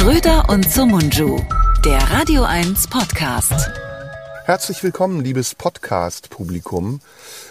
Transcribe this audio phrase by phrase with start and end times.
[0.00, 1.38] Schröder und Sumunju,
[1.84, 3.70] der Radio 1 Podcast.
[4.46, 7.02] Herzlich willkommen, liebes Podcast-Publikum.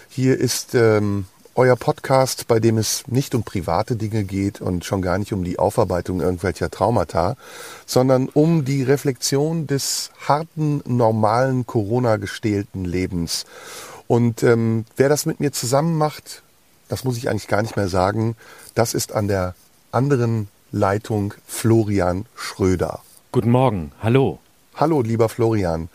[0.08, 5.00] Hier ist ähm, euer Podcast, bei dem es nicht um private Dinge geht und schon
[5.00, 7.36] gar nicht um die Aufarbeitung irgendwelcher Traumata,
[7.86, 13.46] sondern um die Reflexion des harten, normalen, Corona-gestählten Lebens.
[14.08, 16.42] Und ähm, wer das mit mir zusammen macht,
[16.88, 18.34] das muss ich eigentlich gar nicht mehr sagen,
[18.74, 19.54] das ist an der
[19.92, 23.00] anderen Leitung Florian Schröder.
[23.32, 24.38] Guten Morgen, hallo.
[24.76, 25.88] Hallo, lieber Florian.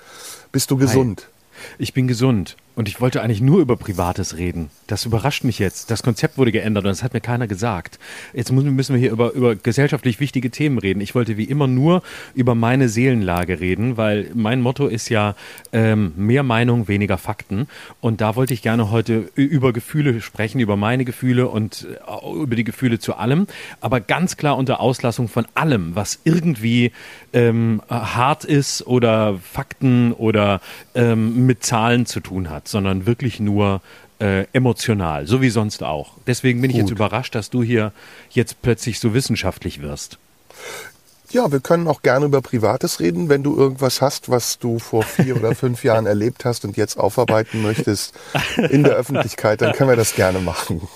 [0.51, 1.27] Bist du gesund?
[1.27, 1.75] Hi.
[1.77, 2.57] Ich bin gesund.
[2.75, 4.69] Und ich wollte eigentlich nur über Privates reden.
[4.87, 5.91] Das überrascht mich jetzt.
[5.91, 7.99] Das Konzept wurde geändert und das hat mir keiner gesagt.
[8.33, 10.99] Jetzt müssen wir hier über, über gesellschaftlich wichtige Themen reden.
[10.99, 15.35] Ich wollte wie immer nur über meine Seelenlage reden, weil mein Motto ist ja
[15.71, 17.67] ähm, mehr Meinung, weniger Fakten.
[18.01, 22.57] Und da wollte ich gerne heute über Gefühle sprechen, über meine Gefühle und äh, über
[22.57, 23.47] die Gefühle zu allem.
[23.79, 26.91] Aber ganz klar unter Auslassung von allem, was irgendwie
[27.31, 30.59] ähm, hart ist oder Fakten oder
[30.95, 33.81] ähm, mit Zahlen zu tun hat sondern wirklich nur
[34.19, 36.13] äh, emotional, so wie sonst auch.
[36.25, 36.75] Deswegen bin Gut.
[36.75, 37.91] ich jetzt überrascht, dass du hier
[38.29, 40.17] jetzt plötzlich so wissenschaftlich wirst.
[41.31, 45.03] Ja, wir können auch gerne über Privates reden, wenn du irgendwas hast, was du vor
[45.03, 48.13] vier oder fünf Jahren erlebt hast und jetzt aufarbeiten möchtest
[48.69, 50.87] in der Öffentlichkeit, dann können wir das gerne machen.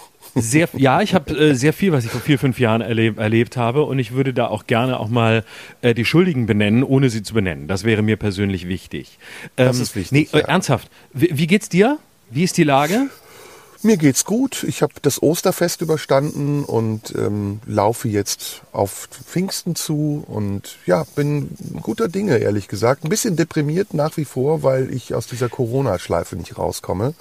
[0.42, 3.58] Sehr, ja, ich habe äh, sehr viel, was ich vor vier, fünf Jahren erleb, erlebt
[3.58, 5.44] habe und ich würde da auch gerne auch mal
[5.82, 7.68] äh, die Schuldigen benennen, ohne sie zu benennen.
[7.68, 9.20] Das wäre mir persönlich wichtig.
[9.58, 10.12] Ähm, das ist wichtig.
[10.12, 10.48] Nee, äh, ja.
[10.48, 11.98] ernsthaft, wie, wie geht's dir?
[12.30, 13.10] Wie ist die Lage?
[13.82, 14.64] Mir geht's gut.
[14.64, 21.52] Ich habe das Osterfest überstanden und ähm, laufe jetzt auf Pfingsten zu und ja, bin
[21.82, 23.06] guter Dinge, ehrlich gesagt.
[23.06, 27.14] Ein bisschen deprimiert nach wie vor, weil ich aus dieser Corona-Schleife nicht rauskomme.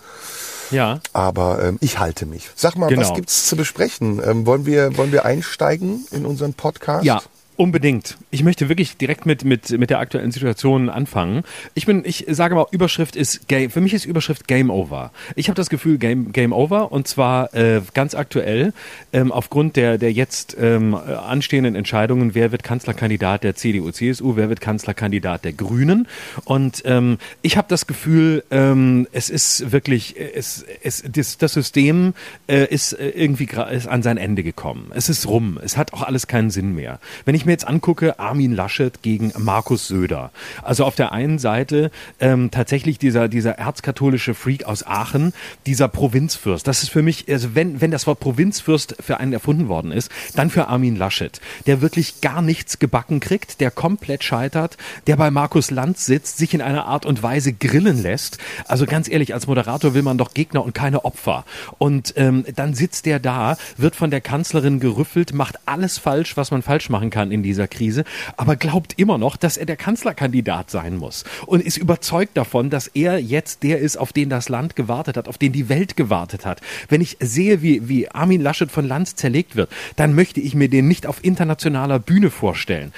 [0.70, 1.00] Ja.
[1.12, 2.50] Aber ähm, ich halte mich.
[2.54, 3.02] Sag mal, genau.
[3.02, 4.22] was gibt's zu besprechen?
[4.24, 7.04] Ähm, wollen wir wollen wir einsteigen in unseren Podcast?
[7.04, 7.22] Ja,
[7.58, 8.18] Unbedingt.
[8.30, 11.42] Ich möchte wirklich direkt mit, mit, mit der aktuellen Situation anfangen.
[11.74, 15.10] Ich bin, ich sage mal, Überschrift ist Game, für mich ist Überschrift Game Over.
[15.34, 18.72] Ich habe das Gefühl Game, Game Over und zwar äh, ganz aktuell
[19.12, 24.48] ähm, aufgrund der, der jetzt ähm, anstehenden Entscheidungen, wer wird Kanzlerkandidat der CDU, CSU, wer
[24.50, 26.06] wird Kanzlerkandidat der Grünen.
[26.44, 32.14] Und ähm, ich habe das Gefühl, ähm, es ist wirklich, es, es, das, das System
[32.46, 34.92] äh, ist irgendwie ist an sein Ende gekommen.
[34.94, 35.58] Es ist rum.
[35.60, 37.00] Es hat auch alles keinen Sinn mehr.
[37.24, 40.30] Wenn ich mir jetzt angucke, Armin Laschet gegen Markus Söder.
[40.62, 45.32] Also auf der einen Seite ähm, tatsächlich dieser, dieser erzkatholische Freak aus Aachen,
[45.66, 46.68] dieser Provinzfürst.
[46.68, 50.12] Das ist für mich, also wenn, wenn das Wort Provinzfürst für einen erfunden worden ist,
[50.36, 54.76] dann für Armin Laschet, der wirklich gar nichts gebacken kriegt, der komplett scheitert,
[55.06, 58.38] der bei Markus Lanz sitzt, sich in einer Art und Weise grillen lässt.
[58.66, 61.46] Also ganz ehrlich, als Moderator will man doch Gegner und keine Opfer.
[61.78, 66.50] Und ähm, dann sitzt der da, wird von der Kanzlerin gerüffelt, macht alles falsch, was
[66.50, 68.04] man falsch machen kann in dieser Krise,
[68.36, 72.88] aber glaubt immer noch, dass er der Kanzlerkandidat sein muss und ist überzeugt davon, dass
[72.88, 76.44] er jetzt der ist, auf den das Land gewartet hat, auf den die Welt gewartet
[76.44, 76.60] hat.
[76.88, 80.68] Wenn ich sehe, wie, wie Armin Laschet von Lanz zerlegt wird, dann möchte ich mir
[80.68, 82.92] den nicht auf internationaler Bühne vorstellen.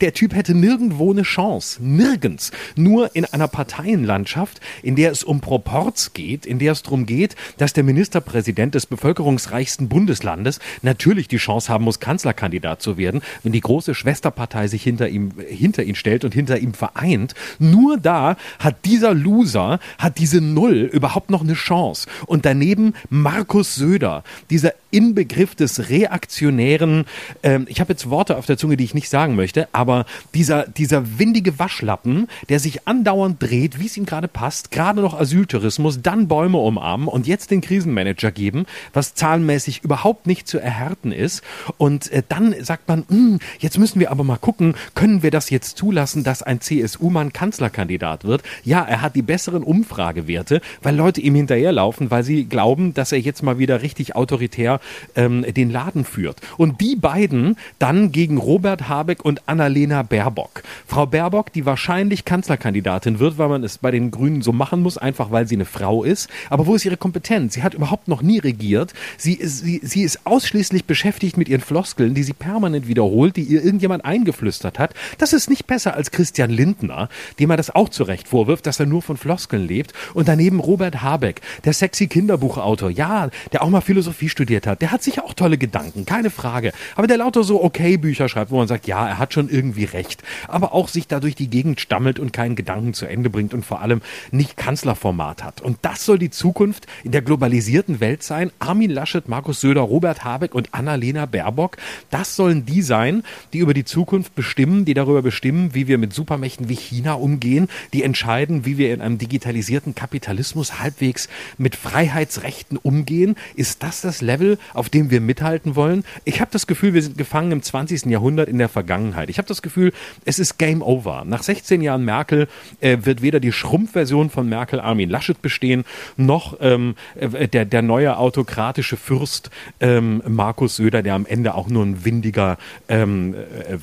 [0.00, 1.82] Der Typ hätte nirgendwo eine Chance.
[1.82, 2.52] Nirgends.
[2.76, 7.36] Nur in einer Parteienlandschaft, in der es um Proports geht, in der es darum geht,
[7.58, 13.52] dass der Ministerpräsident des bevölkerungsreichsten Bundeslandes natürlich die Chance haben muss, Kanzlerkandidat zu werden, wenn
[13.52, 18.36] die große Schwesterpartei sich hinter ihm, hinter ihn stellt und hinter ihm vereint, nur da
[18.58, 22.08] hat dieser Loser, hat diese Null überhaupt noch eine Chance.
[22.26, 27.04] Und daneben Markus Söder, dieser Inbegriff des reaktionären,
[27.42, 30.66] ähm, ich habe jetzt Worte auf der Zunge, die ich nicht sagen möchte, aber dieser,
[30.66, 36.00] dieser windige Waschlappen, der sich andauernd dreht, wie es ihm gerade passt, gerade noch Asyltourismus,
[36.00, 38.64] dann Bäume umarmen und jetzt den Krisenmanager geben,
[38.94, 41.42] was zahlenmäßig überhaupt nicht zu erhärten ist.
[41.76, 45.50] Und äh, dann sagt man, hm, jetzt müssen wir aber mal gucken, können wir das
[45.50, 48.42] jetzt zulassen, dass ein CSU-Mann Kanzlerkandidat wird?
[48.64, 53.20] Ja, er hat die besseren Umfragewerte, weil Leute ihm hinterherlaufen, weil sie glauben, dass er
[53.20, 54.80] jetzt mal wieder richtig autoritär
[55.14, 56.40] ähm, den Laden führt.
[56.56, 60.62] Und die beiden dann gegen Robert Habeck und Annalena Baerbock.
[60.86, 64.98] Frau Baerbock, die wahrscheinlich Kanzlerkandidatin wird, weil man es bei den Grünen so machen muss,
[64.98, 66.28] einfach weil sie eine Frau ist.
[66.50, 67.54] Aber wo ist ihre Kompetenz?
[67.54, 68.94] Sie hat überhaupt noch nie regiert.
[69.16, 73.42] Sie ist, sie, sie ist ausschließlich beschäftigt mit ihren Floskeln, die sie permanent wiederholt, die
[73.42, 74.94] ihr irgendjemand eingeflüstert hat.
[75.18, 78.80] Das ist nicht besser als Christian Lindner, dem er das auch zu Recht vorwirft, dass
[78.80, 79.92] er nur von Floskeln lebt.
[80.14, 84.92] Und daneben Robert Habeck, der sexy Kinderbuchautor, ja, der auch mal Philosophie studiert hat, der
[84.92, 86.72] hat sicher auch tolle Gedanken, keine Frage.
[86.94, 89.84] Aber der lauter so okay Bücher schreibt, wo man sagt, ja, er hat schon irgendwie
[89.84, 90.22] recht.
[90.48, 93.64] Aber auch sich da durch die Gegend stammelt und keinen Gedanken zu Ende bringt und
[93.64, 95.60] vor allem nicht Kanzlerformat hat.
[95.60, 98.50] Und das soll die Zukunft in der globalisierten Welt sein.
[98.58, 101.76] Armin Laschet, Markus Söder, Robert Habeck und Annalena Baerbock,
[102.10, 103.22] das sollen die sein,
[103.52, 107.68] die über die Zukunft bestimmen, die darüber bestimmen, wie wir mit Supermächten wie China umgehen,
[107.92, 111.28] die entscheiden, wie wir in einem digitalisierten Kapitalismus halbwegs
[111.58, 113.36] mit Freiheitsrechten umgehen.
[113.54, 116.04] Ist das das Level, auf dem wir mithalten wollen?
[116.24, 118.06] Ich habe das Gefühl, wir sind gefangen im 20.
[118.06, 119.30] Jahrhundert in der Vergangenheit.
[119.30, 119.92] Ich habe das Gefühl,
[120.24, 121.24] es ist Game Over.
[121.26, 122.48] Nach 16 Jahren Merkel
[122.80, 125.84] äh, wird weder die Schrumpfversion von Merkel Armin Laschet bestehen,
[126.16, 129.50] noch ähm, äh, der, der neue autokratische Fürst
[129.80, 132.58] ähm, Markus Söder, der am Ende auch nur ein windiger
[132.88, 133.78] ähm, äh, äh,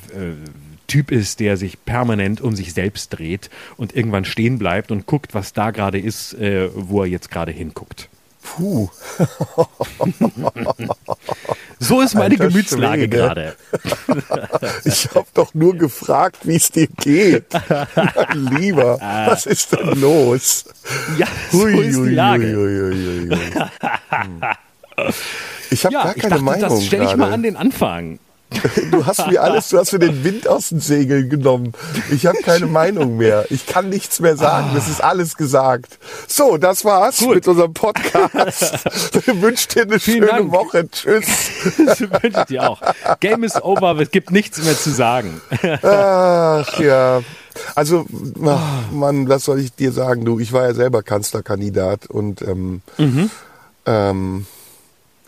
[0.86, 5.34] Typ ist, der sich permanent um sich selbst dreht und irgendwann stehen bleibt und guckt,
[5.34, 8.08] was da gerade ist, äh, wo er jetzt gerade hinguckt.
[8.56, 8.88] Puh.
[11.80, 13.08] So ist meine Alter Gemütslage Schwede.
[13.16, 13.56] gerade.
[14.84, 17.46] Ich habe doch nur gefragt, wie es dir geht.
[17.52, 20.64] Mein Lieber, was ist denn los?
[21.18, 22.46] Ja, so ist die Lage.
[22.46, 23.30] Hm.
[25.70, 28.18] Ich habe Ja, gar keine dachte, Meinung das stelle ich mal an den Anfang.
[28.90, 31.72] Du hast mir alles, du hast mir den Wind aus den Segeln genommen.
[32.10, 33.46] Ich habe keine Meinung mehr.
[33.50, 34.70] Ich kann nichts mehr sagen.
[34.74, 35.98] Das ist alles gesagt.
[36.28, 37.34] So, das war's Gut.
[37.36, 38.74] mit unserem Podcast.
[39.14, 40.52] Ich wünsche dir eine Vielen schöne Dank.
[40.52, 40.88] Woche.
[40.90, 41.26] Tschüss.
[41.84, 42.80] Das wünsche ich dir auch.
[43.20, 45.40] Game is over, es gibt nichts mehr zu sagen.
[45.82, 47.22] Ach ja.
[47.74, 48.04] Also,
[48.44, 48.60] ach,
[48.90, 50.38] Mann, was soll ich dir sagen, du?
[50.40, 52.82] Ich war ja selber Kanzlerkandidat und ähm,
[53.86, 54.46] ähm,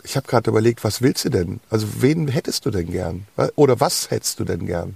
[0.07, 1.59] ich habe gerade überlegt, was willst du denn?
[1.69, 3.27] Also, wen hättest du denn gern?
[3.55, 4.95] Oder was hättest du denn gern?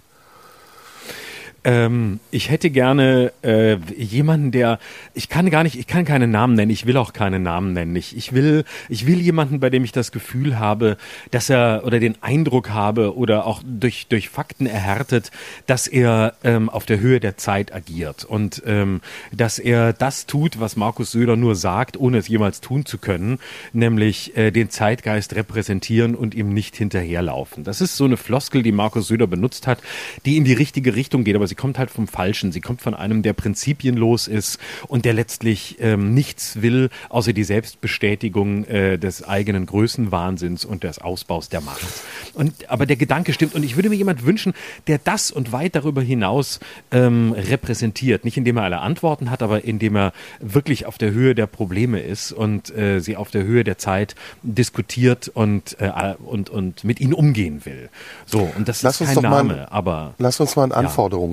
[1.63, 4.79] Ähm, ich hätte gerne äh, jemanden, der
[5.13, 7.95] ich kann gar nicht, ich kann keine Namen nennen, ich will auch keine Namen nennen.
[7.95, 10.97] Ich, ich will, ich will jemanden, bei dem ich das Gefühl habe,
[11.29, 15.29] dass er oder den Eindruck habe oder auch durch durch Fakten erhärtet,
[15.67, 20.59] dass er ähm, auf der Höhe der Zeit agiert und ähm, dass er das tut,
[20.59, 23.37] was Markus Söder nur sagt, ohne es jemals tun zu können,
[23.71, 27.63] nämlich äh, den Zeitgeist repräsentieren und ihm nicht hinterherlaufen.
[27.63, 29.79] Das ist so eine Floskel, die Markus Söder benutzt hat,
[30.25, 32.53] die in die richtige Richtung geht, aber sie kommt halt vom Falschen.
[32.53, 34.57] Sie kommt von einem, der prinzipienlos ist
[34.87, 40.99] und der letztlich ähm, nichts will, außer die Selbstbestätigung äh, des eigenen Größenwahnsinns und des
[40.99, 41.85] Ausbaus der Macht.
[42.33, 44.53] Und, aber der Gedanke stimmt und ich würde mir jemand wünschen,
[44.87, 48.23] der das und weit darüber hinaus ähm, repräsentiert.
[48.23, 51.99] Nicht indem er alle Antworten hat, aber indem er wirklich auf der Höhe der Probleme
[51.99, 57.01] ist und äh, sie auf der Höhe der Zeit diskutiert und, äh, und, und mit
[57.01, 57.89] ihnen umgehen will.
[58.25, 60.71] So, und das Lass ist uns kein Name, aber Lass uns mal ein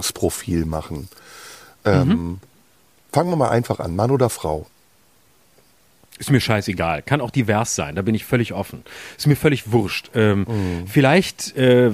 [0.09, 1.09] Anforderungsprofil machen.
[1.85, 2.41] Ähm, Mhm.
[3.13, 3.97] Fangen wir mal einfach an.
[3.97, 4.67] Mann oder Frau?
[6.19, 7.03] Ist mir scheißegal.
[7.03, 7.95] Kann auch divers sein.
[7.95, 8.83] Da bin ich völlig offen.
[9.17, 10.11] Ist mir völlig wurscht.
[10.15, 10.87] Ähm, Mhm.
[10.87, 11.91] Vielleicht äh,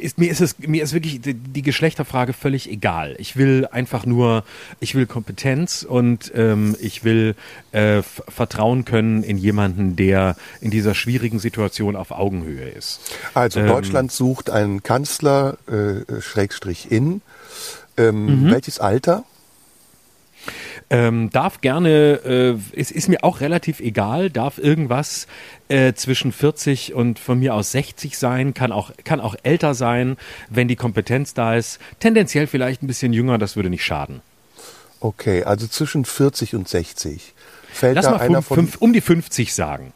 [0.00, 3.14] ist mir ist es mir ist wirklich die, die Geschlechterfrage völlig egal.
[3.18, 4.44] Ich will einfach nur,
[4.80, 7.34] ich will Kompetenz und ähm, ich will
[7.72, 13.00] äh, vertrauen können in jemanden, der in dieser schwierigen Situation auf Augenhöhe ist.
[13.34, 13.68] Also Ähm.
[13.68, 17.22] Deutschland sucht einen Kanzler, äh, Schrägstrich in.
[17.96, 18.50] Ähm, Mhm.
[18.50, 19.24] Welches Alter?
[20.92, 25.26] Ähm, darf gerne, äh, es ist mir auch relativ egal, darf irgendwas
[25.68, 30.18] äh, zwischen 40 und von mir aus 60 sein, kann auch, kann auch älter sein,
[30.50, 31.80] wenn die Kompetenz da ist.
[31.98, 34.20] Tendenziell vielleicht ein bisschen jünger, das würde nicht schaden.
[35.00, 37.32] Okay, also zwischen 40 und 60.
[37.72, 39.94] Fällt Lass da mal einer fünf, von fünf, um die 50 sagen.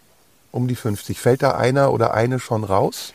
[0.50, 1.20] um die 50?
[1.20, 3.12] Fällt da einer oder eine schon raus?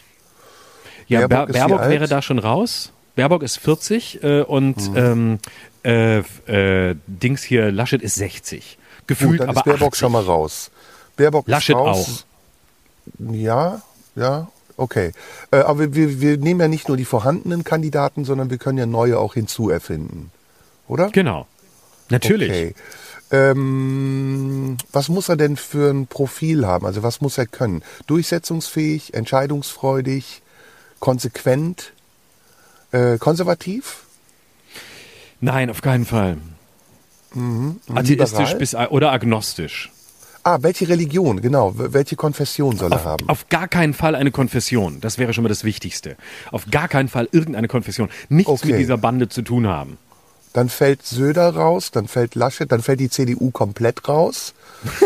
[1.08, 1.90] Ja, Baerbock Baerbock, Baerbock alt?
[1.90, 2.92] wäre da schon raus.
[3.16, 4.98] Baerbock ist 40 äh, und Mhm.
[4.98, 5.40] ähm,
[5.84, 8.78] äh, äh, Dings hier, Laschet ist 60.
[9.08, 10.00] Gefühlt Gut, dann aber ist Baerbock 80.
[10.00, 10.72] schon mal raus.
[11.18, 12.26] Baerbock Laschet ist raus.
[13.20, 13.82] Ja,
[14.16, 15.12] ja, okay.
[15.52, 18.86] Äh, aber wir, wir nehmen ja nicht nur die vorhandenen Kandidaten, sondern wir können ja
[18.86, 20.32] neue auch hinzuerfinden.
[20.88, 21.10] Oder?
[21.10, 21.48] Genau.
[22.10, 22.52] Natürlich.
[22.52, 22.76] Okay.
[23.32, 26.86] Ähm, was muss er denn für ein Profil haben?
[26.86, 27.82] Also was muss er können?
[28.08, 30.42] Durchsetzungsfähig, entscheidungsfreudig,
[31.00, 31.94] konsequent,
[32.92, 34.04] äh, konservativ?
[35.40, 36.38] Nein, auf keinen Fall.
[37.34, 37.80] Mhm.
[37.94, 39.92] Atheistisch bis oder agnostisch.
[40.44, 41.74] Ah, welche Religion, genau.
[41.76, 43.30] Welche Konfession soll er haben?
[43.30, 45.00] Auf gar keinen Fall eine Konfession.
[45.00, 46.18] Das wäre schon mal das Wichtigste.
[46.52, 48.10] Auf gar keinen Fall irgendeine Konfession.
[48.30, 48.72] Nichts Okay.
[48.72, 49.98] mit dieser Bande zu tun haben.
[50.54, 54.54] Dann fällt Söder raus, dann fällt Laschet, dann fällt die CDU komplett raus.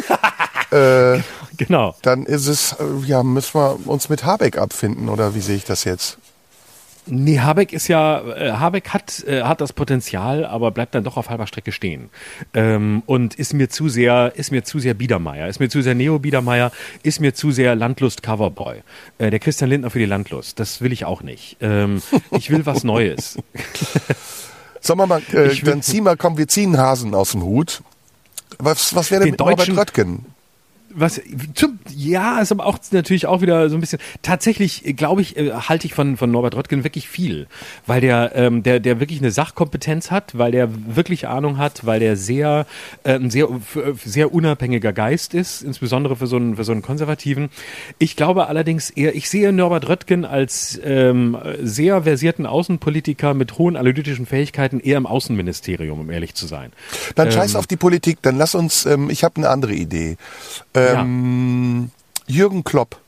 [1.58, 1.96] Genau.
[2.02, 5.64] Dann ist es, äh, ja, müssen wir uns mit Habeck abfinden, oder wie sehe ich
[5.64, 6.18] das jetzt?
[7.08, 11.18] Nee, Habeck ist ja, äh, Habeck hat, äh, hat das Potenzial, aber bleibt dann doch
[11.18, 12.10] auf halber Strecke stehen.
[12.54, 15.94] Ähm, und ist mir zu sehr, ist mir zu sehr Biedermeier, ist mir zu sehr
[15.96, 16.72] Neo-Biedermeier,
[17.04, 18.82] ist mir zu sehr Landlust-Coverboy.
[19.20, 21.58] Äh, der Christian Lindner für die Landlust, das will ich auch nicht.
[21.62, 23.38] Ähm, ich will was Neues.
[24.80, 27.82] Sagen wir mal, äh, dann ziehen wir, komm, wir ziehen Hasen aus dem Hut.
[28.58, 30.26] Was, was wäre denn Den mit Norbert deutschen- Röttgen?
[30.96, 31.22] Was
[31.54, 34.00] zum, ja, ist aber auch natürlich auch wieder so ein bisschen.
[34.22, 37.48] Tatsächlich, äh, glaube ich, äh, halte ich von von Norbert Röttgen wirklich viel,
[37.86, 42.00] weil der ähm, der der wirklich eine Sachkompetenz hat, weil der wirklich Ahnung hat, weil
[42.00, 42.66] der sehr
[43.04, 46.82] äh, ein sehr f- sehr unabhängiger Geist ist, insbesondere für so einen für so einen
[46.82, 47.50] konservativen.
[48.00, 53.76] Ich glaube allerdings eher, ich sehe Norbert Röttgen als ähm, sehr versierten Außenpolitiker mit hohen
[53.76, 56.72] analytischen Fähigkeiten eher im Außenministerium, um ehrlich zu sein.
[57.16, 57.34] Dann Ähm.
[57.34, 60.18] scheiß auf die Politik, dann lass uns, ähm, ich habe eine andere Idee.
[60.94, 61.92] Ähm,
[62.28, 63.00] Jürgen Klopp.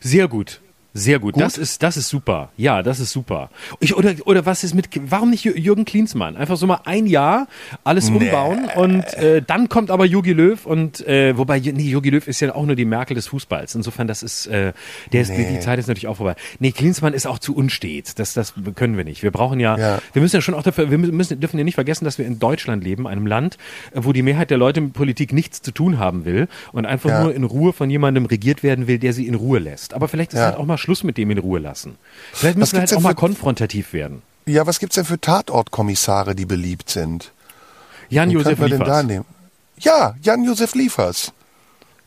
[0.00, 0.60] Sehr gut.
[0.96, 1.34] Sehr gut.
[1.34, 1.42] Gut?
[1.42, 2.50] Das ist, das ist super.
[2.56, 3.50] Ja, das ist super.
[3.80, 6.36] Ich, oder, oder was ist mit, warum nicht Jür- Jürgen Klinsmann?
[6.36, 7.48] Einfach so mal ein Jahr
[7.82, 12.26] alles umbauen und äh, dann kommt aber Jogi Löw und, äh, wobei, nee, Jogi Löw
[12.28, 13.74] ist ja auch nur die Merkel des Fußballs.
[13.74, 14.72] Insofern, das ist, äh,
[15.12, 16.36] der ist, die, die Zeit ist natürlich auch vorbei.
[16.60, 18.18] Nee, Klinsmann ist auch zu unstet.
[18.20, 19.24] Das, das können wir nicht.
[19.24, 19.98] Wir brauchen ja, Ja.
[20.12, 22.38] wir müssen ja schon auch dafür, wir müssen, dürfen ja nicht vergessen, dass wir in
[22.38, 23.58] Deutschland leben, einem Land,
[23.92, 27.10] äh, wo die Mehrheit der Leute mit Politik nichts zu tun haben will und einfach
[27.10, 27.24] Ja.
[27.24, 29.92] nur in Ruhe von jemandem regiert werden will, der sie in Ruhe lässt.
[29.92, 30.46] Aber vielleicht ist Ja.
[30.46, 31.96] halt auch mal Schluss mit dem in Ruhe lassen.
[32.32, 34.22] Vielleicht müssen wir halt auch mal konfrontativ werden.
[34.46, 37.32] Ja, was gibt's denn für Tatortkommissare, die beliebt sind?
[38.10, 39.04] Jan-Josef denn da Liefers.
[39.04, 39.24] nehmen?
[39.78, 41.32] Ja, Jan-Josef Liefers.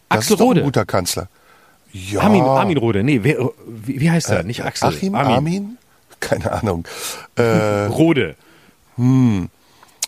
[0.10, 0.64] Das Axel ist doch ein Rode.
[0.64, 1.28] guter Kanzler.
[1.92, 2.22] Ja.
[2.22, 3.04] Armin, Armin Rode.
[3.04, 4.44] Nee, wer, wie, wie heißt er?
[4.44, 4.90] Nicht Axel.
[4.90, 5.78] Achim, Armin?
[6.20, 6.88] Keine Ahnung.
[7.36, 7.44] Äh,
[7.88, 8.36] Rode.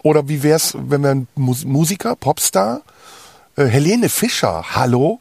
[0.03, 2.81] oder wie wär's, wenn wir einen Mus Musiker, Popstar?
[3.55, 5.19] Äh, Helene Fischer, hallo?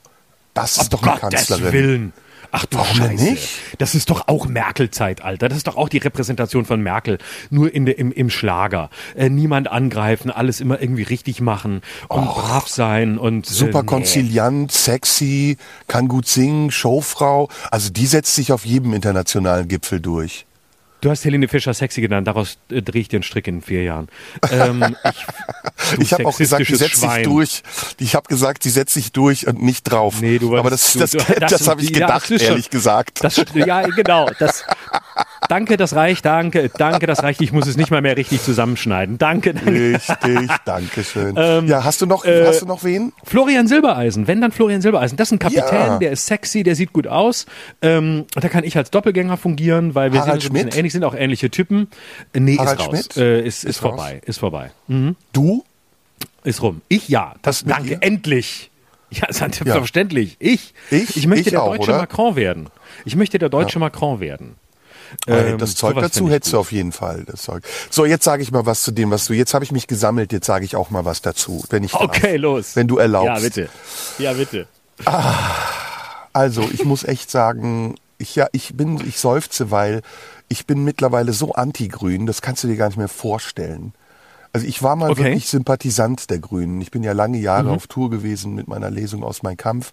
[0.55, 1.73] Das ist doch eine Gottes Kanzlerin.
[1.73, 2.13] Willen.
[2.51, 3.25] Ach du Warum Scheiße.
[3.25, 3.49] nicht?
[3.79, 5.49] Das ist doch auch Merkel-Zeitalter.
[5.49, 7.19] Das ist doch auch die Repräsentation von Merkel.
[7.51, 8.91] Nur in der, im, im Schlager.
[9.15, 14.73] Äh, niemand angreifen, alles immer irgendwie richtig machen und brav sein und Super äh, konziliant,
[14.73, 17.49] sexy, kann gut singen, Showfrau.
[17.71, 20.47] Also die setzt sich auf jedem internationalen Gipfel durch.
[21.01, 23.85] Du hast Helene Fischer sexy genannt, daraus äh, drehe ich dir einen Strick in vier
[23.85, 24.09] Jahren.
[24.51, 27.63] Ähm, ich Ich habe auch gesagt, die setzt sich durch.
[28.01, 30.21] Ich habe gesagt, sie setzt sich durch und nicht drauf.
[30.21, 32.41] Nee, du Aber das, du- das, du- das, das- habe ich ja, gedacht, das ist
[32.43, 33.23] schon- ehrlich gesagt.
[33.23, 34.29] Das, ja, genau.
[34.41, 34.65] Das,
[35.49, 36.25] danke, das reicht.
[36.25, 37.41] Danke, danke, das reicht.
[37.41, 39.19] Ich muss es nicht mal mehr richtig zusammenschneiden.
[39.19, 39.71] Danke, danke.
[39.95, 41.35] Richtig, danke schön.
[41.37, 43.13] Ähm, ja, hast du noch, äh, hast du noch wen?
[43.25, 45.17] Florian Silbereisen, wenn dann Florian Silbereisen.
[45.17, 45.99] Das ist ein Kapitän, Ja.
[45.99, 47.47] der ist sexy, der sieht gut aus.
[47.83, 50.93] Ähm, und da kann ich als Doppelgänger fungieren, weil wir Harald sind so ein ähnlich,
[50.93, 51.89] sind auch ähnliche Typen.
[52.35, 52.95] Nee, Harald ist raus.
[53.13, 53.17] Schmidt?
[53.17, 53.91] Äh, ist, ist, Ist raus?
[53.91, 54.71] vorbei, ist vorbei.
[55.33, 55.65] Du?
[56.45, 56.81] Ist rum.
[56.89, 57.35] Ich ja.
[57.43, 58.71] Das, mit danke, endlich.
[59.11, 60.37] Ja, selbstverständlich.
[60.39, 60.75] Ich.
[60.91, 61.17] Ich?
[61.17, 62.01] Ich möchte Ich der auch, deutsche oder?
[62.01, 62.69] Macron werden.
[63.07, 64.57] Ich möchte der deutsche Macron werden.
[65.27, 67.25] Äh, Ähm, das Zeug dazu hättest du auf jeden Fall.
[67.25, 67.63] Das Zeug.
[67.91, 69.33] So, jetzt sage ich mal was zu dem, was du.
[69.33, 70.33] Jetzt habe ich mich gesammelt.
[70.33, 72.03] Jetzt sage ich auch mal was dazu, wenn ich darf.
[72.03, 72.77] Okay, los.
[72.77, 73.35] Wenn du erlaubst.
[73.37, 73.69] Ja, bitte.
[74.19, 74.67] Ja, bitte.
[76.33, 80.03] Also, ich muss echt sagen, ich ja, ich bin, ich seufze, weil
[80.49, 83.93] ich bin mittlerweile so anti-grün, das kannst du dir gar nicht mehr vorstellen.
[84.59, 85.25] Also ich war mal Okay.
[85.25, 86.81] wirklich Sympathisant der Grünen.
[86.81, 87.75] Ich bin ja lange Jahre Mhm.
[87.75, 89.93] auf Tour gewesen mit meiner Lesung aus Mein Kampf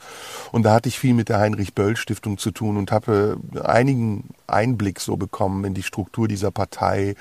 [0.51, 4.99] und da hatte ich viel mit der Heinrich-Böll-Stiftung zu tun und habe äh, einigen Einblick
[4.99, 7.15] so bekommen in die Struktur dieser Partei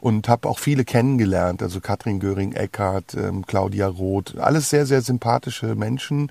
[0.00, 5.74] und habe auch viele kennengelernt, also Katrin Göring-Eckardt, ähm, Claudia Roth, alles sehr, sehr sympathische
[5.74, 6.30] Menschen.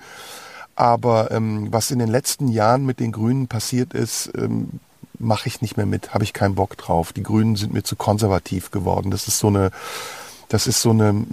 [0.75, 4.79] Aber ähm, was in den letzten Jahren mit den Grünen passiert ist, ähm,
[5.17, 7.13] mache ich nicht mehr mit, habe ich keinen Bock drauf.
[7.13, 9.11] Die Grünen sind mir zu konservativ geworden.
[9.11, 9.71] Das ist so eine,
[10.49, 11.25] das ist so eine,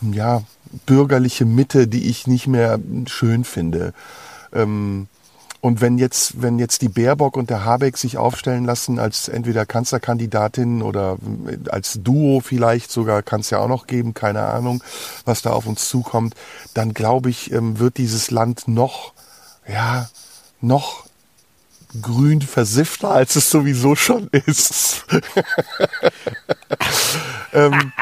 [0.00, 0.42] ja,
[0.86, 3.92] bürgerliche Mitte, die ich nicht mehr schön finde.
[4.52, 5.08] Ähm,
[5.60, 9.64] und wenn jetzt, wenn jetzt die Baerbock und der Habeck sich aufstellen lassen als entweder
[9.64, 11.16] Kanzlerkandidatin oder
[11.70, 14.84] als Duo vielleicht sogar, kann es ja auch noch geben, keine Ahnung,
[15.24, 16.34] was da auf uns zukommt,
[16.74, 19.14] dann glaube ich, ähm, wird dieses Land noch,
[19.66, 20.10] ja,
[20.60, 21.06] noch
[22.02, 25.06] grün versiffter, als es sowieso schon ist.
[27.54, 27.92] ähm,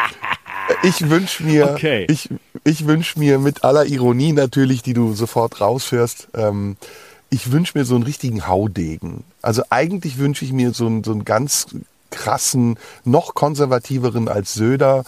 [0.83, 2.07] ich wünsche mir, Okay.
[2.09, 2.29] ich,
[2.65, 6.77] ich wünsche mir mit aller Ironie natürlich, die du sofort raushörst, ähm,
[7.31, 9.25] ich wünsche mir so einen richtigen Haudegen.
[9.41, 11.67] Also eigentlich wünsche ich mir so einen, so einen ganz
[12.11, 15.05] krassen, noch konservativeren als Söder,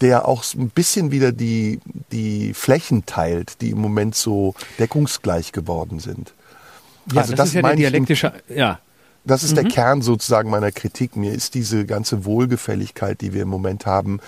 [0.00, 1.80] der auch so ein bisschen wieder die,
[2.12, 6.32] die Flächen teilt, die im Moment so deckungsgleich geworden sind.
[7.12, 8.78] Ja, Also das, das ist ja der dialektische, ja.
[9.24, 9.56] Das ist mhm.
[9.56, 11.16] der Kern sozusagen meiner Kritik.
[11.16, 14.20] Mir ist diese ganze Wohlgefälligkeit, die wir im Moment haben,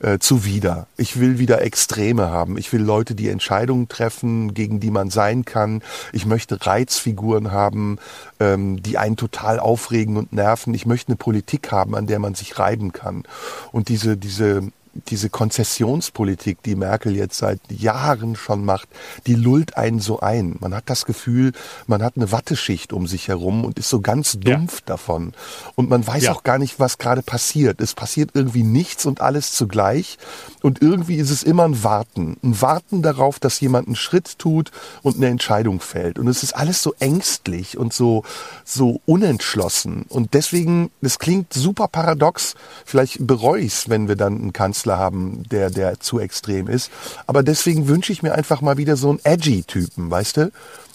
[0.00, 0.86] äh, zuwider.
[0.96, 2.58] Ich will wieder Extreme haben.
[2.58, 5.82] Ich will Leute, die Entscheidungen treffen, gegen die man sein kann.
[6.12, 7.98] Ich möchte Reizfiguren haben,
[8.40, 10.74] ähm, die einen total aufregen und nerven.
[10.74, 13.24] Ich möchte eine Politik haben, an der man sich reiben kann.
[13.70, 14.62] Und diese, diese
[15.08, 18.88] diese Konzessionspolitik, die Merkel jetzt seit Jahren schon macht,
[19.26, 20.56] die lullt einen so ein.
[20.60, 21.52] Man hat das Gefühl,
[21.86, 24.86] man hat eine Watteschicht um sich herum und ist so ganz dumpf ja.
[24.86, 25.32] davon.
[25.74, 26.32] Und man weiß ja.
[26.32, 27.80] auch gar nicht, was gerade passiert.
[27.80, 30.18] Es passiert irgendwie nichts und alles zugleich.
[30.62, 32.36] Und irgendwie ist es immer ein Warten.
[32.42, 34.70] Ein Warten darauf, dass jemand einen Schritt tut
[35.02, 36.18] und eine Entscheidung fällt.
[36.18, 38.22] Und es ist alles so ängstlich und so,
[38.64, 40.06] so unentschlossen.
[40.08, 42.54] Und deswegen, es klingt super paradox.
[42.84, 46.90] Vielleicht bereue ich es, wenn wir dann einen Kanzler haben, der, der zu extrem ist.
[47.26, 50.52] Aber deswegen wünsche ich mir einfach mal wieder so einen edgy-Typen, weißt du?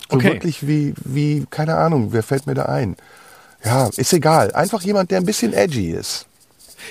[0.10, 0.34] So okay.
[0.34, 2.96] wirklich wie, wie, keine Ahnung, wer fällt mir da ein?
[3.64, 4.52] Ja, ist egal.
[4.54, 6.26] Einfach jemand, der ein bisschen edgy ist.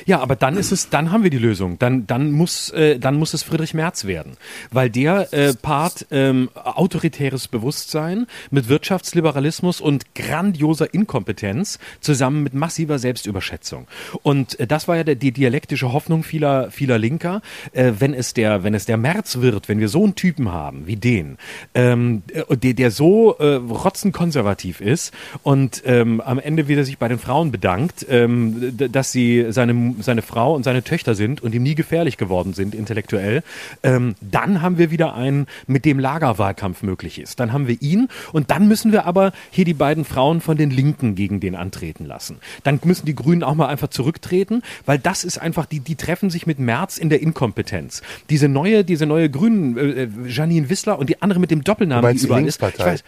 [0.04, 1.78] Ja, aber dann ist es, dann haben wir die Lösung.
[1.78, 4.36] Dann, dann muss, äh, dann muss es Friedrich Merz werden,
[4.70, 12.98] weil der äh, Part ähm, autoritäres Bewusstsein mit Wirtschaftsliberalismus und grandioser Inkompetenz zusammen mit massiver
[12.98, 13.86] Selbstüberschätzung.
[14.22, 18.34] Und äh, das war ja der, die dialektische Hoffnung vieler, vieler Linker, äh, wenn es
[18.34, 21.38] der, wenn es der Merz wird, wenn wir so einen Typen haben wie den,
[21.74, 25.12] ähm, äh, der, der so äh, rotzenkonservativ ist
[25.42, 30.22] und ähm, am Ende wieder sich bei den Frauen bedankt, ähm, dass sie seine seine
[30.22, 33.42] Frau und seine Töchter sind und ihm nie gefährlich geworden sind intellektuell,
[33.82, 37.40] ähm, dann haben wir wieder einen, mit dem Lagerwahlkampf möglich ist.
[37.40, 40.70] Dann haben wir ihn und dann müssen wir aber hier die beiden Frauen von den
[40.70, 42.38] Linken gegen den antreten lassen.
[42.62, 46.30] Dann müssen die Grünen auch mal einfach zurücktreten, weil das ist einfach, die, die treffen
[46.30, 48.02] sich mit März in der Inkompetenz.
[48.30, 52.16] Diese neue, diese neue Grünen, äh, äh Janine Wissler und die andere mit dem Doppelnamen,
[52.16, 52.62] die überall ist.
[52.62, 53.04] Ich weiß,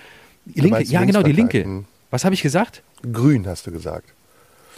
[0.55, 1.65] Linke, ja genau, die Linke.
[1.65, 1.85] Hm.
[2.11, 2.83] Was habe ich gesagt?
[3.13, 4.15] Grün hast du gesagt.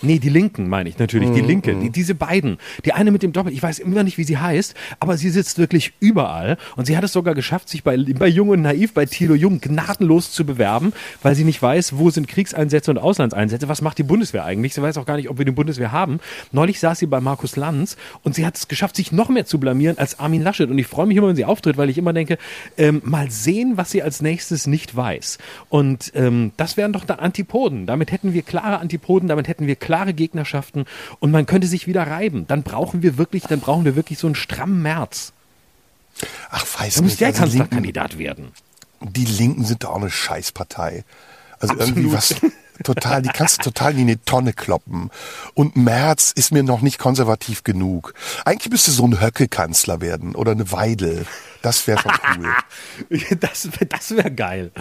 [0.02, 1.92] Nee, die Linken meine ich natürlich, die mhm, Linke, die, mhm.
[1.92, 2.59] diese beiden.
[2.85, 5.59] Die eine mit dem Doppel, ich weiß immer nicht, wie sie heißt, aber sie sitzt
[5.59, 9.04] wirklich überall und sie hat es sogar geschafft, sich bei, bei Jung und Naiv, bei
[9.04, 10.92] Thilo Jung gnadenlos zu bewerben,
[11.23, 14.75] weil sie nicht weiß, wo sind Kriegseinsätze und Auslandseinsätze, was macht die Bundeswehr eigentlich?
[14.75, 16.21] Sie weiß auch gar nicht, ob wir die Bundeswehr haben.
[16.52, 19.61] Neulich saß sie bei Markus Lanz und sie hat es geschafft, sich noch mehr zu
[19.61, 22.14] blamieren als Armin Laschet und ich freue mich immer, wenn sie auftritt, weil ich immer
[22.14, 22.38] denke,
[22.78, 25.38] ähm, mal sehen, was sie als nächstes nicht weiß.
[25.69, 27.87] Und ähm, das wären doch da Antipoden.
[27.87, 30.85] Damit hätten wir klare Antipoden, damit hätten wir klare klare Gegnerschaften
[31.19, 32.47] und man könnte sich wieder reiben.
[32.47, 35.33] Dann brauchen wir wirklich, dann brauchen wir wirklich so einen strammen März.
[36.49, 38.53] Ach, weiß da muss der also Kanzlerkandidat werden.
[39.01, 41.05] Die Linken sind doch auch eine Scheißpartei.
[41.59, 41.97] Also Absolut.
[41.97, 42.37] irgendwie was
[42.82, 45.10] total, die kannst du total in eine Tonne kloppen.
[45.54, 48.14] Und Merz ist mir noch nicht konservativ genug.
[48.45, 51.26] Eigentlich müsste so ein Höcke-Kanzler werden oder eine Weidel.
[51.62, 53.19] Das wäre schon cool.
[53.40, 54.73] das das wäre geil.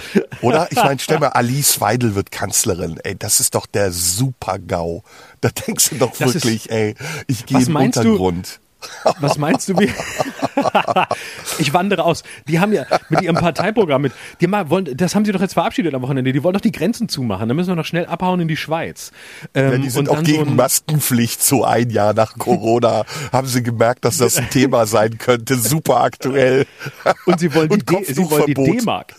[0.41, 0.67] Oder?
[0.71, 2.99] Ich meine, stell mal, Alice Weidel wird Kanzlerin.
[3.03, 5.03] Ey, das ist doch der Super-GAU.
[5.41, 6.95] Da denkst du doch das wirklich, ist, ey,
[7.27, 8.59] ich gehe in den Untergrund.
[8.61, 8.68] Du?
[9.19, 9.77] Was meinst du?
[9.77, 9.89] Wie?
[11.59, 12.23] ich wandere aus.
[12.47, 15.53] Die haben ja mit ihrem Parteiprogramm mit, die mal wollen, das haben sie doch jetzt
[15.53, 16.31] verabschiedet am Wochenende.
[16.31, 17.47] Die wollen doch die Grenzen zumachen.
[17.47, 19.11] Da müssen wir noch schnell abhauen in die Schweiz.
[19.53, 23.05] Ähm, ja, die sind auch gegen so Maskenpflicht so ein Jahr nach Corona.
[23.31, 25.55] haben sie gemerkt, dass das ein Thema sein könnte.
[25.55, 26.65] Super aktuell.
[27.25, 29.15] Und sie wollen die, die D-Mark.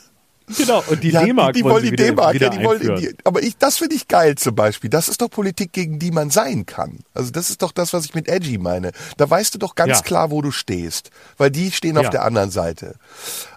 [0.57, 3.43] Genau, und die ja, D-Mark die, die wollen die D-Mark, ja, die wollen die, aber
[3.43, 4.91] ich, das finde ich geil zum Beispiel.
[4.91, 7.01] Das ist doch Politik, gegen die man sein kann.
[7.15, 8.93] Also das ist doch das, was ich mit Edgy meine.
[9.17, 10.03] Da weißt du doch ganz ja.
[10.03, 12.11] klar, wo du stehst, weil die stehen auf ja.
[12.11, 12.97] der anderen Seite.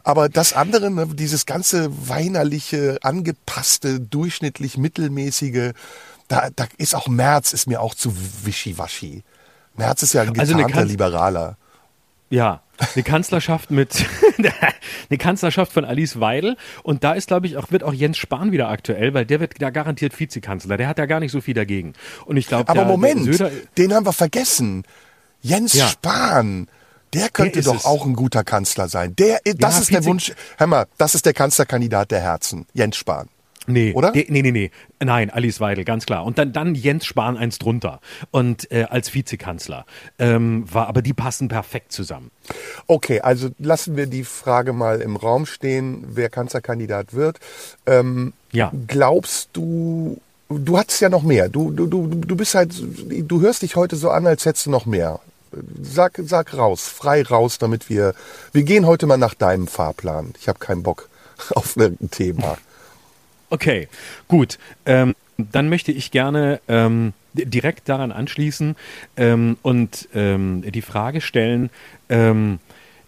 [0.04, 5.72] Aber das andere, ne, dieses ganze weinerliche, angepasste, durchschnittlich mittelmäßige,
[6.28, 9.24] da, da ist auch Merz ist mir auch zu wischiwaschi.
[9.76, 11.58] Merz ist ja ein also getarnter also Liberaler.
[12.30, 12.62] Ja,
[12.96, 14.06] eine Kanzlerschaft mit
[15.10, 18.52] eine Kanzlerschaft von Alice Weidel und da ist glaube ich auch wird auch Jens Spahn
[18.52, 20.78] wieder aktuell, weil der wird da garantiert Vizekanzler.
[20.78, 21.94] Der hat ja gar nicht so viel dagegen.
[22.26, 24.84] Und ich glaube, aber der, Moment, der Söder, den haben wir vergessen.
[25.42, 25.88] Jens ja.
[25.88, 26.68] Spahn.
[27.14, 27.86] Der könnte der doch es.
[27.86, 29.16] auch ein guter Kanzler sein.
[29.16, 30.34] Der, das ja, ist der Wunsch.
[30.58, 32.66] Hör mal, das ist der Kanzlerkandidat der Herzen.
[32.74, 33.30] Jens Spahn.
[33.68, 34.12] Nee, oder?
[34.12, 34.72] De, nee, nee, nee.
[35.00, 36.26] Nein, Alice Weidel, ganz klar.
[36.26, 38.00] Und dann, dann Jens Spahn eins drunter.
[38.32, 39.86] Und äh, als Vizekanzler.
[40.20, 42.32] Ähm, war, aber die passen perfekt zusammen.
[42.88, 47.40] Okay, also lassen wir die Frage mal im Raum stehen, wer Kanzlerkandidat wird.
[47.86, 48.72] Ähm, ja.
[48.88, 51.50] Glaubst du, du hattest ja noch mehr.
[51.50, 54.72] Du, du, du, du bist halt, du hörst dich heute so an, als hättest du
[54.72, 55.20] noch mehr.
[55.82, 58.16] Sag, sag raus, frei raus, damit wir,
[58.52, 60.34] wir gehen heute mal nach deinem Fahrplan.
[60.40, 61.10] Ich habe keinen Bock
[61.52, 62.58] auf irgendein Thema.
[63.50, 63.88] Okay,
[64.28, 64.58] gut.
[64.86, 68.76] Ähm, dann möchte ich gerne ähm, direkt daran anschließen
[69.18, 71.70] ähm, und ähm, die Frage stellen,
[72.10, 72.60] ähm,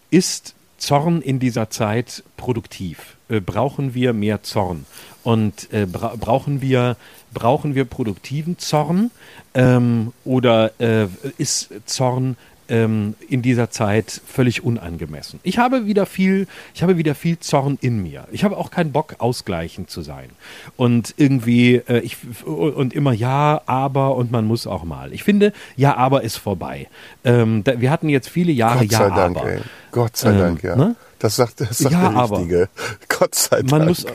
[0.10, 3.18] ist Zorn in dieser Zeit produktiv?
[3.30, 4.86] Äh, brauchen wir mehr Zorn?
[5.24, 6.98] Und äh, bra brauchen wir
[7.34, 9.12] brauchen wir produktiven Zorn
[9.54, 12.38] ähm, oder äh, ist Zorn
[12.70, 15.40] ähm, in dieser Zeit völlig unangemessen.
[15.44, 18.28] Ich habe wieder viel, ich habe wieder viel Zorn in mir.
[18.32, 20.30] Ich habe auch keinen Bock, ausgleichend zu sein.
[20.76, 25.14] Und irgendwie, äh, ich, und immer ja, aber und man muss auch mal.
[25.14, 26.88] Ich finde, ja, aber ist vorbei.
[27.24, 29.52] Ähm, da, wir hatten jetzt viele Jahre Gott sei ja, Dank, aber.
[29.52, 29.60] Ey.
[29.92, 30.76] Gott sei Ähm, Dank, ja.
[30.76, 30.96] ne?
[31.20, 32.38] Das sagt, das sagt Ja, der aber.
[32.40, 32.70] Richtige.
[33.08, 33.72] Gott sei Dank.
[33.72, 34.06] Man muss,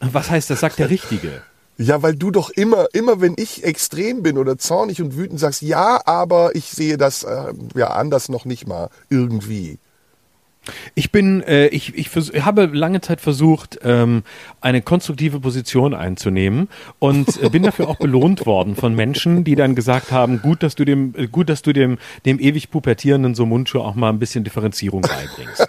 [0.00, 1.42] was heißt, das sagt der Richtige.
[1.82, 5.62] Ja, weil du doch immer, immer wenn ich extrem bin oder zornig und wütend sagst,
[5.62, 9.78] ja, aber ich sehe das äh, ja anders noch nicht mal irgendwie.
[10.94, 14.22] Ich bin, äh, ich, ich vers habe lange Zeit versucht, ähm,
[14.60, 16.68] eine konstruktive Position einzunehmen
[17.00, 20.76] und äh, bin dafür auch belohnt worden von Menschen, die dann gesagt haben, gut, dass
[20.76, 24.44] du dem, äh, gut, dass du dem, dem ewig pubertierenden Sumunchu auch mal ein bisschen
[24.44, 25.66] Differenzierung beibringst.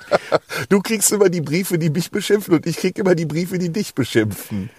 [0.70, 3.70] Du kriegst immer die Briefe, die mich beschimpfen und ich krieg immer die Briefe, die
[3.72, 4.70] dich beschimpfen.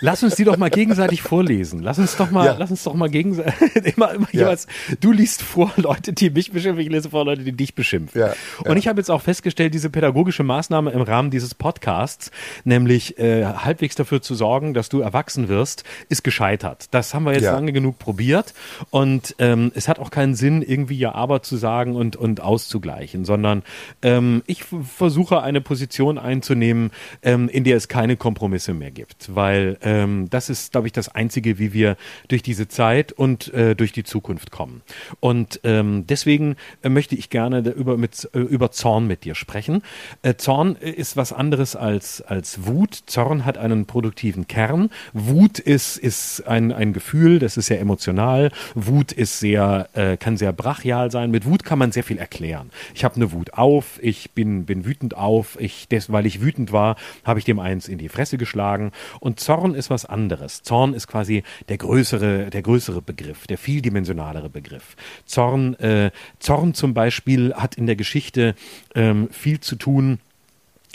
[0.00, 1.80] Lass uns die doch mal gegenseitig vorlesen.
[1.82, 2.56] Lass uns doch mal, Ja.
[2.58, 3.54] lass uns doch mal gegenseitig,
[3.96, 4.40] immer, immer Ja.
[4.40, 4.66] jeweils,
[5.00, 8.20] du liest vor Leute, die mich beschimpfen, ich lese vor Leute, die dich beschimpfen.
[8.20, 8.34] Ja,
[8.64, 12.30] Und ich habe jetzt auch festgestellt, diese pädagogische Maßnahme im Rahmen dieses Podcasts,
[12.64, 16.86] nämlich äh, halbwegs dafür zu sorgen, dass du erwachsen wirst, ist gescheitert.
[16.90, 18.54] Das haben wir jetzt lange genug probiert
[18.90, 23.24] und ähm, es hat auch keinen Sinn, irgendwie ja aber zu sagen und, und auszugleichen,
[23.24, 23.62] sondern
[24.02, 24.68] ähm, ich f-
[25.16, 26.90] versuche eine Position einzunehmen,
[27.22, 31.08] ähm, in der es keine Kompromisse mehr gibt, weil ähm, das ist, glaube ich, das
[31.08, 31.96] Einzige, wie wir
[32.28, 34.82] durch diese Zeit und äh, durch die Zukunft kommen.
[35.20, 39.80] Und ähm, deswegen äh, möchte ich gerne über, mit, äh, über Zorn mit dir sprechen.
[40.20, 43.04] Äh, Zorn ist was anderes als, als Wut.
[43.06, 44.90] Zorn hat einen produktiven Kern.
[45.14, 48.52] Wut ist, ist ein, ein Gefühl, das ist sehr emotional.
[48.74, 49.88] Wut ist sehr,
[50.20, 51.30] kann sehr brachial sein.
[51.30, 52.70] Mit Wut kann man sehr viel erklären.
[52.94, 56.72] Ich habe eine Wut auf, ich bin, bin wütend auf, ich, des, weil ich wütend
[56.72, 58.92] war, habe ich dem eins in die Fresse geschlagen.
[59.20, 60.62] Und Zorn ist was anderes.
[60.62, 64.96] Zorn ist quasi der größere, der größere Begriff, der vieldimensionalere Begriff.
[65.24, 68.54] Zorn, äh, Zorn zum Beispiel hat in der Geschichte
[68.94, 70.18] ähm, viel zu tun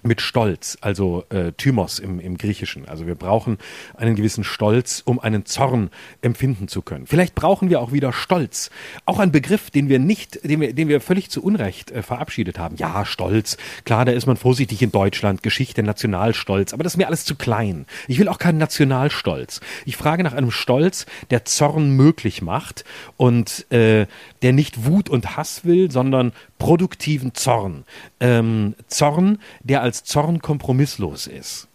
[0.04, 2.88] mit Stolz, also äh, Thymos im, im Griechischen.
[2.88, 3.58] Also wir brauchen
[3.96, 5.90] einen gewissen Stolz, um einen Zorn
[6.22, 7.08] empfinden zu können.
[7.08, 8.72] Vielleicht brauchen wir auch wieder Stolz.
[9.06, 12.58] Auch ein Begriff, den wir nicht, den wir, den wir völlig zu Unrecht äh, verabschiedet
[12.58, 12.76] haben.
[12.78, 13.58] Ja, Stolz.
[13.86, 15.44] Klar, da ist man vorsichtig in Deutschland.
[15.44, 16.74] Geschichte, Nationalstolz.
[16.74, 17.86] Aber das ist mir alles zu klein.
[18.08, 19.62] Ich will auch keinen Nationalstolz.
[19.86, 22.86] Ich frage nach einem Stolz, der Zorn möglich macht
[23.18, 24.08] und äh,
[24.42, 27.86] der nicht Wut und Hass will, sondern produktiven Zorn.
[28.19, 31.67] Ähm, Zorn, der als Zorn kompromisslos ist.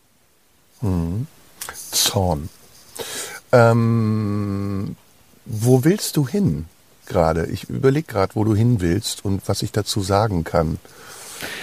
[1.91, 2.49] Zorn.
[3.51, 4.97] Ähm,
[5.45, 6.67] wo willst du hin
[7.07, 7.47] gerade?
[7.47, 10.79] Ich überlege gerade, wo du hin willst und was ich dazu sagen kann.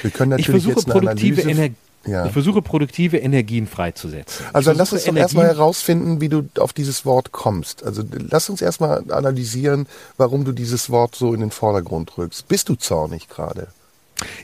[0.01, 1.49] Wir können Ich natürlich versuche jetzt eine produktive Analyse.
[1.51, 1.75] Energie.
[2.05, 2.25] Ja.
[2.25, 4.45] Ich versuche produktive Energien freizusetzen.
[4.51, 7.83] Also lass uns doch erstmal herausfinden, wie du auf dieses Wort kommst.
[7.83, 9.87] Also lass uns erstmal analysieren,
[10.17, 12.47] warum du dieses Wort so in den Vordergrund rückst.
[12.47, 13.67] Bist du zornig gerade?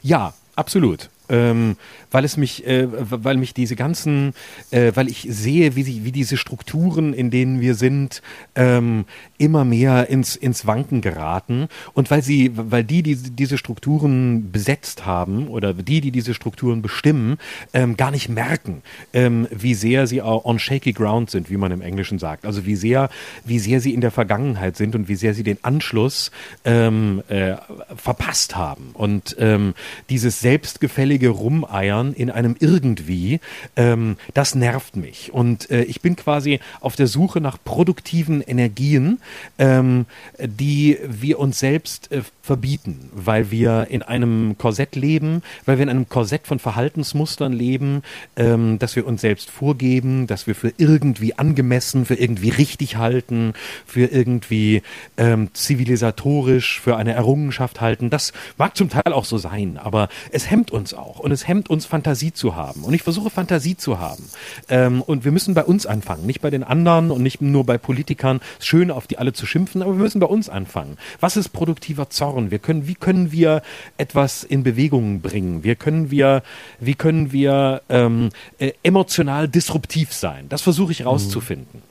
[0.01, 1.09] Ja, absolut.
[1.29, 1.75] Ähm,
[2.11, 4.33] weil es mich, äh, weil mich diese ganzen,
[4.71, 8.21] äh, weil ich sehe, wie, sie, wie diese Strukturen, in denen wir sind,
[8.55, 9.05] ähm,
[9.37, 15.05] immer mehr ins, ins Wanken geraten und weil sie, weil die, die diese Strukturen besetzt
[15.05, 17.37] haben oder die, die diese Strukturen bestimmen,
[17.73, 18.81] ähm, gar nicht merken,
[19.13, 22.45] ähm, wie sehr sie on shaky ground sind, wie man im Englischen sagt.
[22.45, 23.09] Also wie sehr,
[23.45, 26.31] wie sehr sie in der Vergangenheit sind und wie sehr sie den Anschluss
[26.65, 27.55] ähm, äh,
[27.95, 28.89] verpasst haben.
[28.93, 29.73] Und ähm,
[30.09, 33.39] dieses selbstgefällige Rumeiern in einem irgendwie,
[33.75, 35.33] ähm, das nervt mich.
[35.33, 39.19] Und äh, ich bin quasi auf der Suche nach produktiven Energien,
[39.57, 40.05] ähm,
[40.39, 45.89] die wir uns selbst äh, verbieten, weil wir in einem Korsett leben, weil wir in
[45.89, 48.01] einem Korsett von Verhaltensmustern leben,
[48.35, 53.53] ähm, dass wir uns selbst vorgeben, dass wir für irgendwie angemessen, für irgendwie richtig halten,
[53.85, 54.81] für irgendwie
[55.17, 58.09] ähm, zivilisatorisch, für eine Errungenschaft halten.
[58.09, 61.69] Das mag zum Teil auch so sein, aber es hemmt uns auch und es hemmt
[61.69, 62.83] uns Fantasie zu haben.
[62.83, 64.23] Und ich versuche Fantasie zu haben.
[64.69, 67.77] Ähm, und wir müssen bei uns anfangen, nicht bei den anderen und nicht nur bei
[67.77, 68.39] Politikern.
[68.53, 70.97] Es ist schön, auf die alle zu schimpfen, aber wir müssen bei uns anfangen.
[71.19, 72.38] Was ist produktiver Zorn?
[72.47, 73.61] Wir können, wie können wir
[73.97, 75.63] etwas in Bewegung bringen?
[75.63, 76.43] Wie können wir,
[76.79, 80.47] wie können wir ähm, äh, emotional disruptiv sein?
[80.49, 81.81] Das versuche ich rauszufinden.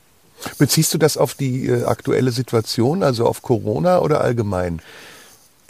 [0.59, 4.81] Beziehst du das auf die äh, aktuelle Situation, also auf Corona oder allgemein?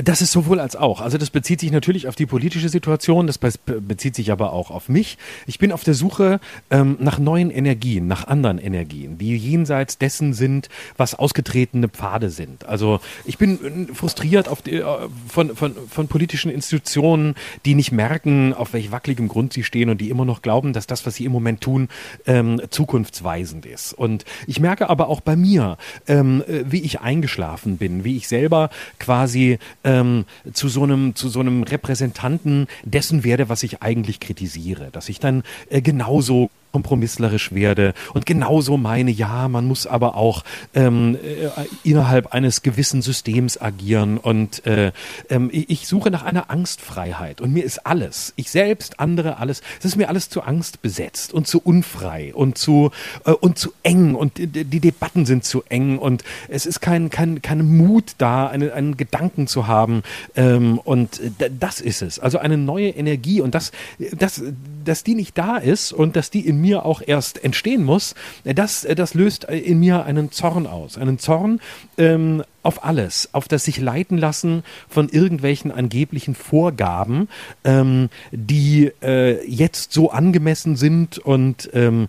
[0.00, 1.00] Das ist sowohl als auch.
[1.00, 4.88] Also das bezieht sich natürlich auf die politische Situation, das bezieht sich aber auch auf
[4.88, 5.18] mich.
[5.48, 6.38] Ich bin auf der Suche
[6.70, 12.64] ähm, nach neuen Energien, nach anderen Energien, die jenseits dessen sind, was ausgetretene Pfade sind.
[12.64, 14.84] Also ich bin äh, frustriert die, äh,
[15.26, 17.34] von, von, von politischen Institutionen,
[17.64, 20.86] die nicht merken, auf welch wackeligem Grund sie stehen und die immer noch glauben, dass
[20.86, 21.88] das, was sie im Moment tun,
[22.24, 23.94] ähm, zukunftsweisend ist.
[23.94, 28.28] Und ich merke aber auch bei mir, ähm, äh, wie ich eingeschlafen bin, wie ich
[28.28, 29.58] selber quasi
[29.88, 35.08] ähm, zu so einem zu so einem Repräsentanten dessen werde, was ich eigentlich kritisiere, dass
[35.08, 37.94] ich dann äh, genauso kompromisslerisch werde.
[38.14, 41.48] Und genauso meine, ja, man muss aber auch ähm, äh,
[41.82, 44.18] innerhalb eines gewissen Systems agieren.
[44.18, 44.92] Und äh,
[45.30, 47.40] ähm, ich suche nach einer Angstfreiheit.
[47.40, 51.32] Und mir ist alles, ich selbst, andere, alles, es ist mir alles zu Angst besetzt
[51.32, 52.90] und zu unfrei und zu
[53.24, 54.14] äh, und zu eng.
[54.14, 55.98] Und die, die, Debatten sind zu eng.
[55.98, 60.02] Und es ist kein kein kein Mut da, einen, einen Gedanken zu haben.
[60.36, 61.20] Ähm, und
[61.58, 63.40] das ist es, also eine neue Energie.
[63.40, 63.72] Und das
[64.16, 64.42] das
[64.84, 68.86] dass die nicht da ist und dass die in mir auch erst entstehen muss, das,
[68.96, 70.98] das löst in mir einen Zorn aus.
[70.98, 71.60] Einen Zorn
[71.96, 77.28] ähm, auf alles, auf das sich leiten lassen von irgendwelchen angeblichen Vorgaben,
[77.64, 82.08] ähm, die äh, jetzt so angemessen sind und ähm,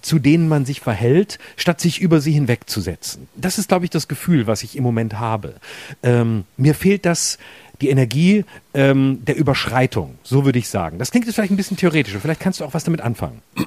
[0.00, 3.28] zu denen man sich verhält, statt sich über sie hinwegzusetzen.
[3.36, 5.54] Das ist, glaube ich, das Gefühl, was ich im Moment habe.
[6.02, 7.38] Ähm, mir fehlt das
[7.80, 10.98] die Energie ähm, der Überschreitung, so würde ich sagen.
[10.98, 13.42] Das klingt jetzt vielleicht ein bisschen theoretisch, vielleicht kannst du auch was damit anfangen.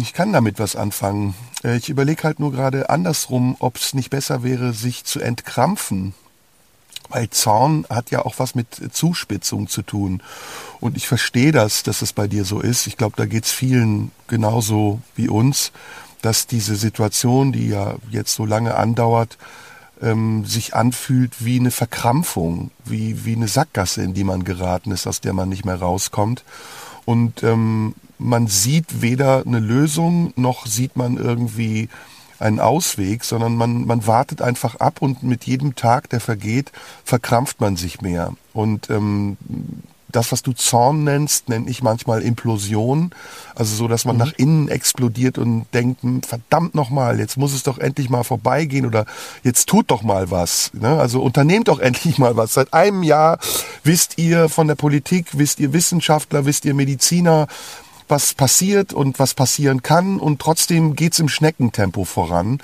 [0.00, 1.34] Ich kann damit was anfangen.
[1.62, 6.14] Äh, ich überlege halt nur gerade andersrum, ob es nicht besser wäre, sich zu entkrampfen.
[7.10, 10.22] Weil Zorn hat ja auch was mit Zuspitzung zu tun.
[10.80, 12.86] Und ich verstehe das, dass es bei dir so ist.
[12.86, 15.72] Ich glaube, da geht es vielen genauso wie uns,
[16.22, 19.36] dass diese Situation, die ja jetzt so lange andauert,
[20.02, 25.06] ähm, sich anfühlt wie eine Verkrampfung, wie, wie eine Sackgasse, in die man geraten ist,
[25.06, 26.44] aus der man nicht mehr rauskommt.
[27.04, 31.88] Und ähm, man sieht weder eine Lösung, noch sieht man irgendwie
[32.38, 36.72] einen Ausweg, sondern man, man wartet einfach ab und mit jedem Tag, der vergeht,
[37.04, 38.32] verkrampft man sich mehr.
[38.52, 39.36] Und ähm,
[40.08, 43.10] das, was du Zorn nennst, nenne ich manchmal Implosion.
[43.54, 44.20] Also so, dass man mhm.
[44.20, 48.86] nach innen explodiert und denkt, hm, verdammt nochmal, jetzt muss es doch endlich mal vorbeigehen
[48.86, 49.06] oder
[49.42, 50.70] jetzt tut doch mal was.
[50.74, 50.88] Ne?
[50.88, 52.54] Also unternehmt doch endlich mal was.
[52.54, 53.38] Seit einem Jahr
[53.82, 57.46] wisst ihr von der Politik, wisst ihr Wissenschaftler, wisst ihr Mediziner,
[58.08, 62.60] was passiert und was passieren kann und trotzdem geht's im Schneckentempo voran.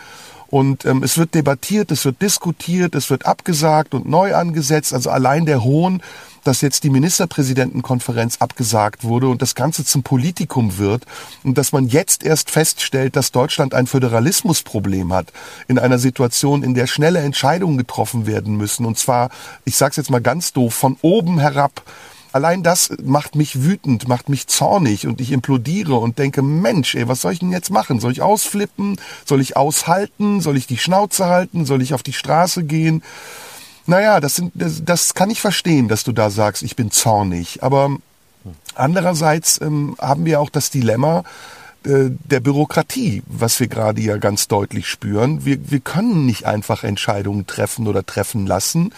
[0.53, 4.93] Und ähm, es wird debattiert, es wird diskutiert, es wird abgesagt und neu angesetzt.
[4.93, 6.03] Also allein der Hohn
[6.45, 11.05] dass jetzt die Ministerpräsidentenkonferenz abgesagt wurde und das Ganze zum Politikum wird
[11.45, 15.33] und dass man jetzt erst feststellt, dass Deutschland ein Föderalismusproblem hat
[15.69, 18.87] in einer Situation, in der schnelle Entscheidungen getroffen werden müssen.
[18.87, 19.31] Und zwar,
[19.65, 21.83] ich sage es jetzt mal ganz doof, von oben herab.
[22.33, 27.07] Allein das macht mich wütend, macht mich zornig und ich implodiere und denke, Mensch, ey,
[27.07, 28.01] was soll ich denn jetzt machen?
[28.01, 28.99] Soll ich ausflippen?
[29.27, 30.41] Soll ich aushalten?
[30.41, 31.67] Soll ich die Schnauze halten?
[31.67, 33.03] Soll ich auf die Straße gehen?
[33.87, 37.63] Naja, das, sind, das, das kann ich verstehen, dass du da sagst, ich bin zornig.
[37.63, 37.97] Aber
[38.75, 41.25] andererseits ähm, haben wir auch das Dilemma,
[41.85, 45.45] äh, der Bürokratie, was wir gerade ja ganz deutlich spüren.
[45.45, 48.93] Wir, wir können nicht einfach Entscheidungen treffen oder treffen lassen.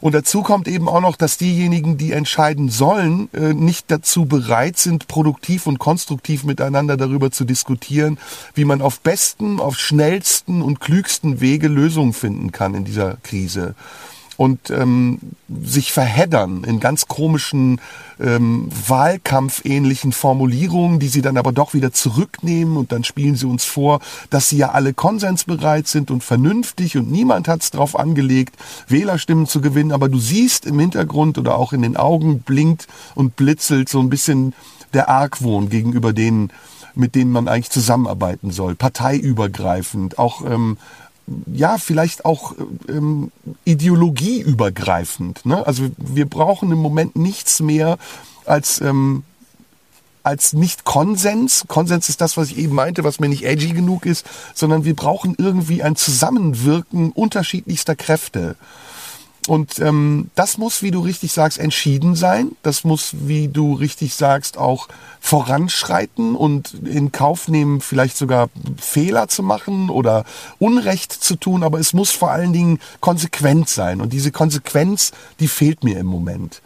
[0.00, 4.78] Und dazu kommt eben auch noch, dass diejenigen, die entscheiden sollen, äh, nicht dazu bereit
[4.78, 8.18] sind, produktiv und konstruktiv miteinander darüber zu diskutieren,
[8.54, 13.74] wie man auf besten, auf schnellsten und klügsten Wege Lösungen finden kann in dieser Krise
[14.38, 15.18] und ähm,
[15.64, 17.80] sich verheddern in ganz komischen
[18.20, 22.76] ähm, Wahlkampfähnlichen Formulierungen, die sie dann aber doch wieder zurücknehmen.
[22.76, 23.98] Und dann spielen sie uns vor,
[24.30, 28.54] dass sie ja alle konsensbereit sind und vernünftig und niemand hat es drauf angelegt,
[28.86, 33.34] Wählerstimmen zu gewinnen, aber du siehst im Hintergrund oder auch in den Augen blinkt und
[33.34, 34.54] blitzelt so ein bisschen
[34.94, 36.52] der Argwohn gegenüber denen,
[36.94, 40.78] mit denen man eigentlich zusammenarbeiten soll, parteiübergreifend, auch ähm,
[41.46, 42.54] ja, vielleicht auch
[42.88, 43.30] ähm,
[43.64, 45.44] ideologieübergreifend.
[45.44, 45.66] Ne?
[45.66, 47.98] Also wir brauchen im Moment nichts mehr
[48.46, 49.24] als, ähm,
[50.22, 51.64] als nicht Konsens.
[51.68, 54.96] Konsens ist das, was ich eben meinte, was mir nicht edgy genug ist, sondern wir
[54.96, 58.56] brauchen irgendwie ein Zusammenwirken unterschiedlichster Kräfte.
[59.48, 62.52] Und ähm, das muss, wie du richtig sagst, entschieden sein.
[62.62, 64.88] Das muss, wie du richtig sagst, auch
[65.20, 70.24] voranschreiten und in Kauf nehmen, vielleicht sogar Fehler zu machen oder
[70.58, 71.62] Unrecht zu tun.
[71.62, 74.02] Aber es muss vor allen Dingen konsequent sein.
[74.02, 76.60] Und diese Konsequenz, die fehlt mir im Moment.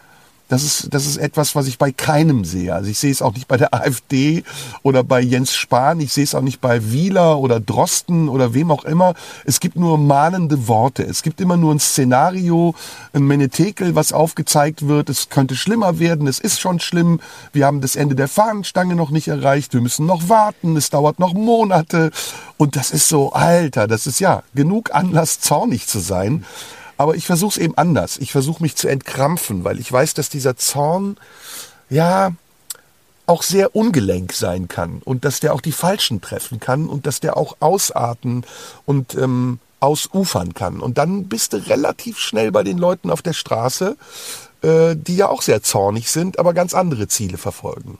[0.53, 2.75] Das ist, das ist etwas, was ich bei keinem sehe.
[2.75, 4.45] Also ich sehe es auch nicht bei der AfD
[4.83, 5.99] oder bei Jens Spahn.
[6.01, 9.15] Ich sehe es auch nicht bei Wieler oder Drosten oder wem auch immer.
[9.47, 11.05] Es gibt nur mahnende Worte.
[11.05, 12.75] Es gibt immer nur ein Szenario,
[13.15, 15.09] ein Menetekel, was aufgezeigt wird.
[15.09, 16.27] Es könnte schlimmer werden.
[16.27, 17.21] Es ist schon schlimm.
[17.55, 19.73] Wir haben das Ende der Fahnenstange noch nicht erreicht.
[19.73, 20.77] Wir müssen noch warten.
[20.77, 22.11] Es dauert noch Monate.
[22.59, 26.45] Und das ist so, Alter, das ist ja genug Anlass, zornig zu sein.
[27.03, 28.17] Aber ich versuche es eben anders.
[28.19, 31.17] Ich versuche mich zu entkrampfen, weil ich weiß, dass dieser Zorn,
[31.91, 32.31] ja,
[33.27, 37.19] auch sehr ungelenk sein kann und dass der auch die Falschen treffen kann und dass
[37.19, 38.47] der auch ausarten
[38.87, 40.79] und ähm, ausufern kann.
[40.79, 43.97] Und dann bist du relativ schnell bei den Leuten auf der Straße,
[44.63, 47.99] äh, die ja auch sehr zornig sind, aber ganz andere Ziele verfolgen.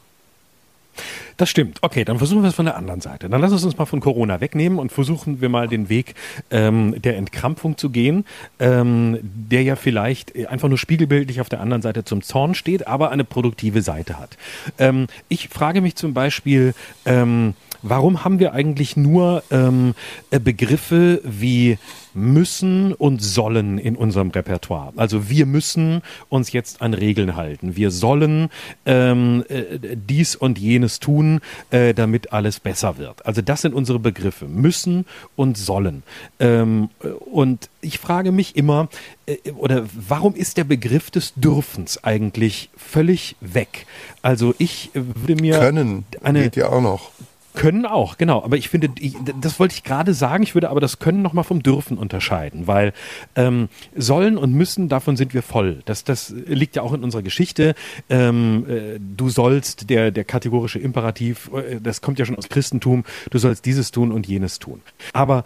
[1.37, 1.79] Das stimmt.
[1.83, 3.29] Okay, dann versuchen wir es von der anderen Seite.
[3.29, 6.15] Dann lass uns uns mal von Corona wegnehmen und versuchen wir mal den Weg
[6.51, 8.25] ähm, der Entkrampfung zu gehen,
[8.59, 13.11] ähm, der ja vielleicht einfach nur spiegelbildlich auf der anderen Seite zum Zorn steht, aber
[13.11, 14.37] eine produktive Seite hat.
[14.79, 16.75] Ähm, ich frage mich zum Beispiel,
[17.05, 19.95] ähm, warum haben wir eigentlich nur ähm,
[20.31, 21.79] äh, Begriffe wie
[22.15, 24.93] müssen und sollen in unserem Repertoire.
[24.97, 27.77] Also wir müssen uns jetzt an Regeln halten.
[27.77, 28.51] Wir sollen
[28.87, 33.25] ähm, äh, dies und jenes tun, äh, damit alles besser wird.
[33.27, 34.47] Also das sind unsere Begriffe.
[34.47, 36.03] Müssen und sollen.
[36.39, 36.91] Ähm,
[37.31, 38.89] und ich frage mich immer,
[39.27, 43.87] äh, oder warum ist der Begriff des Dürfens eigentlich völlig weg?
[44.23, 47.11] Also ich würde mir können eine geht ja auch noch
[47.55, 48.43] können auch, genau.
[48.43, 51.45] Aber ich finde, ich, das wollte ich gerade sagen, ich würde aber das Können nochmal
[51.45, 52.93] vom Dürfen unterscheiden, weil
[53.37, 55.83] ähm, sollen und müssen, davon sind wir voll.
[55.85, 57.75] Das, das liegt ja auch in unserer Geschichte.
[58.09, 63.05] Ähm, äh, du sollst, der, der kategorische Imperativ, äh, das kommt ja schon aus Christentum,
[63.31, 64.81] du sollst dieses tun und jenes tun.
[65.13, 65.45] Aber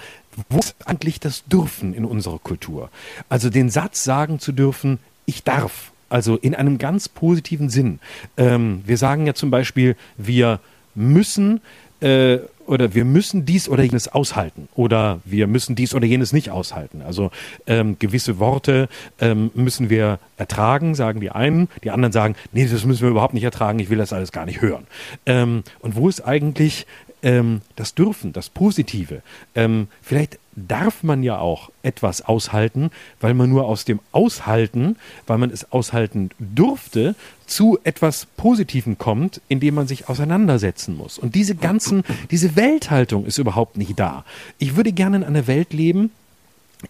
[0.49, 2.91] wo ist eigentlich das Dürfen in unserer Kultur?
[3.29, 5.93] Also den Satz sagen zu dürfen, ich darf.
[6.09, 7.99] Also in einem ganz positiven Sinn.
[8.37, 10.61] Ähm, wir sagen ja zum Beispiel, wir
[10.95, 11.61] müssen
[12.07, 16.51] äh, oder wir müssen dies oder jenes aushalten oder wir müssen dies oder jenes nicht
[16.51, 17.03] aushalten.
[17.03, 17.31] Also
[17.67, 18.89] ähm, gewisse Worte
[19.21, 23.35] ähm, müssen wir ertragen, sagen die einen, die anderen sagen, nee, das müssen wir überhaupt
[23.35, 24.87] nicht ertragen, ich will das alles gar nicht hören.
[25.27, 26.87] Ähm, und wo ist eigentlich
[27.23, 29.23] ähm, das Dürfen, das Positive?
[29.55, 32.91] Ähm, vielleicht darf man ja auch etwas aushalten,
[33.21, 37.15] weil man nur aus dem Aushalten, weil man es aushalten durfte,
[37.47, 41.19] zu etwas Positivem kommt, indem man sich auseinandersetzen muss.
[41.19, 44.25] Und diese ganzen, diese Welthaltung ist überhaupt nicht da.
[44.59, 46.11] Ich würde gerne in einer Welt leben,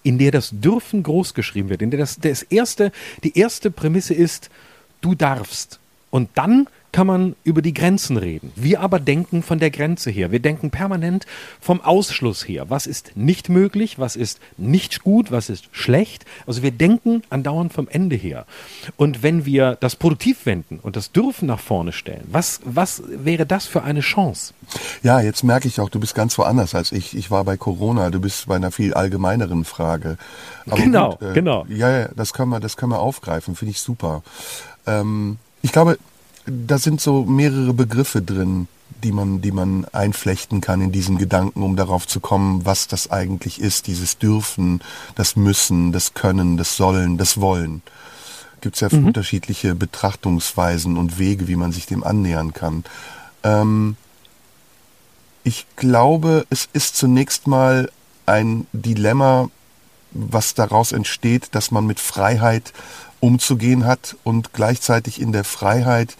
[0.02, 2.92] in der das Dürfen großgeschrieben wird, in der das, das erste,
[3.22, 4.50] die erste Prämisse ist,
[5.00, 5.78] du darfst.
[6.10, 8.52] Und dann kann man über die Grenzen reden.
[8.56, 10.32] Wir aber denken von der Grenze her.
[10.32, 11.26] Wir denken permanent
[11.60, 12.70] vom Ausschluss her.
[12.70, 13.98] Was ist nicht möglich?
[13.98, 15.30] Was ist nicht gut?
[15.30, 16.24] Was ist schlecht?
[16.46, 18.46] Also wir denken andauernd vom Ende her.
[18.96, 23.44] Und wenn wir das produktiv wenden und das Dürfen nach vorne stellen, was, was wäre
[23.44, 24.54] das für eine Chance?
[25.02, 27.14] Ja, jetzt merke ich auch, du bist ganz woanders als ich.
[27.14, 30.16] Ich war bei Corona, du bist bei einer viel allgemeineren Frage.
[30.66, 31.66] Aber genau, gut, äh, genau.
[31.68, 34.22] Ja, ja, das können wir, das können wir aufgreifen, finde ich super.
[34.86, 35.98] Ähm, ich glaube,
[36.46, 38.68] da sind so mehrere Begriffe drin,
[39.02, 43.10] die man, die man einflechten kann in diesen Gedanken, um darauf zu kommen, was das
[43.10, 44.80] eigentlich ist, dieses Dürfen,
[45.16, 47.82] das Müssen, das Können, das Sollen, das Wollen.
[48.60, 49.06] Gibt es ja mhm.
[49.06, 52.84] unterschiedliche Betrachtungsweisen und Wege, wie man sich dem annähern kann.
[53.42, 53.96] Ähm,
[55.42, 57.90] ich glaube, es ist zunächst mal
[58.24, 59.50] ein Dilemma,
[60.12, 62.72] was daraus entsteht, dass man mit Freiheit
[63.20, 66.16] umzugehen hat und gleichzeitig in der Freiheit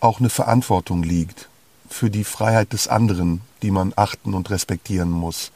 [0.00, 1.48] auch eine Verantwortung liegt
[1.88, 5.52] für die Freiheit des anderen, die man achten und respektieren muss.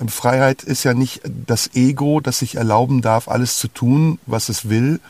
[0.00, 4.48] Ähm, Freiheit ist ja nicht das Ego, das sich erlauben darf, alles zu tun, was
[4.48, 5.00] es will,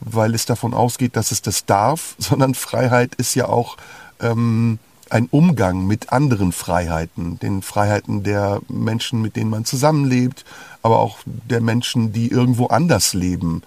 [0.00, 3.76] weil es davon ausgeht, dass es das darf, sondern Freiheit ist ja auch
[4.20, 10.44] ähm, ein Umgang mit anderen Freiheiten, den Freiheiten der Menschen, mit denen man zusammenlebt,
[10.82, 13.62] aber auch der Menschen, die irgendwo anders leben.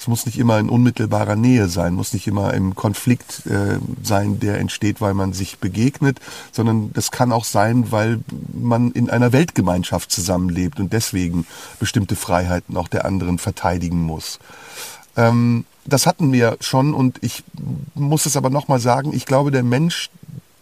[0.00, 4.40] Es muss nicht immer in unmittelbarer Nähe sein, muss nicht immer im Konflikt äh, sein,
[4.40, 6.20] der entsteht, weil man sich begegnet,
[6.52, 8.20] sondern das kann auch sein, weil
[8.54, 11.46] man in einer Weltgemeinschaft zusammenlebt und deswegen
[11.80, 14.38] bestimmte Freiheiten auch der anderen verteidigen muss.
[15.18, 17.44] Ähm, das hatten wir schon und ich
[17.94, 20.08] muss es aber nochmal sagen, ich glaube, der Mensch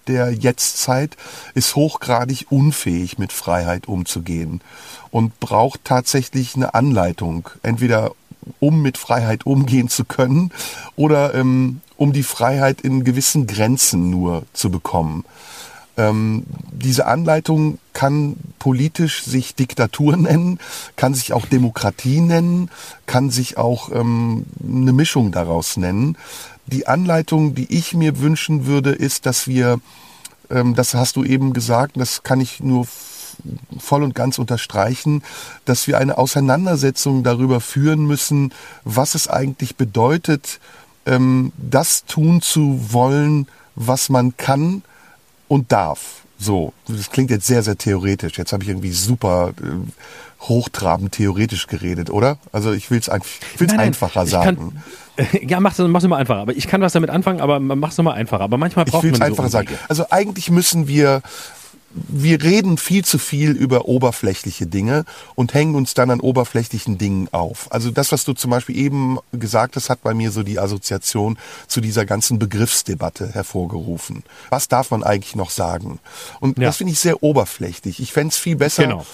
[0.08, 1.16] der Jetztzeit
[1.54, 4.62] ist hochgradig unfähig, mit Freiheit umzugehen
[5.12, 8.12] und braucht tatsächlich eine Anleitung, entweder
[8.60, 10.50] um mit Freiheit umgehen zu können
[10.96, 15.24] oder ähm, um die Freiheit in gewissen Grenzen nur zu bekommen.
[15.98, 20.60] Ähm, diese Anleitung kann politisch sich Diktatur nennen,
[20.94, 22.70] kann sich auch Demokratie nennen,
[23.06, 26.16] kann sich auch ähm, eine Mischung daraus nennen.
[26.66, 29.80] die Anleitung, die ich mir wünschen würde, ist, dass wir,
[30.50, 32.86] ähm, das hast du eben gesagt, das kann ich nur
[33.78, 35.22] voll und ganz unterstreichen,
[35.64, 38.52] dass wir eine Auseinandersetzung darüber führen müssen,
[38.84, 40.60] was es eigentlich bedeutet,
[41.06, 44.82] ähm, das tun zu wollen, was man kann
[45.48, 46.22] und darf.
[46.38, 48.38] So, das klingt jetzt sehr, sehr theoretisch.
[48.38, 49.90] Jetzt habe ich irgendwie super äh,
[50.42, 52.38] hochtrabend theoretisch geredet, oder?
[52.52, 54.82] Also ich will es einfacher sagen.
[55.16, 56.40] Kann, ja, mach's, mach's immer einfacher.
[56.40, 58.44] Aber ich kann was damit anfangen, aber mach's nochmal einfacher.
[58.44, 59.68] Aber manchmal braucht ich man so einfacher sagen.
[59.88, 61.22] Also eigentlich müssen wir
[61.90, 67.28] wir reden viel zu viel über oberflächliche Dinge und hängen uns dann an oberflächlichen Dingen
[67.32, 67.72] auf.
[67.72, 71.38] Also das, was du zum Beispiel eben gesagt hast, hat bei mir so die Assoziation
[71.66, 74.22] zu dieser ganzen Begriffsdebatte hervorgerufen.
[74.50, 75.98] Was darf man eigentlich noch sagen?
[76.40, 76.66] Und ja.
[76.66, 78.00] das finde ich sehr oberflächlich.
[78.00, 79.06] Ich fände es viel besser, genau.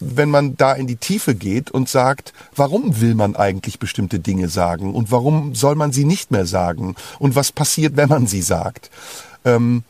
[0.00, 4.48] wenn man da in die Tiefe geht und sagt, warum will man eigentlich bestimmte Dinge
[4.48, 8.42] sagen und warum soll man sie nicht mehr sagen und was passiert, wenn man sie
[8.42, 8.90] sagt.
[9.44, 9.84] Ähm,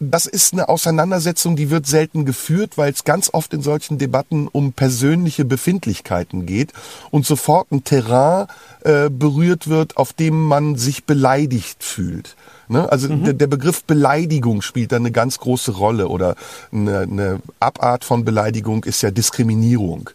[0.00, 4.48] das ist eine Auseinandersetzung, die wird selten geführt, weil es ganz oft in solchen Debatten
[4.48, 6.72] um persönliche Befindlichkeiten geht
[7.10, 8.46] und sofort ein Terrain
[8.82, 12.34] äh, berührt wird, auf dem man sich beleidigt fühlt.
[12.68, 12.90] Ne?
[12.90, 13.24] Also mhm.
[13.24, 16.34] der, der, Begriff Beleidigung spielt da eine ganz große Rolle oder
[16.72, 20.10] eine, eine Abart von Beleidigung ist ja Diskriminierung.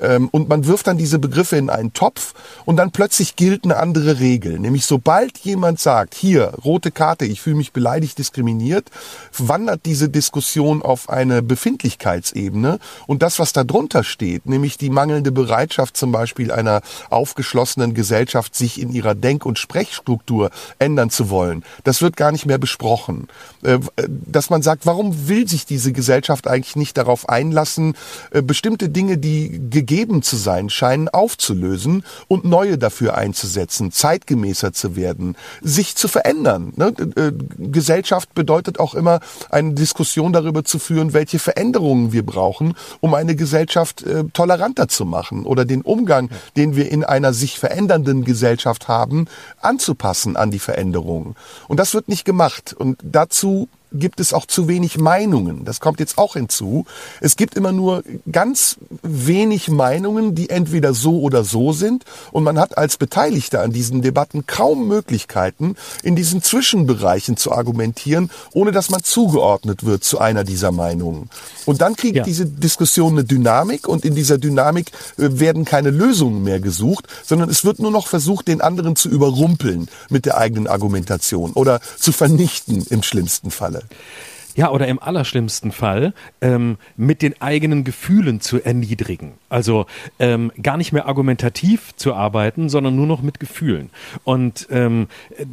[0.00, 2.34] Ähm, und man wirft dann diese Begriffe in einen Topf
[2.64, 4.58] und dann plötzlich gilt eine andere Regel.
[4.58, 8.90] Nämlich sobald jemand sagt, hier, rote Karte, ich fühle mich beleidigt, diskriminiert,
[9.36, 15.32] wandert diese Diskussion auf eine Befindlichkeitsebene und das, was da drunter steht, nämlich die mangelnde
[15.32, 21.64] Bereitschaft zum Beispiel einer aufgeschlossenen Gesellschaft, sich in ihrer Denk- und Sprechstruktur ändern zu wollen,
[21.84, 23.28] das wird gar nicht mehr besprochen.
[23.62, 27.94] Äh, dass man sagt, warum will sich diese Gesellschaft eigentlich nicht darauf einlassen,
[28.30, 34.96] äh, bestimmte Dinge, die gegeben zu sein scheinen, aufzulösen und neue dafür einzusetzen, zeitgemäßer zu
[34.96, 36.72] werden, sich zu verändern.
[36.76, 36.92] Ne?
[37.14, 43.14] Äh, Gesellschaft bedeutet auch immer eine Diskussion darüber zu führen, welche Veränderungen wir brauchen, um
[43.14, 48.24] eine Gesellschaft äh, toleranter zu machen oder den Umgang, den wir in einer sich verändernden
[48.24, 49.26] Gesellschaft haben,
[49.60, 51.36] anzupassen an die Veränderungen.
[51.68, 52.74] Und das wird nicht gemacht.
[52.76, 55.64] Und dazu gibt es auch zu wenig Meinungen.
[55.64, 56.84] Das kommt jetzt auch hinzu.
[57.20, 62.04] Es gibt immer nur ganz wenig Meinungen, die entweder so oder so sind.
[62.32, 68.30] Und man hat als Beteiligter an diesen Debatten kaum Möglichkeiten, in diesen Zwischenbereichen zu argumentieren,
[68.52, 71.30] ohne dass man zugeordnet wird zu einer dieser Meinungen.
[71.64, 72.24] Und dann kriegt ja.
[72.24, 77.50] diese Diskussion eine Dynamik und in dieser Dynamik äh, werden keine Lösungen mehr gesucht, sondern
[77.50, 82.12] es wird nur noch versucht, den anderen zu überrumpeln mit der eigenen Argumentation oder zu
[82.12, 83.75] vernichten im schlimmsten Falle.
[83.76, 84.35] Yeah.
[84.56, 89.34] Ja, oder im allerschlimmsten Fall ähm, mit den eigenen Gefühlen zu erniedrigen.
[89.50, 89.84] Also
[90.18, 93.90] ähm, gar nicht mehr argumentativ zu arbeiten, sondern nur noch mit Gefühlen.
[94.24, 95.08] Und ähm,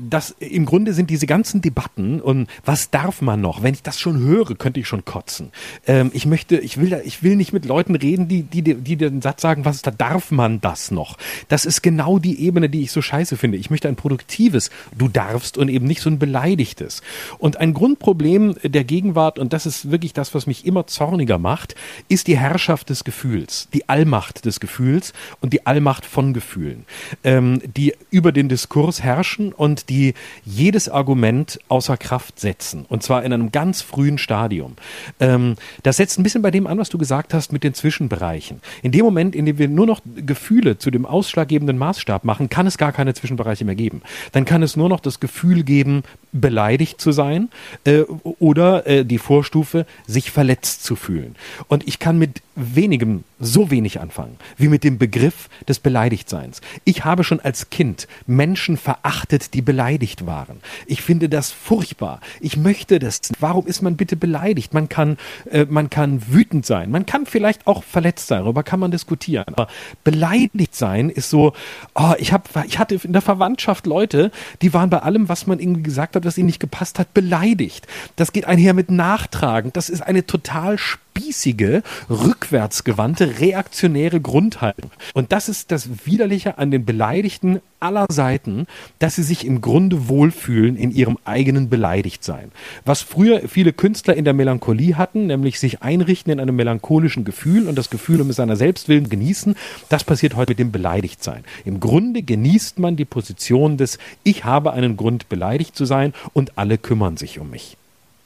[0.10, 3.62] das im Grunde sind diese ganzen Debatten und was darf man noch?
[3.62, 5.51] Wenn ich das schon höre, könnte ich schon kotzen.
[5.86, 9.22] Ähm, ich möchte, ich will, ich will nicht mit Leuten reden, die, die, die den
[9.22, 11.18] Satz sagen, was ist da darf man das noch?
[11.49, 13.58] Das ist genau die Ebene, die ich so scheiße finde.
[13.58, 17.01] Ich möchte ein produktives, du darfst und eben nicht so ein beleidigtes.
[17.38, 21.74] Und ein Grundproblem der Gegenwart, und das ist wirklich das, was mich immer zorniger macht,
[22.10, 26.86] ist die Herrschaft des Gefühls, die Allmacht des Gefühls und die Allmacht von Gefühlen,
[27.24, 30.14] ähm, die über den Diskurs herrschen und die
[30.46, 32.86] jedes Argument außer Kraft setzen.
[32.88, 34.76] Und zwar in einem ganz frühen Stadium.
[35.20, 38.62] Ähm, das setzt ein bisschen bei dem an, was du gesagt hast mit den Zwischenbereichen.
[38.84, 42.68] In dem Moment, in dem wir nur noch Gefühle zu dem ausschlaggebenden Maßstab machen, kann
[42.68, 44.04] es gar keine Zwischenbereiche mehr geben.
[44.34, 46.04] Dann kann es nur noch das Gefühl geben,
[46.34, 47.50] beleidigt zu sein
[47.86, 51.36] äh, oder äh, die Vorstufe, sich verletzt zu fühlen.
[51.68, 56.62] Und ich kann mit wenigem so wenig anfangen, wie mit dem Begriff des Beleidigtseins.
[56.86, 60.62] Ich habe schon als Kind Menschen verachtet, die beleidigt waren.
[60.86, 62.22] Ich finde das furchtbar.
[62.39, 63.22] Ich möchte das.
[63.39, 64.74] Warum ist man bitte beleidigt?
[64.74, 65.18] Man kann,
[65.49, 66.91] äh, man kann wütend sein.
[66.91, 68.43] Man kann vielleicht auch verletzt sein.
[68.43, 69.45] Darüber kann man diskutieren.
[69.47, 69.68] Aber
[70.04, 71.54] beleidigt sein ist so,
[71.95, 74.32] oh, ich, hab, ich hatte in der Verwandtschaft Leute,
[74.62, 77.88] die waren bei allem, was man irgendwie gesagt hat, was ihnen nicht gepasst hat, beleidigt.
[78.16, 79.72] Das geht einher mit Nachtragen.
[79.74, 80.78] Das ist eine total
[81.14, 84.91] spießige, rückwärtsgewandte, reaktionäre Grundhaltung.
[85.14, 88.66] Und das ist das Widerliche an den Beleidigten aller Seiten,
[88.99, 92.51] dass sie sich im Grunde wohlfühlen in ihrem eigenen Beleidigtsein.
[92.86, 97.68] Was früher viele Künstler in der Melancholie hatten, nämlich sich einrichten in einem melancholischen Gefühl
[97.68, 99.55] und das Gefühl um seiner Selbstwillen genießen,
[99.89, 101.43] das passiert heute mit dem Beleidigtsein.
[101.66, 106.57] Im Grunde genießt man die Position des Ich habe einen Grund beleidigt zu sein und
[106.57, 107.78] alle kümmern sich um mich.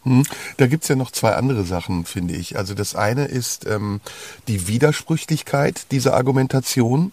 [0.08, 0.24] Hm.
[0.55, 2.58] Da gibt's ja noch zwei andere Sachen, finde ich.
[2.58, 3.99] Also das eine ist ähm,
[4.47, 7.12] die Widersprüchlichkeit dieser Argumentation.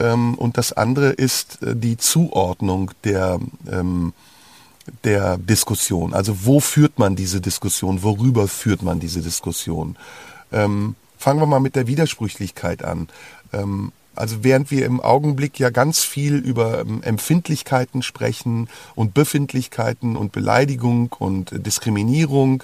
[0.00, 3.38] Ähm, und das andere ist äh, die Zuordnung der,
[3.70, 4.12] ähm,
[5.04, 6.14] der Diskussion.
[6.14, 8.02] Also wo führt man diese Diskussion?
[8.02, 9.96] Worüber führt man diese Diskussion?
[10.50, 13.08] Ähm, fangen wir mal mit der Widersprüchlichkeit an.
[14.14, 20.32] Also während wir im Augenblick ja ganz viel über ähm, Empfindlichkeiten sprechen und Befindlichkeiten und
[20.32, 22.62] Beleidigung und Diskriminierung,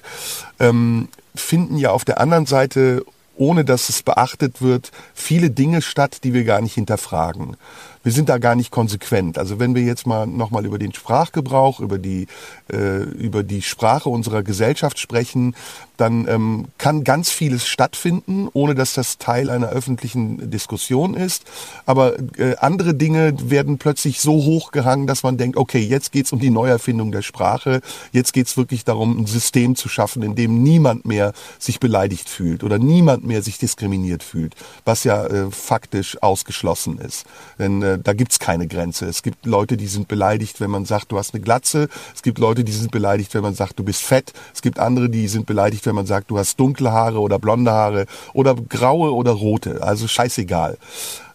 [0.60, 3.04] ähm, finden ja auf der anderen Seite
[3.38, 7.56] ohne dass es beachtet wird, viele Dinge statt, die wir gar nicht hinterfragen
[8.02, 9.38] wir sind da gar nicht konsequent.
[9.38, 12.26] Also wenn wir jetzt mal nochmal über den Sprachgebrauch, über die,
[12.72, 15.54] äh, über die Sprache unserer Gesellschaft sprechen,
[15.98, 21.42] dann ähm, kann ganz vieles stattfinden, ohne dass das Teil einer öffentlichen Diskussion ist.
[21.86, 26.38] Aber äh, andere Dinge werden plötzlich so hochgehangen, dass man denkt, okay, jetzt geht's um
[26.38, 27.80] die Neuerfindung der Sprache,
[28.12, 32.62] jetzt geht's wirklich darum, ein System zu schaffen, in dem niemand mehr sich beleidigt fühlt
[32.62, 37.26] oder niemand mehr sich diskriminiert fühlt, was ja äh, faktisch ausgeschlossen ist.
[37.58, 39.06] Denn äh, da gibt's keine Grenze.
[39.06, 41.88] Es gibt Leute, die sind beleidigt, wenn man sagt, du hast eine Glatze.
[42.14, 44.32] Es gibt Leute, die sind beleidigt, wenn man sagt, du bist fett.
[44.54, 47.70] Es gibt andere, die sind beleidigt, wenn man sagt, du hast dunkle Haare oder blonde
[47.70, 49.82] Haare oder graue oder rote.
[49.82, 50.78] Also scheißegal.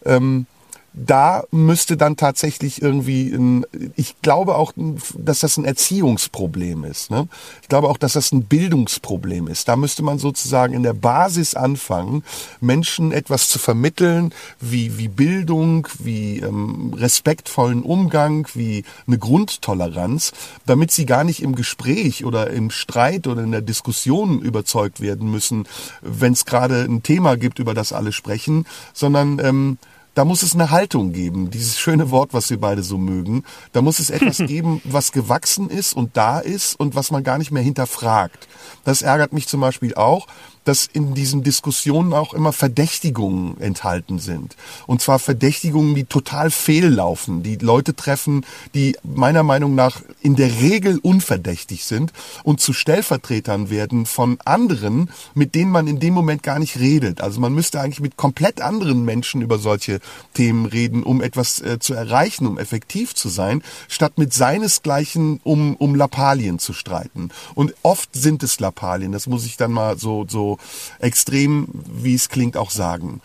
[0.06, 0.45] Ähm,
[0.94, 3.66] da müsste dann tatsächlich irgendwie, ein,
[3.96, 4.74] ich glaube auch,
[5.18, 7.10] dass das ein Erziehungsproblem ist.
[7.10, 7.28] Ne?
[7.64, 9.68] Ich glaube auch, dass das ein Bildungsproblem ist.
[9.68, 12.24] Da müsste man sozusagen in der Basis anfangen,
[12.62, 20.32] Menschen etwas zu vermitteln, wie, wie Bildung, wie ähm, respektvollen Umgang, wie eine Grundtoleranz,
[20.68, 25.30] damit sie gar nicht im Gespräch oder im Streit oder in der Diskussion überzeugt werden
[25.32, 25.68] müssen,
[26.02, 29.78] wenn es gerade ein Thema gibt, über das alle sprechen, sondern ähm,
[30.14, 33.43] da muss es eine Haltung geben, dieses schöne Wort, was wir beide so mögen.
[33.72, 37.38] Da muss es etwas geben, was gewachsen ist und da ist und was man gar
[37.38, 38.47] nicht mehr hinterfragt.
[38.84, 40.28] Das ärgert mich zum Beispiel auch,
[40.64, 44.55] dass in diesen Diskussionen auch immer Verdächtigungen enthalten sind.
[44.88, 50.59] Und zwar Verdächtigungen, die total fehllaufen, die Leute treffen, die meiner Meinung nach in der
[50.61, 56.43] Regel unverdächtig sind und zu Stellvertretern werden von anderen, mit denen man in dem Moment
[56.43, 57.22] gar nicht redet.
[57.22, 59.99] Also man müsste eigentlich mit komplett anderen Menschen über solche
[60.34, 65.76] Themen reden, um etwas äh, zu erreichen, um effektiv zu sein, statt mit seinesgleichen um,
[65.76, 67.30] um Lappalien zu streiten.
[67.55, 70.53] Und oft sind es Lappalien, das muss ich dann mal so, so
[70.99, 73.22] extrem, wie es klingt, auch sagen.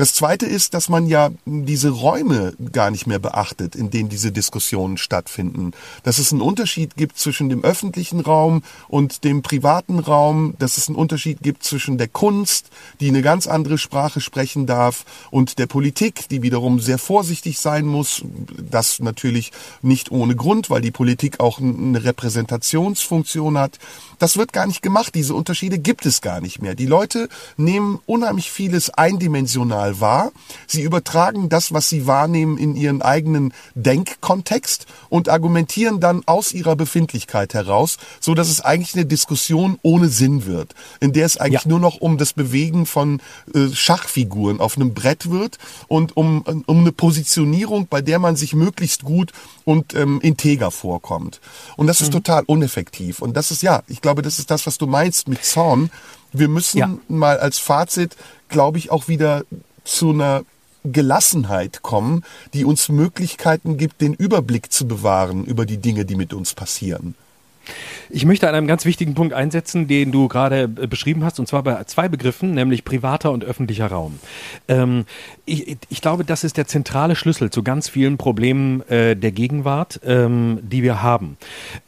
[0.00, 4.32] Das Zweite ist, dass man ja diese Räume gar nicht mehr beachtet, in denen diese
[4.32, 5.72] Diskussionen stattfinden.
[6.04, 10.88] Dass es einen Unterschied gibt zwischen dem öffentlichen Raum und dem privaten Raum, dass es
[10.88, 15.66] einen Unterschied gibt zwischen der Kunst, die eine ganz andere Sprache sprechen darf, und der
[15.66, 18.22] Politik, die wiederum sehr vorsichtig sein muss.
[18.70, 19.52] Das natürlich
[19.82, 23.78] nicht ohne Grund, weil die Politik auch eine Repräsentationsfunktion hat.
[24.20, 25.14] Das wird gar nicht gemacht.
[25.14, 26.74] Diese Unterschiede gibt es gar nicht mehr.
[26.74, 30.30] Die Leute nehmen unheimlich vieles eindimensional wahr.
[30.66, 36.76] Sie übertragen das, was sie wahrnehmen, in ihren eigenen Denkkontext und argumentieren dann aus ihrer
[36.76, 41.64] Befindlichkeit heraus, so dass es eigentlich eine Diskussion ohne Sinn wird, in der es eigentlich
[41.64, 41.70] ja.
[41.70, 43.22] nur noch um das Bewegen von
[43.54, 45.56] äh, Schachfiguren auf einem Brett wird
[45.88, 49.32] und um, um eine Positionierung, bei der man sich möglichst gut
[49.64, 51.40] und ähm, integer vorkommt.
[51.78, 52.18] Und das ist mhm.
[52.18, 53.22] total uneffektiv.
[53.22, 55.90] Und das ist ja, ich glaube, das ist das, was du meinst mit Zorn.
[56.32, 56.90] Wir müssen ja.
[57.08, 58.16] mal als Fazit,
[58.48, 59.44] glaube ich, auch wieder
[59.84, 60.42] zu einer
[60.84, 66.32] Gelassenheit kommen, die uns Möglichkeiten gibt, den Überblick zu bewahren über die Dinge, die mit
[66.32, 67.14] uns passieren.
[68.08, 71.46] Ich möchte an einem ganz wichtigen Punkt einsetzen, den du gerade äh, beschrieben hast, und
[71.46, 74.18] zwar bei zwei Begriffen, nämlich privater und öffentlicher Raum.
[74.68, 75.04] Ähm,
[75.44, 80.00] ich, ich, glaube, das ist der zentrale Schlüssel zu ganz vielen Problemen äh, der Gegenwart,
[80.04, 81.36] ähm, die wir haben.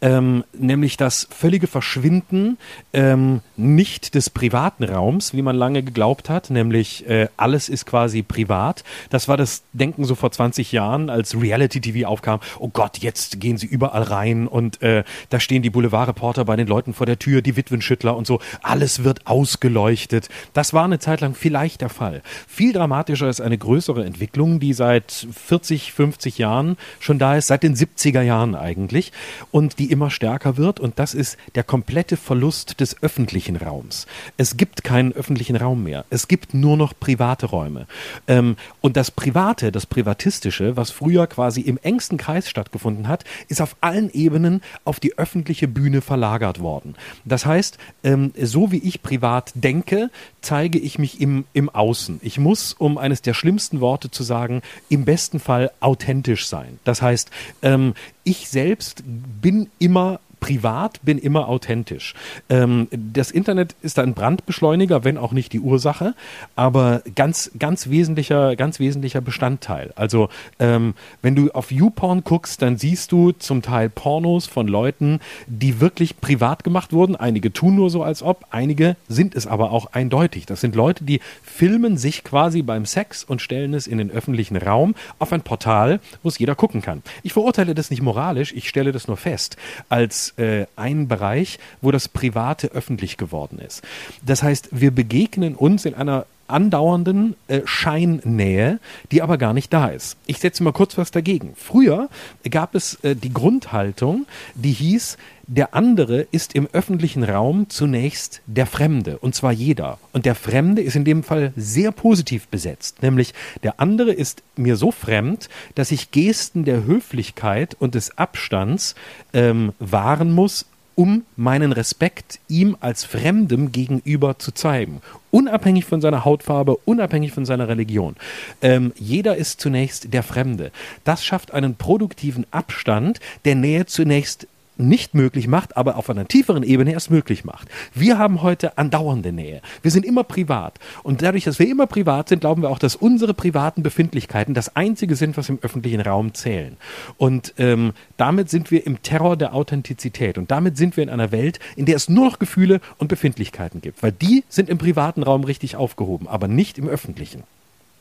[0.01, 2.59] Ähm, nämlich das völlige Verschwinden
[2.93, 8.23] ähm, nicht des privaten Raums, wie man lange geglaubt hat, nämlich äh, alles ist quasi
[8.23, 8.85] privat.
[9.11, 12.41] Das war das Denken so vor 20 Jahren, als Reality-TV aufkam.
[12.59, 16.67] Oh Gott, jetzt gehen sie überall rein und äh, da stehen die Boulevardreporter bei den
[16.67, 18.41] Leuten vor der Tür, die Witwenschüttler und so.
[18.63, 20.29] Alles wird ausgeleuchtet.
[20.53, 22.23] Das war eine Zeit lang vielleicht der Fall.
[22.47, 27.63] Viel dramatischer ist eine größere Entwicklung, die seit 40, 50 Jahren schon da ist, seit
[27.63, 29.13] den 70er Jahren eigentlich
[29.51, 34.07] und die immer stärker wird und das ist der komplette Verlust des öffentlichen Raums.
[34.37, 36.05] Es gibt keinen öffentlichen Raum mehr.
[36.11, 37.87] Es gibt nur noch private Räume.
[38.29, 43.61] Ähm, und das Private, das Privatistische, was früher quasi im engsten Kreis stattgefunden hat, ist
[43.61, 46.95] auf allen Ebenen auf die öffentliche öffentliche Bühne verlagert worden.
[47.25, 50.11] Das heißt, ähm, so wie ich privat denke,
[50.41, 52.21] zeige ich mich im, im Außen.
[52.23, 56.79] Ich muss, um eines der schlimmsten Worte zu sagen, im besten Fall authentisch sein.
[56.85, 57.31] Das heißt,
[57.63, 57.95] ähm,
[58.25, 62.15] ich selbst bin immer privat, bin immer authentisch.
[62.51, 66.15] Ähm, das Internet ist ein Brandbeschleuniger, wenn auch nicht die Ursache,
[66.57, 69.93] aber ganz, ganz wesentlicher, ganz wesentlicher Bestandteil.
[69.95, 70.29] Also
[70.59, 75.81] ähm, wenn du auf YouPorn guckst, dann siehst du zum Teil Pornos von Leuten, die
[75.81, 77.15] wirklich privat gemacht wurden.
[77.15, 80.45] Einige tun nur so, als ob, einige sind es aber auch eindeutig.
[80.45, 84.57] Das sind Leute, die filmen sich quasi beim Sex und stellen es in den öffentlichen
[84.57, 87.05] Raum auf ein Portal, wo es jeder gucken kann.
[87.23, 89.57] Ich verurteile das nicht moralisch, ich stelle das nur fest
[89.89, 93.83] als äh, einen Bereich, wo das Private öffentlich geworden ist.
[94.25, 98.79] Das heißt, wir begegnen uns in einer andauernden äh, Scheinnähe,
[99.11, 100.17] die aber gar nicht da ist.
[100.27, 101.55] Ich setze mal kurz was dagegen.
[101.57, 102.09] Früher
[102.51, 108.67] gab es äh, die Grundhaltung, die hieß, der andere ist im öffentlichen Raum zunächst der
[108.67, 109.99] Fremde, und zwar jeder.
[110.13, 114.77] Und der Fremde ist in dem Fall sehr positiv besetzt, nämlich der andere ist mir
[114.77, 118.95] so fremd, dass ich Gesten der Höflichkeit und des Abstands
[119.33, 125.01] ähm, wahren muss, um meinen Respekt ihm als Fremdem gegenüber zu zeigen.
[125.31, 128.17] Unabhängig von seiner Hautfarbe, unabhängig von seiner Religion.
[128.61, 130.71] Ähm, jeder ist zunächst der Fremde.
[131.05, 134.47] Das schafft einen produktiven Abstand, der Nähe zunächst
[134.83, 137.69] nicht möglich macht, aber auf einer tieferen Ebene erst möglich macht.
[137.95, 139.63] Wir haben heute andauernde Nähe.
[139.83, 140.79] Wir sind immer privat.
[141.03, 144.77] Und dadurch, dass wir immer privat sind, glauben wir auch, dass unsere privaten Befindlichkeiten das
[144.77, 146.77] Einzige sind, was im öffentlichen Raum zählen.
[147.17, 150.39] Und ähm, damit sind wir im Terror der Authentizität.
[150.39, 153.81] Und damit sind wir in einer Welt, in der es nur noch Gefühle und Befindlichkeiten
[153.81, 154.03] gibt.
[154.03, 157.45] Weil die sind im privaten Raum richtig aufgehoben, aber nicht im öffentlichen.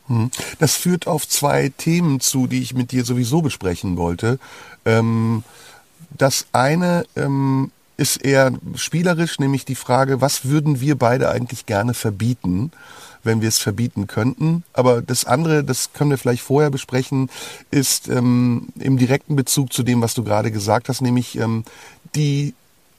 [0.08, 0.30] Hm.
[0.58, 4.38] Das führt auf zwei Themen zu, die ich mit dir sowieso besprechen wollte.
[4.84, 5.44] Ähm
[6.10, 11.94] das eine ähm, ist eher spielerisch, nämlich die Frage, was würden wir beide eigentlich gerne
[11.94, 12.72] verbieten,
[13.22, 14.64] wenn wir es verbieten könnten.
[14.72, 17.30] Aber das andere, das können wir vielleicht vorher besprechen,
[17.70, 21.64] ist ähm, im direkten Bezug zu dem, was du gerade gesagt hast, nämlich ähm,
[22.14, 22.54] die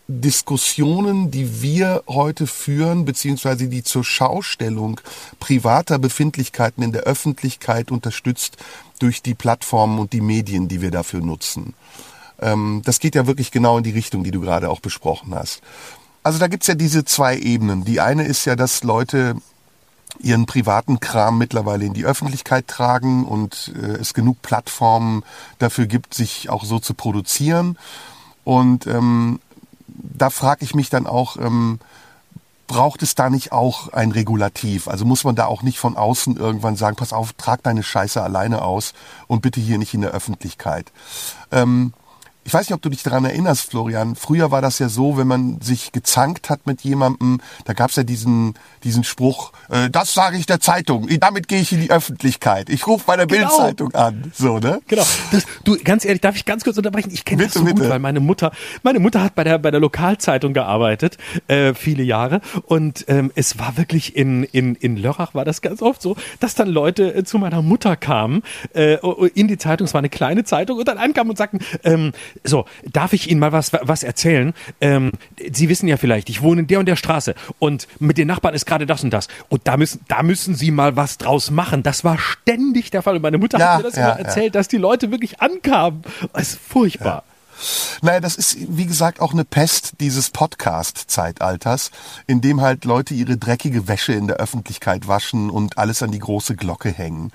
[0.08, 5.00] Diskussionen, die wir heute führen, beziehungsweise die zur Schaustellung
[5.40, 8.58] privater Befindlichkeiten in der Öffentlichkeit unterstützt
[9.00, 11.74] durch die Plattformen und die Medien, die wir dafür nutzen.
[12.44, 15.62] Ähm, das geht ja wirklich genau in die Richtung, die du gerade auch besprochen hast.
[16.24, 17.84] Also da gibt's ja diese zwei Ebenen.
[17.86, 19.36] Die eine ist ja, dass Leute
[20.20, 25.24] ihren privaten Kram mittlerweile in die Öffentlichkeit tragen und äh, es genug Plattformen
[25.60, 27.78] dafür gibt, sich auch so zu produzieren.
[28.44, 29.40] Und ähm,
[29.88, 31.80] da frage ich mich dann auch, ähm,
[32.68, 34.88] braucht es da nicht auch ein Regulativ?
[34.88, 38.22] Also muss man da auch nicht von außen irgendwann sagen, pass auf, trag deine Scheiße
[38.22, 38.94] alleine aus
[39.28, 40.92] und bitte hier nicht in der Öffentlichkeit.
[41.52, 41.94] Ähm,
[42.46, 44.16] ich weiß nicht, ob du dich daran erinnerst, Florian.
[44.16, 48.04] Früher war das ja so, wenn man sich gezankt hat mit jemandem, da gab's ja
[48.04, 52.70] diesen, diesen Spruch, äh, das sage ich der Zeitung, damit gehe ich in die Öffentlichkeit.
[52.70, 53.48] Ich rufe bei der genau.
[53.48, 54.32] Bildzeitung an.
[54.36, 54.82] So, ne?
[54.88, 55.04] Genau.
[55.32, 57.12] Das, du, ganz ehrlich, darf ich ganz kurz unterbrechen?
[57.12, 57.82] Ich kenne das so bitte.
[57.82, 58.52] gut, weil meine Mutter,
[58.84, 61.18] meine Mutter hat bei der, bei der Lokalzeitung gearbeitet,
[61.48, 62.42] äh, viele Jahre.
[62.66, 66.56] Und ähm, es war wirklich in, in, in Lörrach war das ganz oft so, dass
[66.56, 68.96] dann Leute äh, zu meiner Mutter kamen, äh,
[69.34, 72.12] in die Zeitung, es war eine kleine Zeitung, und dann ankamen und sagten, ähm,
[72.44, 74.54] so, darf ich Ihnen mal was, was erzählen?
[74.82, 75.12] Ähm,
[75.52, 78.54] Sie wissen ja vielleicht, ich wohne in der und der Straße und mit den Nachbarn
[78.56, 79.28] ist gerade das und das.
[79.50, 81.84] Und da müssen, da müssen Sie mal was draus machen.
[81.84, 83.16] Das war ständig der Fall.
[83.16, 84.60] Und meine Mutter ja, hat mir das ja, immer erzählt, ja.
[84.60, 86.04] dass die Leute wirklich ankamen.
[86.34, 87.24] Das ist furchtbar.
[88.02, 91.92] Naja, das ist, wie gesagt, auch eine Pest dieses Podcast-Zeitalters,
[92.28, 96.20] in dem halt Leute ihre dreckige Wäsche in der Öffentlichkeit waschen und alles an die
[96.20, 97.32] große Glocke hängen.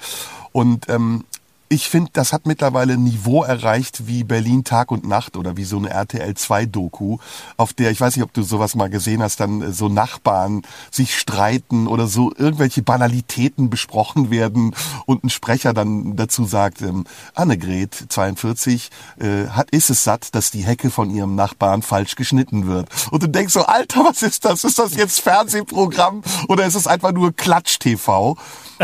[0.53, 1.25] Und ähm,
[1.69, 5.65] ich finde, das hat mittlerweile ein Niveau erreicht wie Berlin Tag und Nacht oder wie
[5.65, 7.19] so eine RTL 2 Doku,
[7.57, 10.63] auf der, ich weiß nicht, ob du sowas mal gesehen hast, dann äh, so Nachbarn
[10.91, 14.75] sich streiten oder so irgendwelche Banalitäten besprochen werden
[15.07, 17.05] und ein Sprecher dann dazu sagt, ähm,
[17.35, 22.67] Annegret, 42, äh, hat, ist es satt, dass die Hecke von ihrem Nachbarn falsch geschnitten
[22.67, 22.89] wird.
[23.11, 24.65] Und du denkst so, Alter, was ist das?
[24.65, 28.37] Ist das jetzt Fernsehprogramm oder ist es einfach nur Klatsch-TV?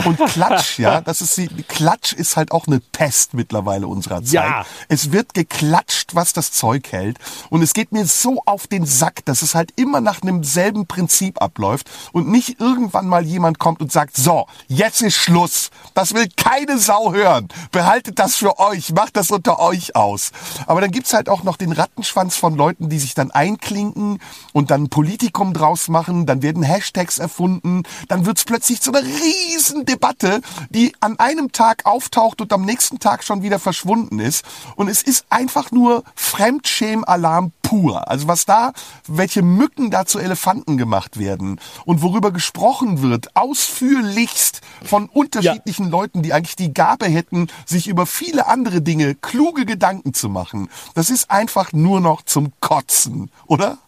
[0.04, 4.32] Und Klatsch, ja, das ist die, Klatsch ist halt auch eine Pest mittlerweile unserer Zeit.
[4.32, 4.66] Ja.
[4.88, 7.18] Es wird geklatscht, was das Zeug hält.
[7.50, 10.86] Und es geht mir so auf den Sack, dass es halt immer nach einem selben
[10.86, 15.70] Prinzip abläuft und nicht irgendwann mal jemand kommt und sagt, so, jetzt ist Schluss.
[15.94, 17.48] Das will keine Sau hören.
[17.70, 18.92] Behaltet das für euch.
[18.92, 20.32] Macht das unter euch aus.
[20.66, 24.20] Aber dann gibt's halt auch noch den Rattenschwanz von Leuten, die sich dann einklinken
[24.52, 26.26] und dann ein Politikum draus machen.
[26.26, 27.82] Dann werden Hashtags erfunden.
[28.08, 32.98] Dann wird's plötzlich zu einer riesen Riesendebatte, die an einem Tag auftaucht und am nächsten
[32.98, 34.44] Tag schon wieder verschwunden ist.
[34.76, 38.08] Und es ist einfach nur Fremdschäm-Alarm pur.
[38.08, 38.72] Also was da,
[39.06, 45.90] welche Mücken da zu Elefanten gemacht werden und worüber gesprochen wird, ausführlichst von unterschiedlichen ja.
[45.90, 50.68] Leuten, die eigentlich die Gabe hätten, sich über viele andere Dinge kluge Gedanken zu machen.
[50.94, 53.78] Das ist einfach nur noch zum Kotzen, oder?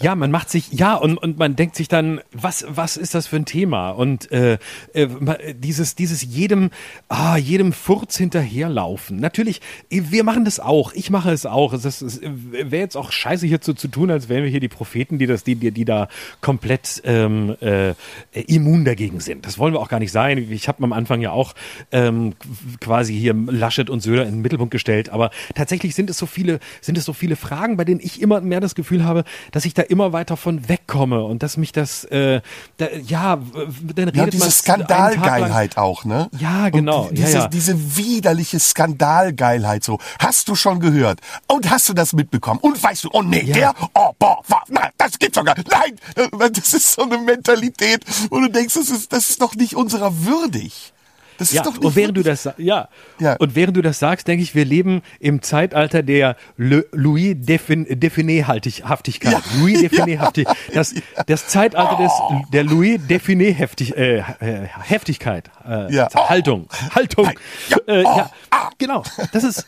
[0.00, 3.26] Ja, man macht sich, ja, und, und man denkt sich dann, was, was ist das
[3.26, 3.90] für ein Thema?
[3.90, 4.58] Und äh,
[4.92, 5.08] äh,
[5.54, 6.70] dieses, dieses jedem,
[7.08, 9.18] ah, jedem Furz hinterherlaufen.
[9.18, 10.92] Natürlich, wir machen das auch.
[10.92, 11.72] Ich mache es auch.
[11.72, 14.68] Es, es wäre jetzt auch scheiße hier zu, zu tun, als wären wir hier die
[14.68, 16.08] Propheten, die das, die, die, die da
[16.40, 17.94] komplett ähm, äh,
[18.32, 19.46] immun dagegen sind.
[19.46, 20.38] Das wollen wir auch gar nicht sein.
[20.50, 21.54] Ich habe am Anfang ja auch
[21.92, 22.34] ähm,
[22.80, 25.08] quasi hier Laschet und Söder in den Mittelpunkt gestellt.
[25.08, 28.40] Aber tatsächlich sind es so viele, sind es so viele Fragen, bei denen ich immer
[28.40, 32.04] mehr das Gefühl habe, dass ich da immer weiter von wegkomme und dass mich das,
[32.04, 32.40] äh,
[32.78, 36.28] da, ja, dann redet ja, diese Skandalgeilheit auch, ne?
[36.38, 37.08] Ja, genau.
[37.08, 37.48] Und diese, ja, ja.
[37.48, 39.98] diese widerliche Skandalgeilheit so.
[40.18, 41.20] Hast du schon gehört?
[41.46, 42.60] Und hast du das mitbekommen?
[42.60, 43.54] Und weißt du, oh nee, ja.
[43.54, 45.70] der, oh boah, nein, das gibt's doch gar nicht.
[45.70, 45.96] Nein,
[46.54, 50.24] das ist so eine Mentalität, wo du denkst, das ist, das ist doch nicht unserer
[50.24, 50.93] würdig.
[51.44, 52.88] Das ist ja, doch nicht und während du das ja,
[53.20, 57.36] ja und während du das sagst, denke ich, wir leben im Zeitalter der Le, Louis
[57.38, 59.32] Define Haftigkeit.
[59.32, 59.42] Ja.
[59.58, 60.56] Louis Define Haftigkeit.
[60.72, 60.94] Das,
[61.26, 62.12] das Zeitalter des
[62.52, 65.50] der Louis Define Heftig, äh, Heftigkeit.
[65.68, 66.08] Äh, ja.
[66.14, 66.66] Haltung.
[66.94, 67.30] Haltung.
[67.86, 68.30] Äh, ja.
[68.50, 68.70] Ah.
[68.78, 69.02] Genau.
[69.32, 69.66] Das ist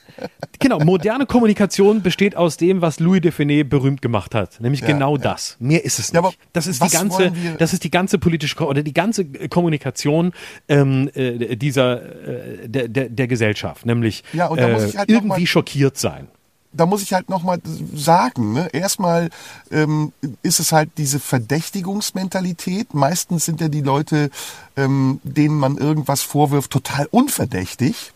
[0.58, 0.78] genau.
[0.80, 5.56] Moderne Kommunikation besteht aus dem, was Louis Define berühmt gemacht hat, nämlich genau das.
[5.58, 6.38] Mehr ist es nicht.
[6.52, 10.32] das ist die ganze, das ist die ganze politische oder die ganze Kommunikation
[10.68, 16.28] ähm, äh, dieser äh, der, der, der Gesellschaft, nämlich ja, äh, halt irgendwie schockiert sein.
[16.72, 17.58] Da muss ich halt nochmal
[17.94, 18.68] sagen, ne?
[18.72, 19.30] erstmal
[19.70, 20.12] ähm,
[20.42, 22.92] ist es halt diese Verdächtigungsmentalität.
[22.92, 24.30] Meistens sind ja die Leute,
[24.76, 28.12] ähm, denen man irgendwas vorwirft, total unverdächtig.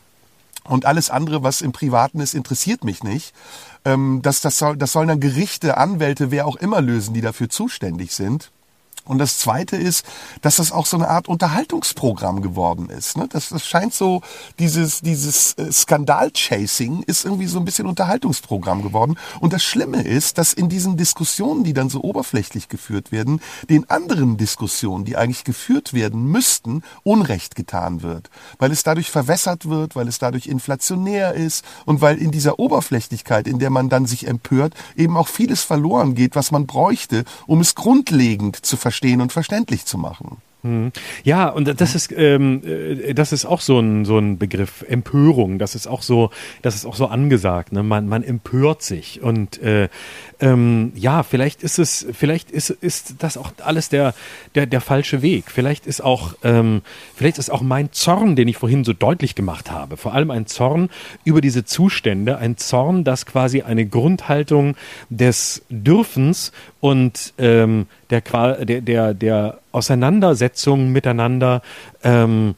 [0.64, 3.34] Und alles andere, was im Privaten ist, interessiert mich nicht.
[3.86, 7.48] Ähm, das, das, soll, das sollen dann Gerichte, Anwälte, wer auch immer lösen, die dafür
[7.48, 8.50] zuständig sind.
[9.04, 10.04] Und das Zweite ist,
[10.42, 13.16] dass das auch so eine Art Unterhaltungsprogramm geworden ist.
[13.16, 13.26] Ne?
[13.28, 14.20] Das, das scheint so,
[14.58, 19.16] dieses, dieses äh, Skandal-Chasing ist irgendwie so ein bisschen Unterhaltungsprogramm geworden.
[19.40, 23.88] Und das Schlimme ist, dass in diesen Diskussionen, die dann so oberflächlich geführt werden, den
[23.88, 28.30] anderen Diskussionen, die eigentlich geführt werden müssten, Unrecht getan wird.
[28.58, 33.48] Weil es dadurch verwässert wird, weil es dadurch inflationär ist und weil in dieser Oberflächlichkeit,
[33.48, 37.60] in der man dann sich empört, eben auch vieles verloren geht, was man bräuchte, um
[37.60, 40.38] es grundlegend zu verstehen verstehen und verständlich zu machen.
[40.62, 40.90] Hm.
[41.22, 45.58] Ja, und das ist ähm, äh, das ist auch so ein so ein Begriff Empörung.
[45.58, 46.30] Das ist auch so
[46.60, 47.72] das ist auch so angesagt.
[47.72, 47.84] Ne?
[47.84, 49.88] Man man empört sich und äh,
[50.40, 54.14] ähm, ja, vielleicht ist es vielleicht ist ist das auch alles der
[54.54, 55.50] der der falsche Weg.
[55.50, 56.82] Vielleicht ist auch ähm,
[57.14, 60.46] vielleicht ist auch mein Zorn, den ich vorhin so deutlich gemacht habe, vor allem ein
[60.46, 60.90] Zorn
[61.24, 64.76] über diese Zustände, ein Zorn, das quasi eine Grundhaltung
[65.08, 71.62] des Dürfens und ähm, der, der, der, der Auseinandersetzung miteinander
[72.02, 72.54] ähm,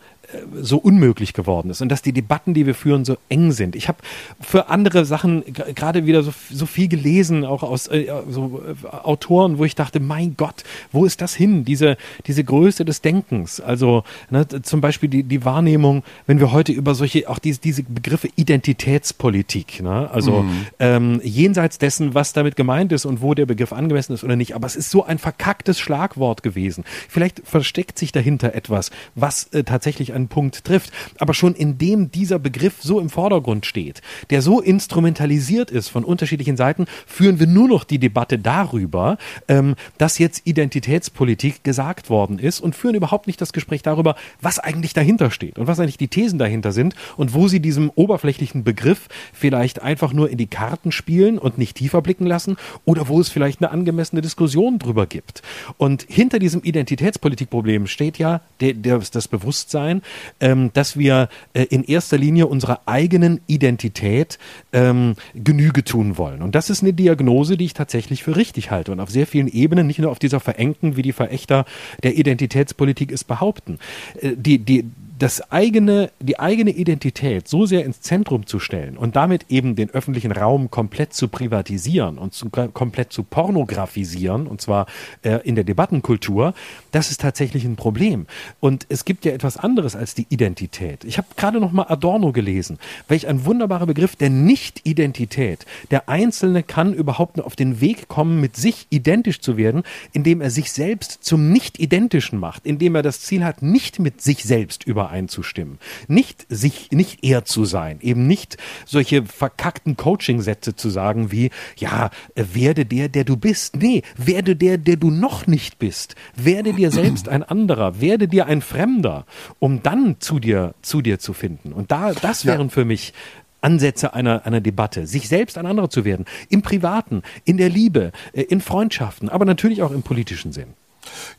[0.61, 3.77] so unmöglich geworden ist und dass die Debatten, die wir führen, so eng sind.
[3.77, 3.99] Ich habe
[4.41, 9.59] für andere Sachen gerade wieder so, so viel gelesen, auch aus äh, so äh, Autoren,
[9.59, 11.65] wo ich dachte, mein Gott, wo ist das hin?
[11.65, 13.61] Diese, diese Größe des Denkens.
[13.61, 17.83] Also ne, zum Beispiel die, die Wahrnehmung, wenn wir heute über solche, auch diese, diese
[17.83, 20.11] Begriffe Identitätspolitik, ne?
[20.11, 20.67] also mhm.
[20.79, 24.55] ähm, jenseits dessen, was damit gemeint ist und wo der Begriff angemessen ist oder nicht,
[24.55, 26.85] aber es ist so ein verkacktes Schlagwort gewesen.
[27.09, 30.91] Vielleicht versteckt sich dahinter etwas, was äh, tatsächlich ein einen Punkt trifft.
[31.19, 36.57] Aber schon indem dieser Begriff so im Vordergrund steht, der so instrumentalisiert ist von unterschiedlichen
[36.57, 39.19] Seiten, führen wir nur noch die Debatte darüber,
[39.49, 44.59] ähm, dass jetzt Identitätspolitik gesagt worden ist und führen überhaupt nicht das Gespräch darüber, was
[44.59, 48.65] eigentlich dahinter steht und was eigentlich die Thesen dahinter sind und wo sie diesem oberflächlichen
[48.65, 53.21] Begriff vielleicht einfach nur in die Karten spielen und nicht tiefer blicken lassen oder wo
[53.21, 55.43] es vielleicht eine angemessene Diskussion drüber gibt.
[55.77, 60.03] Und hinter diesem Identitätspolitikproblem steht ja der, der, das Bewusstsein,
[60.41, 64.39] ähm, dass wir äh, in erster Linie unserer eigenen Identität
[64.73, 66.43] ähm, Genüge tun wollen.
[66.43, 69.49] Und das ist eine Diagnose, die ich tatsächlich für richtig halte und auf sehr vielen
[69.49, 71.65] Ebenen, nicht nur auf dieser verengten, wie die Verächter
[72.03, 73.79] der Identitätspolitik es behaupten.
[74.21, 74.85] Äh, die, die,
[75.23, 79.89] das eigene, die eigene Identität so sehr ins Zentrum zu stellen und damit eben den
[79.91, 84.87] öffentlichen Raum komplett zu privatisieren und zu, komplett zu pornografisieren, und zwar
[85.23, 86.55] äh, in der Debattenkultur,
[86.91, 88.27] das ist tatsächlich ein Problem.
[88.59, 91.05] Und es gibt ja etwas anderes als die Identität.
[91.05, 95.67] Ich habe gerade noch mal Adorno gelesen, welch ein wunderbarer Begriff der Nicht-Identität.
[95.93, 100.41] Der Einzelne kann überhaupt nur auf den Weg kommen, mit sich identisch zu werden, indem
[100.41, 104.83] er sich selbst zum Nicht-Identischen macht, indem er das Ziel hat, nicht mit sich selbst
[105.13, 108.57] übereinzustimmen, nicht sich, nicht er zu sein, eben nicht
[108.87, 113.77] solche verkackten Coaching-Sätze zu sagen wie, ja, werde der, der du bist.
[113.77, 116.15] Nee, werde der, der du noch nicht bist.
[116.35, 119.27] Werde dir selbst ein anderer, werde dir ein Fremder,
[119.59, 121.73] um dann zu dir, zu dir zu finden.
[121.73, 122.73] Und da, das wären ja.
[122.73, 123.13] für mich
[123.61, 128.11] Ansätze einer, einer Debatte, sich selbst ein anderer zu werden, im Privaten, in der Liebe,
[128.33, 130.75] äh, in Freundschaften, aber natürlich auch im politischen Sinn.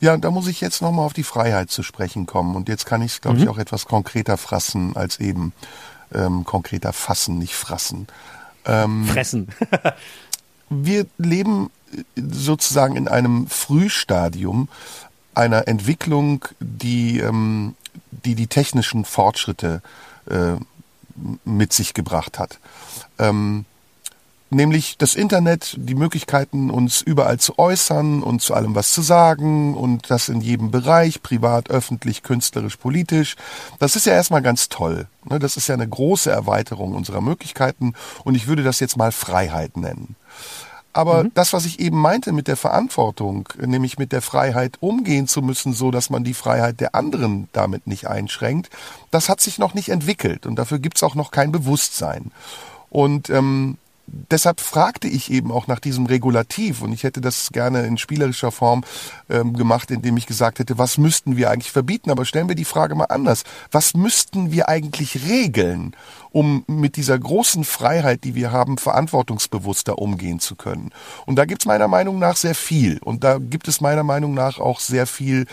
[0.00, 2.56] Ja, da muss ich jetzt nochmal auf die Freiheit zu sprechen kommen.
[2.56, 3.42] Und jetzt kann ich es, glaube mhm.
[3.44, 5.52] ich, auch etwas konkreter fassen als eben.
[6.12, 8.06] Ähm, konkreter fassen, nicht frassen.
[8.66, 9.48] Ähm, Fressen.
[10.68, 11.70] wir leben
[12.16, 14.68] sozusagen in einem Frühstadium
[15.34, 17.74] einer Entwicklung, die ähm,
[18.24, 19.82] die, die technischen Fortschritte
[20.30, 20.54] äh,
[21.44, 22.58] mit sich gebracht hat.
[23.18, 23.64] Ähm,
[24.54, 29.74] nämlich das Internet, die Möglichkeiten, uns überall zu äußern und zu allem was zu sagen
[29.74, 33.36] und das in jedem Bereich, privat, öffentlich, künstlerisch, politisch.
[33.78, 35.06] Das ist ja erstmal ganz toll.
[35.24, 35.38] Ne?
[35.38, 37.94] Das ist ja eine große Erweiterung unserer Möglichkeiten
[38.24, 40.16] und ich würde das jetzt mal Freiheit nennen.
[40.94, 41.32] Aber mhm.
[41.34, 45.72] das, was ich eben meinte mit der Verantwortung, nämlich mit der Freiheit umgehen zu müssen,
[45.72, 48.70] so dass man die Freiheit der anderen damit nicht einschränkt,
[49.10, 52.30] das hat sich noch nicht entwickelt und dafür gibt's auch noch kein Bewusstsein.
[52.90, 53.76] Und ähm,
[54.06, 58.52] deshalb fragte ich eben auch nach diesem Regulativ und ich hätte das gerne in spielerischer
[58.52, 58.84] Form
[59.28, 62.10] ähm, gemacht, indem ich gesagt hätte, was müssten wir eigentlich verbieten?
[62.10, 63.44] Aber stellen wir die Frage mal anders.
[63.70, 65.96] Was müssten wir eigentlich regeln,
[66.30, 70.90] um mit dieser großen Freiheit, die wir haben, verantwortungsbewusster umgehen zu können?
[71.26, 72.98] Und da gibt es meiner Meinung nach sehr viel.
[72.98, 75.46] Und da gibt es meiner Meinung nach auch sehr viel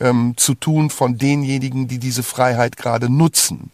[0.00, 3.70] ähm, zu tun von denjenigen, die diese Freiheit gerade nutzen.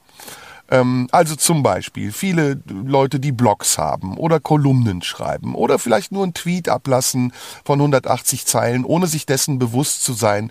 [0.70, 6.22] Ähm, also zum Beispiel viele Leute, die Blogs haben oder Kolumnen schreiben oder vielleicht nur
[6.22, 7.32] einen Tweet ablassen
[7.64, 10.50] von 180 Zeilen, ohne sich dessen bewusst zu sein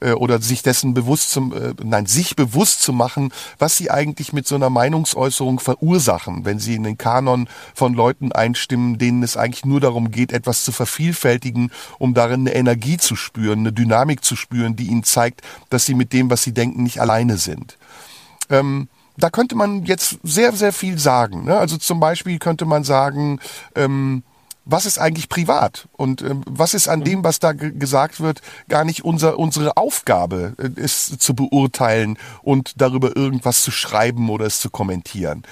[0.00, 4.32] äh, oder sich dessen bewusst zum, äh, nein, sich bewusst zu machen, was sie eigentlich
[4.32, 9.36] mit so einer Meinungsäußerung verursachen, wenn sie in den Kanon von Leuten einstimmen, denen es
[9.36, 14.24] eigentlich nur darum geht, etwas zu vervielfältigen, um darin eine Energie zu spüren, eine Dynamik
[14.24, 17.78] zu spüren, die ihnen zeigt, dass sie mit dem, was sie denken, nicht alleine sind.
[18.50, 21.44] Ähm, da könnte man jetzt sehr, sehr viel sagen.
[21.44, 21.56] Ne?
[21.56, 23.40] Also zum Beispiel könnte man sagen,
[23.74, 24.22] ähm,
[24.64, 27.04] was ist eigentlich privat und ähm, was ist an mhm.
[27.04, 32.80] dem, was da gesagt wird, gar nicht unser, unsere Aufgabe, äh, es zu beurteilen und
[32.80, 35.42] darüber irgendwas zu schreiben oder es zu kommentieren.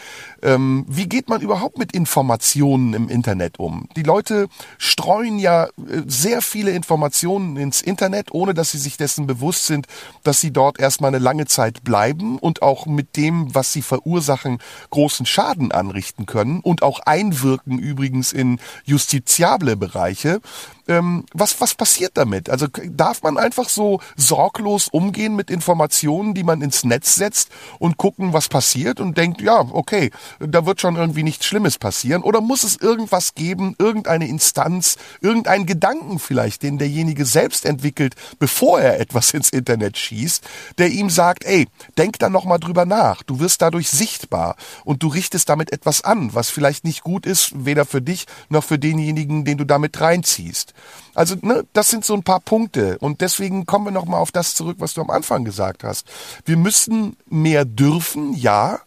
[0.43, 3.89] Ähm, wie geht man überhaupt mit Informationen im Internet um?
[3.97, 5.69] Die Leute streuen ja äh,
[6.07, 9.87] sehr viele Informationen ins Internet, ohne dass sie sich dessen bewusst sind,
[10.23, 14.59] dass sie dort erstmal eine lange Zeit bleiben und auch mit dem, was sie verursachen,
[14.91, 20.41] großen Schaden anrichten können und auch einwirken übrigens in justiziable Bereiche.
[20.91, 22.51] Ähm, was, was passiert damit?
[22.51, 27.97] Also darf man einfach so sorglos umgehen mit Informationen, die man ins Netz setzt und
[27.97, 30.11] gucken, was passiert und denkt, ja, okay,
[30.41, 32.23] da wird schon irgendwie nichts Schlimmes passieren?
[32.23, 38.81] Oder muss es irgendwas geben, irgendeine Instanz, irgendeinen Gedanken vielleicht, den derjenige selbst entwickelt, bevor
[38.81, 40.45] er etwas ins Internet schießt,
[40.79, 41.69] der ihm sagt, ey,
[41.99, 43.23] denk da nochmal drüber nach.
[43.23, 47.65] Du wirst dadurch sichtbar und du richtest damit etwas an, was vielleicht nicht gut ist,
[47.65, 50.75] weder für dich noch für denjenigen, den du damit reinziehst.
[51.15, 52.99] Also ne, das sind so ein paar Punkte.
[52.99, 56.07] Und deswegen kommen wir nochmal auf das zurück, was du am Anfang gesagt hast.
[56.45, 58.81] Wir müssen mehr dürfen, ja,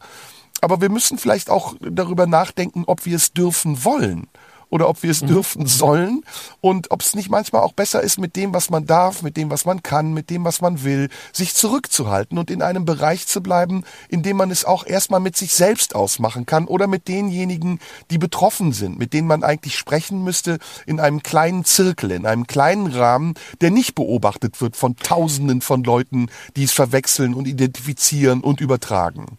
[0.61, 4.27] aber wir müssen vielleicht auch darüber nachdenken, ob wir es dürfen wollen
[4.73, 5.27] oder ob wir es mhm.
[5.27, 6.25] dürfen sollen
[6.59, 9.51] und ob es nicht manchmal auch besser ist, mit dem, was man darf, mit dem,
[9.51, 13.43] was man kann, mit dem, was man will, sich zurückzuhalten und in einem Bereich zu
[13.43, 17.79] bleiben, in dem man es auch erstmal mit sich selbst ausmachen kann oder mit denjenigen,
[18.09, 20.57] die betroffen sind, mit denen man eigentlich sprechen müsste,
[20.87, 25.83] in einem kleinen Zirkel, in einem kleinen Rahmen, der nicht beobachtet wird von Tausenden von
[25.83, 29.37] Leuten, die es verwechseln und identifizieren und übertragen.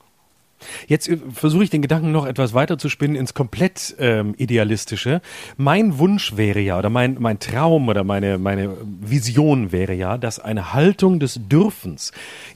[0.87, 5.21] Jetzt äh, versuche ich den Gedanken noch etwas weiter zu spinnen ins komplett ähm, idealistische.
[5.57, 10.39] Mein Wunsch wäre ja oder mein mein Traum oder meine meine Vision wäre ja, dass
[10.39, 12.13] eine Haltung des Dürfens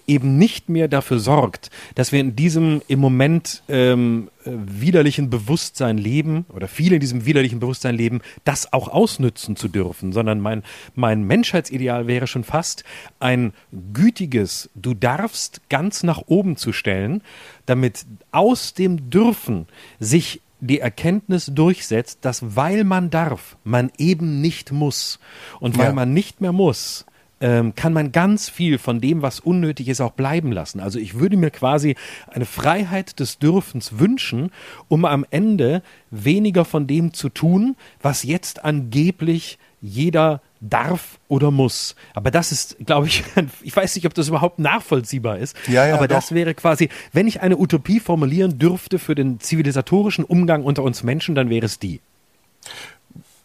[0.06, 6.46] eben nicht mehr dafür sorgt, dass wir in diesem im Moment ähm, widerlichen Bewusstsein leben
[6.54, 10.62] oder viele in diesem widerlichen Bewusstsein leben, das auch ausnützen zu dürfen, sondern mein,
[10.94, 12.84] mein Menschheitsideal wäre schon fast
[13.20, 13.52] ein
[13.92, 17.22] gütiges, du darfst ganz nach oben zu stellen,
[17.68, 19.66] damit aus dem Dürfen
[19.98, 25.20] sich die Erkenntnis durchsetzt, dass weil man darf, man eben nicht muss.
[25.60, 25.92] Und weil ja.
[25.92, 27.06] man nicht mehr muss,
[27.40, 30.80] ähm, kann man ganz viel von dem, was unnötig ist, auch bleiben lassen.
[30.80, 31.94] Also ich würde mir quasi
[32.26, 34.50] eine Freiheit des Dürfens wünschen,
[34.88, 41.94] um am Ende weniger von dem zu tun, was jetzt angeblich jeder darf oder muss.
[42.14, 43.24] Aber das ist, glaube ich,
[43.62, 45.56] ich weiß nicht, ob das überhaupt nachvollziehbar ist.
[45.66, 46.16] Ja, ja, aber doch.
[46.16, 51.02] das wäre quasi, wenn ich eine Utopie formulieren dürfte für den zivilisatorischen Umgang unter uns
[51.02, 52.00] Menschen, dann wäre es die.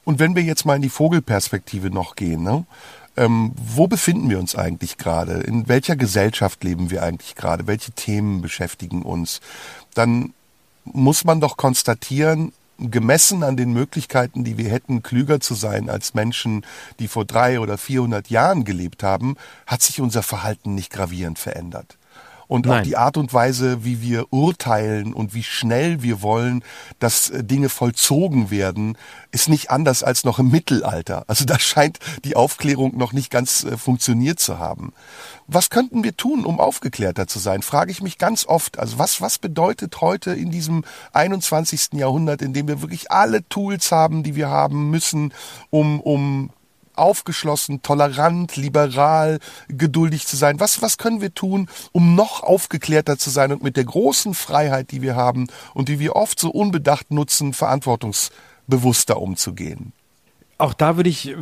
[0.05, 2.66] Und wenn wir jetzt mal in die Vogelperspektive noch gehen, ne?
[3.16, 5.34] Ähm, wo befinden wir uns eigentlich gerade?
[5.41, 7.68] In welcher Gesellschaft leben wir eigentlich gerade?
[7.68, 9.39] Welche Themen beschäftigen uns?
[9.93, 10.34] Dann
[10.84, 16.14] muss man doch konstatieren, gemessen an den Möglichkeiten, die wir hätten, klüger zu sein als
[16.14, 16.66] Menschen,
[17.00, 19.36] die vor drei oder vierhundert Jahren gelebt haben,
[19.68, 21.98] hat sich unser Verhalten nicht gravierend verändert
[22.54, 22.82] und Nein.
[22.82, 26.64] auch die Art und Weise, wie wir urteilen und wie schnell wir wollen,
[26.99, 28.95] dass äh, Dinge vollzogen werden,
[29.32, 31.24] ist nicht anders als noch im Mittelalter.
[31.26, 34.93] Also da scheint die Aufklärung noch nicht ganz äh, funktioniert zu haben.
[35.47, 37.64] Was könnten wir tun, um aufgeklärter zu sein?
[37.64, 38.78] Frage ich mich ganz oft.
[38.78, 41.93] Also was, was bedeutet heute in diesem 21.
[41.93, 45.34] Jahrhundert, in dem wir wirklich alle Tools haben, die wir haben müssen,
[45.72, 46.51] um, um
[46.96, 50.60] aufgeschlossen, tolerant, liberal, geduldig zu sein?
[50.60, 54.91] Was, was können wir tun, um noch aufgeklärter zu sein und mit der großen Freiheit,
[54.91, 59.94] die wir haben und die wir oft so unbedacht nutzen, verantwortungsbewusster umzugehen?
[60.58, 61.36] Auch da würde ich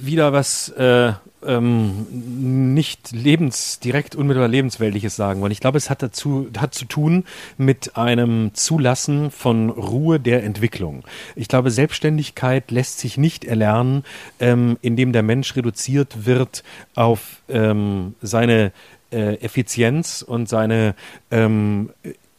[0.00, 1.12] wieder was äh,
[1.46, 5.52] ähm, nicht lebens, direkt unmittelbar lebensweltliches sagen wollen.
[5.52, 7.24] Ich glaube, es hat dazu, hat zu tun
[7.56, 11.04] mit einem Zulassen von Ruhe der Entwicklung.
[11.36, 14.04] Ich glaube, Selbstständigkeit lässt sich nicht erlernen,
[14.40, 18.72] ähm, indem der Mensch reduziert wird auf ähm, seine
[19.10, 20.94] äh, Effizienz und seine
[21.30, 21.90] ähm,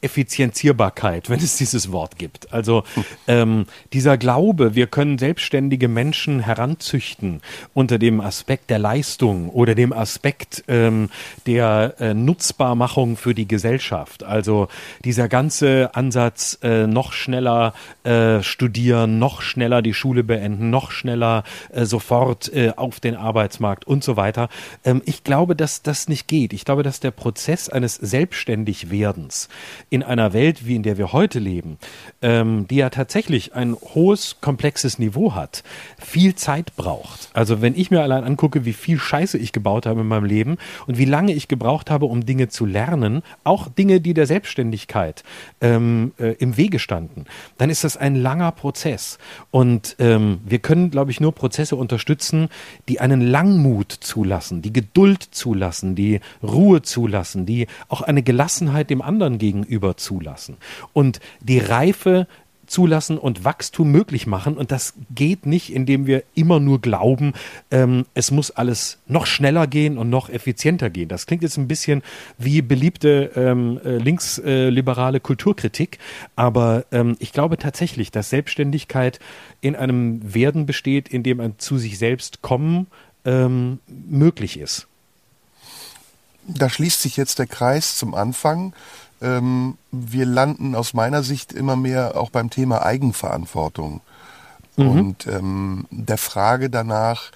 [0.01, 2.53] Effizienzierbarkeit, wenn es dieses Wort gibt.
[2.53, 2.83] Also
[3.27, 7.41] ähm, dieser Glaube, wir können selbstständige Menschen heranzüchten
[7.73, 11.09] unter dem Aspekt der Leistung oder dem Aspekt ähm,
[11.47, 14.23] der äh, Nutzbarmachung für die Gesellschaft.
[14.23, 14.67] Also
[15.03, 17.73] dieser ganze Ansatz, äh, noch schneller
[18.03, 23.85] äh, studieren, noch schneller die Schule beenden, noch schneller äh, sofort äh, auf den Arbeitsmarkt
[23.87, 24.49] und so weiter.
[24.83, 26.53] Ähm, ich glaube, dass das nicht geht.
[26.53, 29.49] Ich glaube, dass der Prozess eines Selbstständigwerdens
[29.95, 31.77] in einer Welt, wie in der wir heute leben,
[32.21, 35.63] ähm, die ja tatsächlich ein hohes, komplexes Niveau hat,
[35.97, 37.29] viel Zeit braucht.
[37.33, 40.57] Also wenn ich mir allein angucke, wie viel Scheiße ich gebaut habe in meinem Leben
[40.85, 45.23] und wie lange ich gebraucht habe, um Dinge zu lernen, auch Dinge, die der Selbstständigkeit
[45.61, 47.23] ähm, äh, im Wege standen,
[47.57, 49.17] dann ist das ein langer Prozess.
[49.49, 52.49] Und ähm, wir können, glaube ich, nur Prozesse unterstützen,
[52.89, 59.01] die einen Langmut zulassen, die Geduld zulassen, die Ruhe zulassen, die auch eine Gelassenheit dem
[59.01, 60.57] anderen gegenüber Gegenüber zulassen
[60.93, 62.27] und die Reife
[62.65, 64.57] zulassen und Wachstum möglich machen.
[64.57, 67.33] Und das geht nicht, indem wir immer nur glauben,
[67.69, 71.09] ähm, es muss alles noch schneller gehen und noch effizienter gehen.
[71.09, 72.01] Das klingt jetzt ein bisschen
[72.39, 75.99] wie beliebte ähm, äh, linksliberale Kulturkritik,
[76.35, 79.19] aber ähm, ich glaube tatsächlich, dass Selbstständigkeit
[79.61, 82.87] in einem Werden besteht, in dem ein zu sich selbst kommen
[83.25, 84.87] ähm, möglich ist.
[86.47, 88.73] Da schließt sich jetzt der Kreis zum Anfang
[89.21, 94.01] ähm, wir landen aus meiner Sicht immer mehr auch beim Thema Eigenverantwortung.
[94.77, 94.89] Mhm.
[94.89, 97.31] Und ähm, der Frage danach,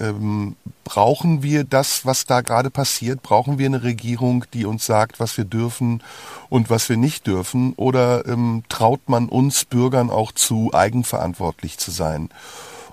[0.00, 3.22] ähm, brauchen wir das, was da gerade passiert?
[3.22, 6.02] Brauchen wir eine Regierung, die uns sagt, was wir dürfen
[6.48, 7.74] und was wir nicht dürfen?
[7.74, 12.30] Oder ähm, traut man uns Bürgern auch zu, eigenverantwortlich zu sein?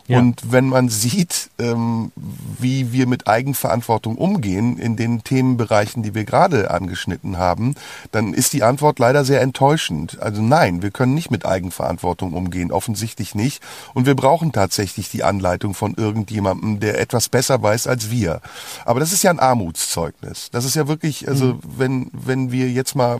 [0.07, 0.19] Ja.
[0.19, 6.23] Und wenn man sieht, ähm, wie wir mit Eigenverantwortung umgehen in den Themenbereichen, die wir
[6.23, 7.75] gerade angeschnitten haben,
[8.11, 10.21] dann ist die Antwort leider sehr enttäuschend.
[10.21, 13.61] Also nein, wir können nicht mit Eigenverantwortung umgehen, offensichtlich nicht.
[13.93, 18.39] Und wir brauchen tatsächlich die Anleitung von irgendjemandem, der etwas besser weiß als wir.
[18.85, 20.49] Aber das ist ja ein Armutszeugnis.
[20.51, 21.59] Das ist ja wirklich, also mhm.
[21.77, 23.19] wenn, wenn wir jetzt mal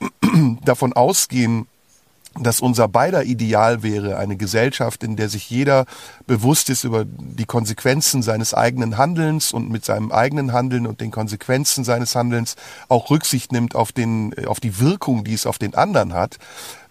[0.64, 1.68] davon ausgehen,
[2.38, 5.86] dass unser beider Ideal wäre, eine Gesellschaft, in der sich jeder
[6.26, 11.10] bewusst ist über die Konsequenzen seines eigenen Handelns und mit seinem eigenen Handeln und den
[11.10, 12.56] Konsequenzen seines Handelns
[12.88, 16.38] auch Rücksicht nimmt auf den, auf die Wirkung, die es auf den anderen hat,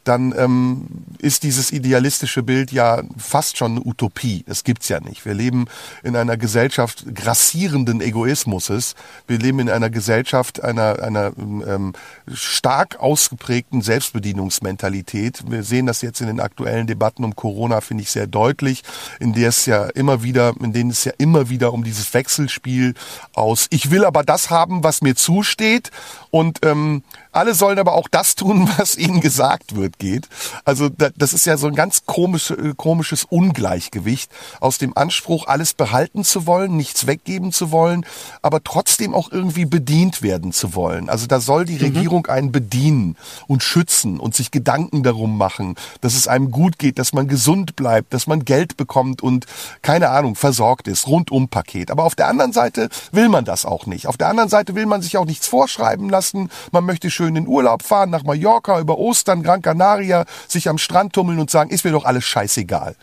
[0.08, 0.88] dann ähm,
[1.20, 4.44] ist dieses idealistische Bild ja fast schon eine Utopie.
[4.48, 5.26] Es gibt's ja nicht.
[5.26, 5.66] Wir leben
[6.04, 8.96] in einer Gesellschaft grassierenden Egoismuses.
[9.28, 11.94] Wir leben in einer Gesellschaft einer, einer ähm,
[12.32, 15.44] stark ausgeprägten Selbstbedienungsmentalität.
[15.50, 18.84] Wir sehen das jetzt in den aktuellen Debatten um Corona, finde ich sehr deutlich,
[19.20, 22.94] in der es ja immer wieder, in denen es ja immer wieder um dieses Wechselspiel
[23.34, 25.92] aus, ich will aber das haben, was mir zusteht
[26.32, 27.04] und ähm,
[27.36, 30.28] alle sollen aber auch das tun, was ihnen gesagt wird, geht.
[30.64, 35.74] Also das ist ja so ein ganz komisch, äh, komisches Ungleichgewicht aus dem Anspruch, alles
[35.74, 38.06] behalten zu wollen, nichts weggeben zu wollen,
[38.42, 41.10] aber trotzdem auch irgendwie bedient werden zu wollen.
[41.10, 41.96] Also da soll die mhm.
[41.96, 43.18] Regierung einen bedienen
[43.48, 47.76] und schützen und sich Gedanken darum machen, dass es einem gut geht, dass man gesund
[47.76, 49.46] bleibt, dass man Geld bekommt und
[49.82, 51.92] keine Ahnung, versorgt ist, rundum Paket.
[51.92, 54.08] Aber auf der anderen Seite will man das auch nicht.
[54.08, 56.50] Auf der anderen Seite will man sich auch nichts vorschreiben lassen.
[56.72, 60.78] Man möchte schön schön in Urlaub fahren nach Mallorca über Ostern, Gran Canaria, sich am
[60.78, 62.96] Strand tummeln und sagen, ist mir doch alles scheißegal.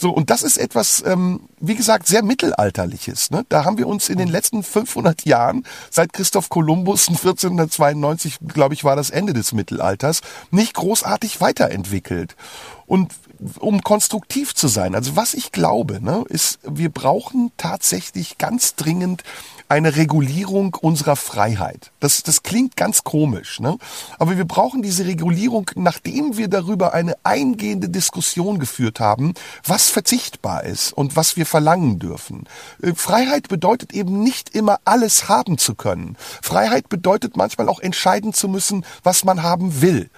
[0.00, 3.30] So, und das ist etwas, ähm, wie gesagt, sehr mittelalterliches.
[3.30, 3.44] Ne?
[3.48, 8.82] Da haben wir uns in den letzten 500 Jahren, seit Christoph Kolumbus 1492, glaube ich,
[8.82, 12.34] war das Ende des Mittelalters, nicht großartig weiterentwickelt.
[12.86, 13.12] Und
[13.58, 19.22] um konstruktiv zu sein, also was ich glaube, ne, ist, wir brauchen tatsächlich ganz dringend
[19.70, 21.92] eine Regulierung unserer Freiheit.
[22.00, 23.78] Das, das klingt ganz komisch, ne?
[24.18, 29.32] aber wir brauchen diese Regulierung, nachdem wir darüber eine eingehende Diskussion geführt haben,
[29.64, 32.48] was verzichtbar ist und was wir verlangen dürfen.
[32.82, 36.16] Äh, Freiheit bedeutet eben nicht immer alles haben zu können.
[36.42, 40.10] Freiheit bedeutet manchmal auch entscheiden zu müssen, was man haben will.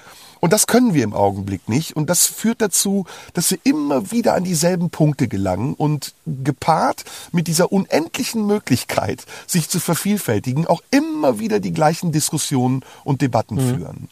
[0.43, 1.95] Und das können wir im Augenblick nicht.
[1.95, 7.47] Und das führt dazu, dass wir immer wieder an dieselben Punkte gelangen und gepaart mit
[7.47, 13.77] dieser unendlichen Möglichkeit, sich zu vervielfältigen, auch immer wieder die gleichen Diskussionen und Debatten mhm.
[13.77, 14.09] führen.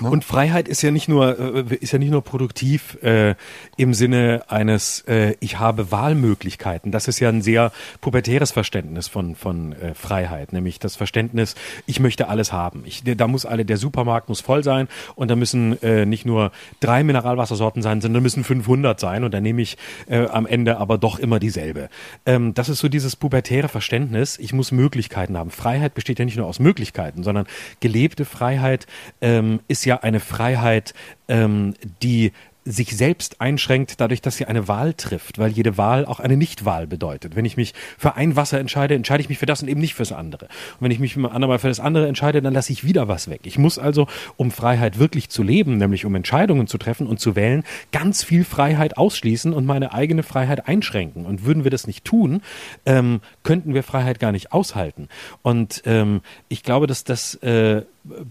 [0.00, 0.10] Ne?
[0.10, 3.34] Und Freiheit ist ja nicht nur äh, ist ja nicht nur produktiv äh,
[3.76, 6.92] im Sinne eines äh, ich habe Wahlmöglichkeiten.
[6.92, 11.54] Das ist ja ein sehr pubertäres Verständnis von von äh, Freiheit, nämlich das Verständnis
[11.86, 12.82] ich möchte alles haben.
[12.86, 16.52] Ich, da muss alle der Supermarkt muss voll sein und da müssen äh, nicht nur
[16.80, 19.76] drei Mineralwassersorten sein, sondern müssen 500 sein und dann nehme ich
[20.08, 21.88] äh, am Ende aber doch immer dieselbe.
[22.26, 24.38] Ähm, das ist so dieses pubertäre Verständnis.
[24.38, 25.50] Ich muss Möglichkeiten haben.
[25.50, 27.46] Freiheit besteht ja nicht nur aus Möglichkeiten, sondern
[27.80, 28.86] gelebte Freiheit
[29.20, 30.94] ähm, ist ja eine Freiheit,
[31.28, 32.32] ähm, die
[32.64, 36.86] sich selbst einschränkt, dadurch, dass sie eine Wahl trifft, weil jede Wahl auch eine Nichtwahl
[36.86, 37.36] bedeutet.
[37.36, 39.94] Wenn ich mich für ein Wasser entscheide, entscheide ich mich für das und eben nicht
[39.94, 40.46] fürs andere.
[40.46, 43.42] Und wenn ich mich andermal für das andere entscheide, dann lasse ich wieder was weg.
[43.44, 44.06] Ich muss also,
[44.36, 48.44] um Freiheit wirklich zu leben, nämlich um Entscheidungen zu treffen und zu wählen, ganz viel
[48.44, 51.26] Freiheit ausschließen und meine eigene Freiheit einschränken.
[51.26, 52.40] Und würden wir das nicht tun,
[52.86, 55.08] ähm, könnten wir Freiheit gar nicht aushalten.
[55.42, 57.82] Und ähm, ich glaube, dass das äh,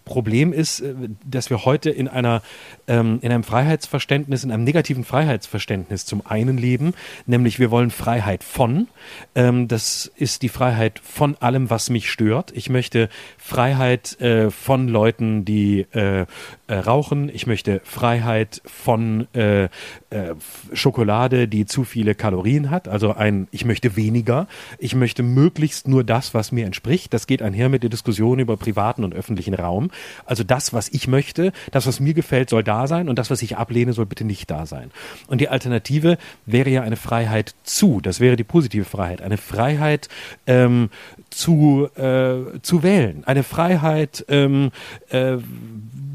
[0.05, 0.93] Problem ist, äh,
[1.25, 2.41] dass wir heute in einer
[2.87, 6.93] ähm, in einem Freiheitsverständnis, in einem negativen Freiheitsverständnis zum einen leben,
[7.25, 8.87] nämlich wir wollen Freiheit von.
[9.35, 12.51] Ähm, das ist die Freiheit von allem, was mich stört.
[12.55, 16.25] Ich möchte Freiheit äh, von Leuten, die äh,
[16.67, 17.29] äh, rauchen.
[17.33, 19.69] Ich möchte Freiheit von äh, äh,
[20.71, 22.87] Schokolade, die zu viele Kalorien hat.
[22.87, 24.47] Also ein, ich möchte weniger.
[24.77, 27.13] Ich möchte möglichst nur das, was mir entspricht.
[27.13, 29.91] Das geht einher mit der Diskussion über privaten und öffentlichen Raum.
[30.25, 33.41] Also das, was ich möchte, das, was mir gefällt, soll da sein und das, was
[33.41, 34.91] ich ablehne, soll bitte nicht da sein.
[35.27, 37.99] Und die Alternative wäre ja eine Freiheit zu.
[38.01, 39.21] Das wäre die positive Freiheit.
[39.21, 40.07] Eine Freiheit
[40.47, 40.89] ähm,
[41.29, 43.23] zu, äh, zu wählen.
[43.25, 44.71] Eine Freiheit, ähm,
[45.09, 45.37] äh,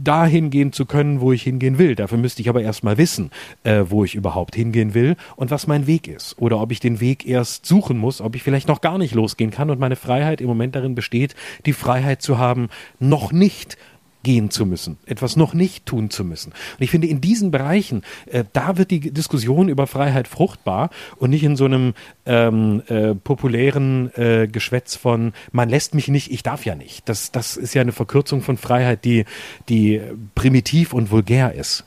[0.09, 1.94] dahin gehen zu können, wo ich hingehen will.
[1.94, 3.30] Dafür müsste ich aber erstmal wissen,
[3.62, 6.38] äh, wo ich überhaupt hingehen will und was mein Weg ist.
[6.38, 9.50] Oder ob ich den Weg erst suchen muss, ob ich vielleicht noch gar nicht losgehen
[9.50, 11.36] kann und meine Freiheit im Moment darin besteht,
[11.66, 13.76] die Freiheit zu haben, noch nicht
[14.22, 16.52] gehen zu müssen, etwas noch nicht tun zu müssen.
[16.52, 21.30] Und ich finde, in diesen Bereichen, äh, da wird die Diskussion über Freiheit fruchtbar und
[21.30, 21.94] nicht in so einem
[22.26, 27.08] ähm, äh, populären äh, Geschwätz von man lässt mich nicht, ich darf ja nicht.
[27.08, 29.24] Das, das ist ja eine Verkürzung von Freiheit, die,
[29.68, 30.00] die
[30.34, 31.84] primitiv und vulgär ist.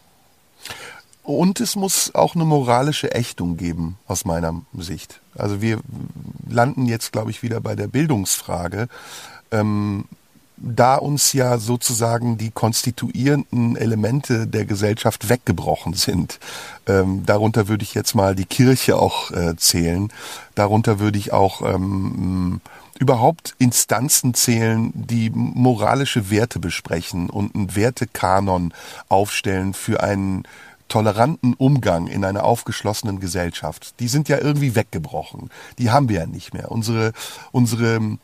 [1.23, 5.21] Und es muss auch eine moralische Ächtung geben, aus meiner Sicht.
[5.35, 5.79] Also wir
[6.49, 8.87] landen jetzt, glaube ich, wieder bei der Bildungsfrage.
[9.51, 10.05] Ähm,
[10.63, 16.39] da uns ja sozusagen die konstituierenden Elemente der Gesellschaft weggebrochen sind.
[16.87, 20.11] Ähm, darunter würde ich jetzt mal die Kirche auch äh, zählen.
[20.55, 22.61] Darunter würde ich auch ähm,
[22.99, 28.73] überhaupt Instanzen zählen, die moralische Werte besprechen und einen Wertekanon
[29.09, 30.43] aufstellen für einen
[30.87, 33.99] toleranten Umgang in einer aufgeschlossenen Gesellschaft.
[33.99, 35.49] Die sind ja irgendwie weggebrochen.
[35.79, 36.69] Die haben wir ja nicht mehr.
[36.69, 37.13] Unsere,
[37.51, 38.17] unsere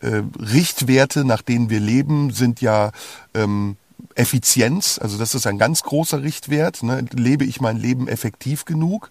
[0.00, 2.92] äh, Richtwerte, nach denen wir leben, sind ja
[3.34, 3.76] ähm,
[4.16, 6.82] Effizienz, also das ist ein ganz großer Richtwert.
[6.82, 7.04] Ne?
[7.12, 9.10] Lebe ich mein Leben effektiv genug?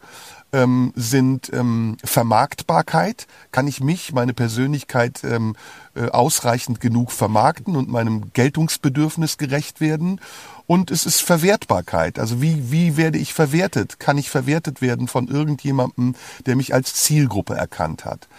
[0.54, 3.28] ähm, sind ähm, Vermarktbarkeit.
[3.52, 5.56] Kann ich mich, meine Persönlichkeit ähm,
[5.96, 10.22] äh, ausreichend genug vermarkten und meinem Geltungsbedürfnis gerecht werden?
[10.66, 12.20] Und es ist Verwertbarkeit.
[12.20, 14.00] Also wie, wie werde ich verwertet?
[14.00, 16.16] Kann ich verwertet werden von irgendjemandem,
[16.46, 18.30] der mich als Zielgruppe erkannt hat?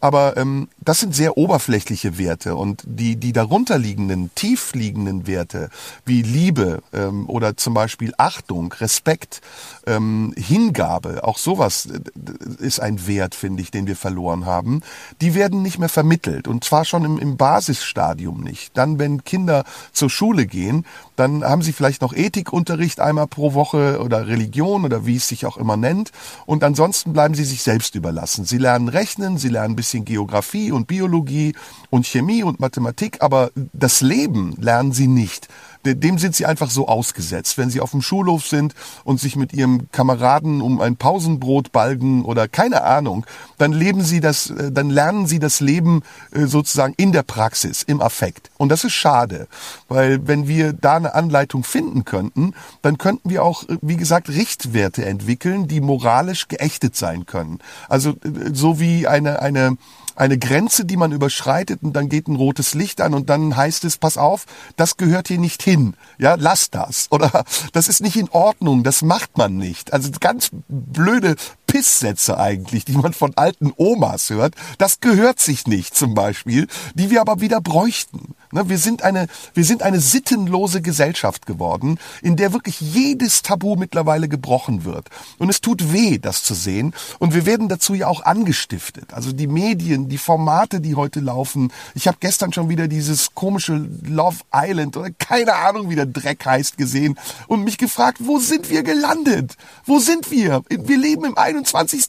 [0.00, 5.70] Aber ähm, das sind sehr oberflächliche Werte und die, die darunterliegenden, tiefliegenden Werte
[6.04, 9.40] wie Liebe ähm, oder zum Beispiel Achtung, Respekt,
[9.88, 14.82] ähm, Hingabe, auch sowas äh, ist ein Wert, finde ich, den wir verloren haben.
[15.20, 18.76] Die werden nicht mehr vermittelt und zwar schon im, im Basisstadium nicht.
[18.76, 20.84] Dann, wenn Kinder zur Schule gehen,
[21.16, 25.46] dann haben sie vielleicht noch Ethikunterricht einmal pro Woche oder Religion oder wie es sich
[25.46, 26.12] auch immer nennt.
[26.46, 28.44] Und ansonsten bleiben sie sich selbst überlassen.
[28.44, 31.54] Sie lernen Rechnen, sie lernen ein bisschen Geografie und Biologie
[31.90, 35.48] und Chemie und Mathematik, aber das Leben lernen sie nicht
[35.94, 37.58] dem sind sie einfach so ausgesetzt.
[37.58, 38.74] Wenn sie auf dem Schulhof sind
[39.04, 43.26] und sich mit ihrem Kameraden um ein Pausenbrot balgen oder keine Ahnung,
[43.58, 47.82] dann leben sie das, äh, dann lernen sie das Leben äh, sozusagen in der Praxis,
[47.82, 48.50] im Affekt.
[48.56, 49.48] Und das ist schade,
[49.88, 54.28] weil wenn wir da eine Anleitung finden könnten, dann könnten wir auch, äh, wie gesagt,
[54.28, 57.58] Richtwerte entwickeln, die moralisch geächtet sein können.
[57.88, 58.14] Also
[58.52, 59.76] so wie eine, eine,
[60.18, 63.84] eine Grenze, die man überschreitet und dann geht ein rotes Licht an und dann heißt
[63.84, 64.46] es, pass auf,
[64.76, 65.94] das gehört hier nicht hin.
[66.18, 67.06] Ja, lass das.
[67.10, 69.92] Oder das ist nicht in Ordnung, das macht man nicht.
[69.92, 71.36] Also ganz blöde
[71.68, 74.54] Pisssätze eigentlich, die man von alten Omas hört.
[74.78, 78.34] Das gehört sich nicht zum Beispiel, die wir aber wieder bräuchten.
[78.50, 83.76] Ne, wir sind eine, wir sind eine sittenlose Gesellschaft geworden, in der wirklich jedes Tabu
[83.76, 85.08] mittlerweile gebrochen wird.
[85.36, 86.94] Und es tut weh, das zu sehen.
[87.18, 89.12] Und wir werden dazu ja auch angestiftet.
[89.12, 91.70] Also die Medien, die Formate, die heute laufen.
[91.94, 96.46] Ich habe gestern schon wieder dieses komische Love Island oder keine Ahnung, wie der Dreck
[96.46, 99.56] heißt, gesehen und mich gefragt, wo sind wir gelandet?
[99.84, 100.62] Wo sind wir?
[100.70, 101.57] Wir leben im 21.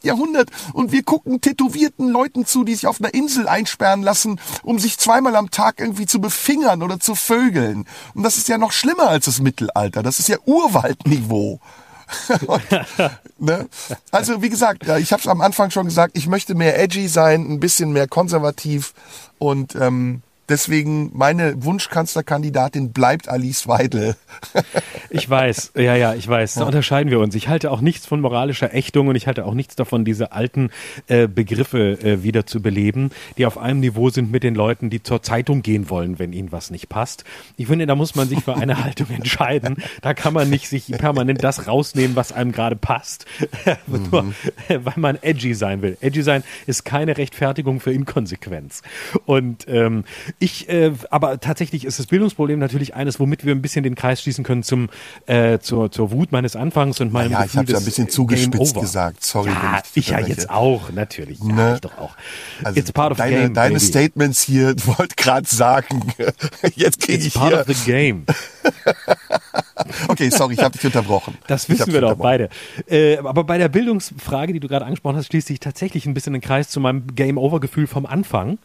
[0.03, 4.79] Jahrhundert und wir gucken tätowierten Leuten zu, die sich auf einer Insel einsperren lassen, um
[4.79, 7.85] sich zweimal am Tag irgendwie zu befingern oder zu vögeln.
[8.13, 10.03] Und das ist ja noch schlimmer als das Mittelalter.
[10.03, 11.59] Das ist ja Urwaldniveau.
[12.47, 12.63] Und,
[13.39, 13.69] ne?
[14.11, 17.49] Also wie gesagt, ich habe es am Anfang schon gesagt, ich möchte mehr edgy sein,
[17.49, 18.93] ein bisschen mehr konservativ
[19.37, 24.15] und ähm, Deswegen meine Wunschkanzlerkandidatin bleibt Alice Weidel.
[25.11, 26.55] ich weiß, ja, ja, ich weiß.
[26.55, 27.35] Da unterscheiden wir uns.
[27.35, 30.71] Ich halte auch nichts von moralischer Ächtung und ich halte auch nichts davon, diese alten
[31.07, 35.03] äh, Begriffe äh, wieder zu beleben, die auf einem Niveau sind mit den Leuten, die
[35.03, 37.25] zur Zeitung gehen wollen, wenn ihnen was nicht passt.
[37.55, 39.77] Ich finde, da muss man sich für eine Haltung entscheiden.
[40.01, 43.25] Da kann man nicht sich permanent das rausnehmen, was einem gerade passt,
[43.87, 44.33] nur mhm.
[44.67, 45.95] weil man edgy sein will.
[46.01, 48.81] Edgy sein ist keine Rechtfertigung für Inkonsequenz.
[49.25, 50.05] Und ähm,
[50.39, 54.21] ich, äh, aber tatsächlich ist das Bildungsproblem natürlich eines, womit wir ein bisschen den Kreis
[54.21, 54.89] schließen können zum
[55.25, 58.75] äh, zur, zur Wut meines Anfangs und meinem Ja, ich habe ja ein bisschen zugespitzt
[58.75, 59.23] gesagt.
[59.23, 61.39] Sorry, ja, ich, ich ja jetzt auch natürlich.
[61.39, 61.73] Ja, ne?
[61.75, 62.15] ich doch auch.
[62.63, 63.53] Also It's part of deine, the game.
[63.53, 63.85] Deine baby.
[63.85, 66.13] Statements hier wollte gerade sagen.
[66.75, 67.61] Jetzt kriege ich part hier.
[67.61, 68.25] of the game.
[70.07, 71.37] okay, sorry, ich habe dich unterbrochen.
[71.47, 72.49] Das wissen wir doch beide.
[72.87, 76.33] Äh, aber bei der Bildungsfrage, die du gerade angesprochen hast, schließt sich tatsächlich ein bisschen
[76.33, 78.57] den Kreis zu meinem Game Over Gefühl vom Anfang,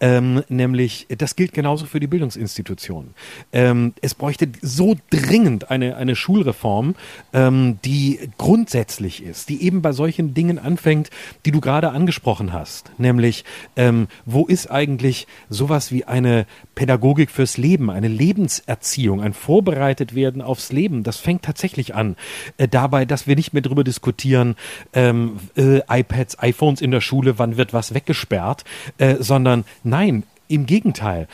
[0.00, 3.14] ähm, nämlich das gilt genauso für die Bildungsinstitutionen.
[3.52, 6.96] Ähm, es bräuchte so dringend eine, eine Schulreform,
[7.32, 11.10] ähm, die grundsätzlich ist, die eben bei solchen Dingen anfängt,
[11.46, 12.90] die du gerade angesprochen hast.
[12.98, 13.44] Nämlich,
[13.76, 20.42] ähm, wo ist eigentlich sowas wie eine Pädagogik fürs Leben, eine Lebenserziehung, ein Vorbereitet werden
[20.42, 21.04] aufs Leben?
[21.04, 22.16] Das fängt tatsächlich an.
[22.56, 24.56] Äh, dabei, dass wir nicht mehr darüber diskutieren,
[24.92, 28.64] ähm, äh, iPads, iPhones in der Schule, wann wird was weggesperrt,
[28.98, 31.28] äh, sondern nein, im Gegenteil,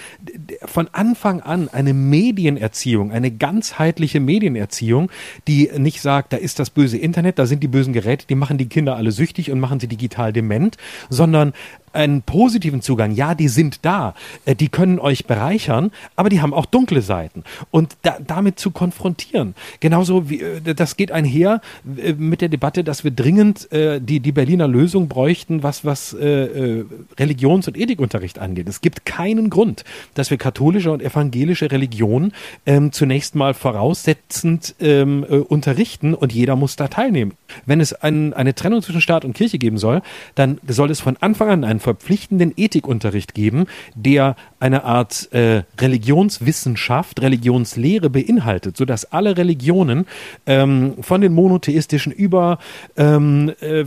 [0.64, 5.10] von Anfang an eine Medienerziehung, eine ganzheitliche Medienerziehung,
[5.46, 8.58] die nicht sagt, da ist das böse Internet, da sind die bösen Geräte, die machen
[8.58, 10.76] die Kinder alle süchtig und machen sie digital dement,
[11.10, 11.52] sondern
[11.92, 13.12] einen positiven Zugang.
[13.12, 17.44] Ja, die sind da, äh, die können euch bereichern, aber die haben auch dunkle Seiten.
[17.70, 19.54] Und da, damit zu konfrontieren.
[19.80, 21.60] Genauso wie, äh, das geht einher
[21.96, 26.84] äh, mit der Debatte, dass wir dringend die, die Berliner Lösung bräuchten, was, was äh,
[27.18, 28.68] Religions- und Ethikunterricht angeht.
[28.68, 29.84] Es gibt keinen Grund,
[30.14, 32.32] dass wir katholische und evangelische Religion
[32.66, 37.34] ähm, zunächst mal voraussetzend ähm, äh, unterrichten und jeder muss da teilnehmen.
[37.66, 40.02] Wenn es ein, eine Trennung zwischen Staat und Kirche geben soll,
[40.34, 45.62] dann soll es von Anfang an ein einen verpflichtenden Ethikunterricht geben, der eine Art äh,
[45.78, 50.06] Religionswissenschaft, Religionslehre beinhaltet, sodass alle Religionen
[50.46, 52.58] ähm, von den monotheistischen über
[52.96, 53.84] ähm, äh,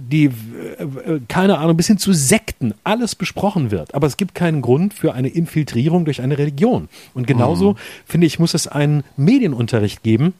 [0.00, 0.30] die, äh,
[1.28, 3.94] keine Ahnung, bis hin zu Sekten, alles besprochen wird.
[3.94, 6.88] Aber es gibt keinen Grund für eine Infiltrierung durch eine Religion.
[7.14, 7.76] Und genauso, mhm.
[8.06, 10.34] finde ich, muss es einen Medienunterricht geben,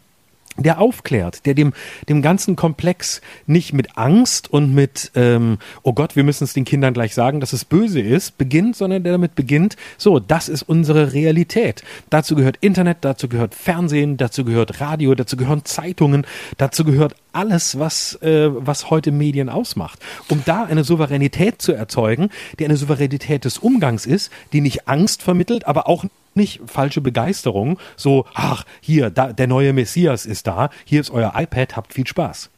[0.56, 1.72] der aufklärt, der dem,
[2.08, 6.64] dem ganzen Komplex nicht mit Angst und mit, ähm, oh Gott, wir müssen es den
[6.64, 10.62] Kindern gleich sagen, dass es böse ist, beginnt, sondern der damit beginnt, so, das ist
[10.62, 11.82] unsere Realität.
[12.10, 16.26] Dazu gehört Internet, dazu gehört Fernsehen, dazu gehört Radio, dazu gehören Zeitungen,
[16.58, 19.98] dazu gehört alles, was, äh, was heute Medien ausmacht.
[20.28, 25.22] Um da eine Souveränität zu erzeugen, die eine Souveränität des Umgangs ist, die nicht Angst
[25.22, 26.04] vermittelt, aber auch
[26.34, 31.32] nicht falsche Begeisterung, so, ach, hier, da, der neue Messias ist da, hier ist euer
[31.36, 32.50] iPad, habt viel Spaß.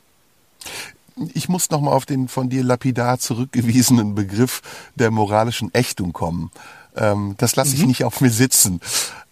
[1.33, 4.63] Ich muss nochmal auf den von dir lapidar zurückgewiesenen Begriff
[4.97, 6.51] der moralischen Ächtung kommen.
[6.97, 7.89] Ähm, das lasse ich mhm.
[7.89, 8.81] nicht auf mir sitzen.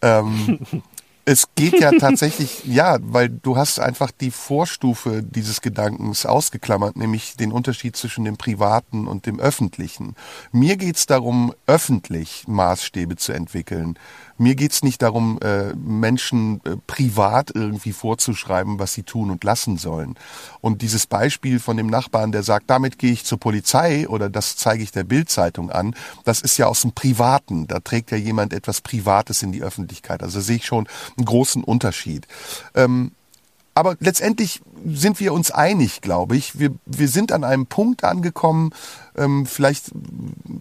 [0.00, 0.58] Ähm,
[1.24, 7.36] es geht ja tatsächlich, ja, weil du hast einfach die Vorstufe dieses Gedankens ausgeklammert, nämlich
[7.36, 10.16] den Unterschied zwischen dem Privaten und dem Öffentlichen.
[10.50, 13.98] Mir geht's darum, öffentlich Maßstäbe zu entwickeln.
[14.42, 19.78] Mir geht's nicht darum, äh, Menschen äh, privat irgendwie vorzuschreiben, was sie tun und lassen
[19.78, 20.16] sollen.
[20.60, 24.56] Und dieses Beispiel von dem Nachbarn, der sagt, damit gehe ich zur Polizei oder das
[24.56, 25.94] zeige ich der Bildzeitung an,
[26.24, 27.68] das ist ja aus dem Privaten.
[27.68, 30.24] Da trägt ja jemand etwas Privates in die Öffentlichkeit.
[30.24, 32.26] Also sehe ich schon einen großen Unterschied.
[32.74, 33.12] Ähm,
[33.74, 36.58] aber letztendlich sind wir uns einig, glaube ich.
[36.58, 38.70] Wir, wir sind an einem Punkt angekommen,
[39.16, 39.92] ähm, vielleicht,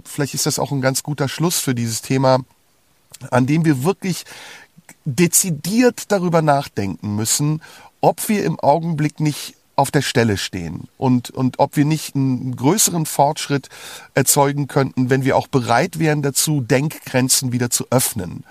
[0.05, 2.39] vielleicht ist das auch ein ganz guter Schluss für dieses Thema,
[3.29, 4.25] an dem wir wirklich
[5.05, 7.61] dezidiert darüber nachdenken müssen,
[8.01, 12.55] ob wir im Augenblick nicht auf der Stelle stehen und, und ob wir nicht einen
[12.55, 13.69] größeren Fortschritt
[14.13, 18.43] erzeugen könnten, wenn wir auch bereit wären dazu, Denkgrenzen wieder zu öffnen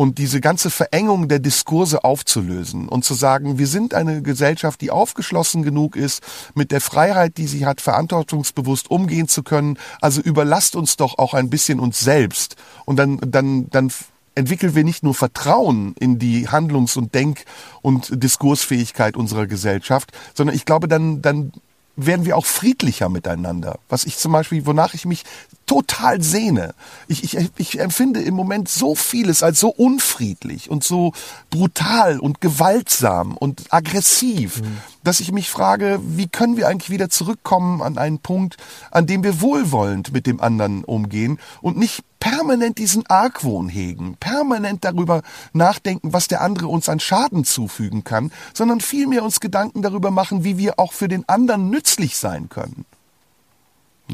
[0.00, 4.90] und diese ganze Verengung der Diskurse aufzulösen und zu sagen, wir sind eine Gesellschaft, die
[4.90, 6.22] aufgeschlossen genug ist,
[6.54, 9.76] mit der Freiheit, die sie hat, verantwortungsbewusst umgehen zu können.
[10.00, 12.56] Also überlasst uns doch auch ein bisschen uns selbst
[12.86, 13.92] und dann, dann, dann
[14.34, 17.44] entwickeln wir nicht nur Vertrauen in die Handlungs- und Denk-
[17.82, 21.52] und Diskursfähigkeit unserer Gesellschaft, sondern ich glaube, dann, dann
[21.96, 23.78] werden wir auch friedlicher miteinander.
[23.88, 25.24] Was ich zum Beispiel, wonach ich mich
[25.70, 26.74] total sehne.
[27.06, 31.12] Ich, ich, ich empfinde im Moment so vieles als so unfriedlich und so
[31.48, 34.78] brutal und gewaltsam und aggressiv, mhm.
[35.04, 38.56] dass ich mich frage, wie können wir eigentlich wieder zurückkommen an einen Punkt,
[38.90, 44.84] an dem wir wohlwollend mit dem anderen umgehen und nicht permanent diesen Argwohn hegen, permanent
[44.84, 45.22] darüber
[45.52, 50.42] nachdenken, was der andere uns an Schaden zufügen kann, sondern vielmehr uns Gedanken darüber machen,
[50.42, 52.86] wie wir auch für den anderen nützlich sein können.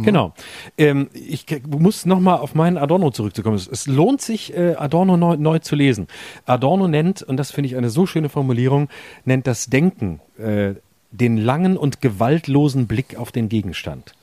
[0.04, 0.32] Genau.
[0.78, 3.56] Ähm, ich muss nochmal auf meinen Adorno zurückzukommen.
[3.56, 6.06] Es, es lohnt sich, äh, Adorno neu, neu, zu lesen.
[6.44, 8.88] Adorno nennt, und das finde ich eine so schöne Formulierung,
[9.24, 10.74] nennt das Denken äh,
[11.10, 14.14] den langen und gewaltlosen Blick auf den Gegenstand.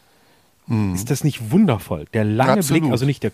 [0.67, 0.93] Mhm.
[0.93, 2.05] Ist das nicht wundervoll?
[2.13, 2.83] Der lange Absolut.
[2.83, 3.31] Blick, also nicht der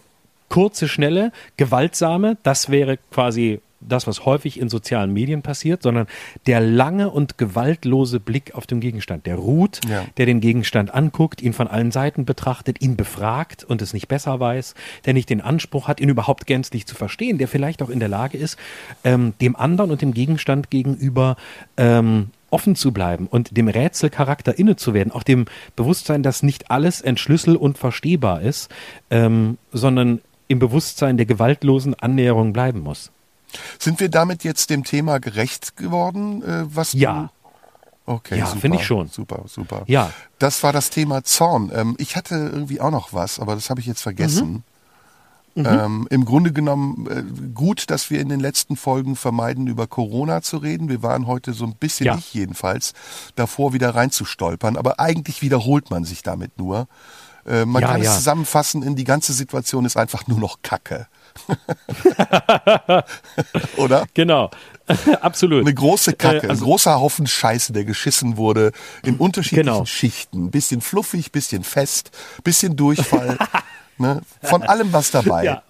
[0.50, 6.08] kurze, schnelle, gewaltsame, das wäre quasi das, was häufig in sozialen Medien passiert, sondern
[6.48, 9.26] der lange und gewaltlose Blick auf den Gegenstand.
[9.26, 10.06] Der ruht, ja.
[10.18, 14.40] der den Gegenstand anguckt, ihn von allen Seiten betrachtet, ihn befragt und es nicht besser
[14.40, 14.76] weiß,
[15.06, 18.10] der nicht den Anspruch hat, ihn überhaupt gänzlich zu verstehen, der vielleicht auch in der
[18.10, 18.58] Lage ist,
[19.04, 21.38] ähm, dem anderen und dem Gegenstand gegenüber
[21.78, 25.46] ähm, offen zu bleiben und dem Rätselcharakter inne zu werden, auch dem
[25.76, 28.70] Bewusstsein, dass nicht alles entschlüssel und verstehbar ist,
[29.10, 33.12] ähm, sondern im Bewusstsein der gewaltlosen Annäherung bleiben muss.
[33.80, 37.30] Sind wir damit jetzt dem Thema gerecht geworden, äh, was ja.
[38.06, 39.08] Okay, ja, finde ich schon.
[39.08, 39.84] Super, super.
[39.86, 40.12] Ja.
[40.40, 41.72] Das war das Thema Zorn.
[41.72, 44.52] Ähm, ich hatte irgendwie auch noch was, aber das habe ich jetzt vergessen.
[44.52, 44.64] Mhm.
[45.60, 45.66] Mhm.
[45.66, 50.42] Ähm, Im Grunde genommen äh, gut, dass wir in den letzten Folgen vermeiden, über Corona
[50.42, 50.90] zu reden.
[50.90, 52.18] Wir waren heute so ein bisschen, ja.
[52.18, 52.94] ich jedenfalls,
[53.36, 54.78] davor wieder reinzustolpern.
[54.78, 56.88] Aber eigentlich wiederholt man sich damit nur.
[57.46, 58.10] Äh, man ja, kann ja.
[58.10, 61.08] es zusammenfassen in die ganze Situation ist einfach nur noch Kacke.
[63.78, 64.06] Oder?
[64.14, 64.50] Genau.
[65.22, 65.62] Absolut.
[65.62, 68.72] Eine große Kacke, äh, also, ein großer Haufen Scheiße, der geschissen wurde
[69.04, 69.86] in unterschiedlichen genau.
[69.86, 70.52] Schichten.
[70.52, 72.12] Bisschen fluffig, bisschen fest,
[72.44, 73.38] bisschen Durchfall.
[73.98, 74.22] ne?
[74.42, 75.44] Von allem was dabei.
[75.44, 75.64] Ja.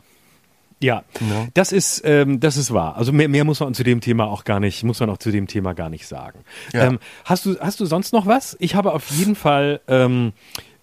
[0.81, 2.95] Ja, ja, das ist ähm, das ist wahr.
[2.95, 5.29] Also mehr, mehr muss man zu dem Thema auch gar nicht muss man auch zu
[5.29, 6.39] dem Thema gar nicht sagen.
[6.71, 6.85] Ja.
[6.85, 8.55] Ähm, hast du hast du sonst noch was?
[8.61, 10.31] Ich habe auf jeden Fall ähm,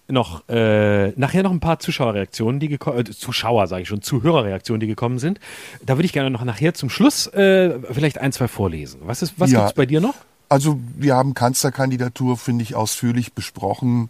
[0.07, 4.79] noch äh, nachher noch ein paar Zuschauerreaktionen, die gekommen, äh, Zuschauer sage ich schon, Zuhörerreaktionen,
[4.79, 5.39] die gekommen sind.
[5.85, 9.01] Da würde ich gerne noch nachher zum Schluss äh, vielleicht ein, zwei vorlesen.
[9.03, 10.15] Was ist, was ja, gibt's bei dir noch?
[10.49, 14.09] Also wir haben Kanzlerkandidatur, finde ich, ausführlich besprochen.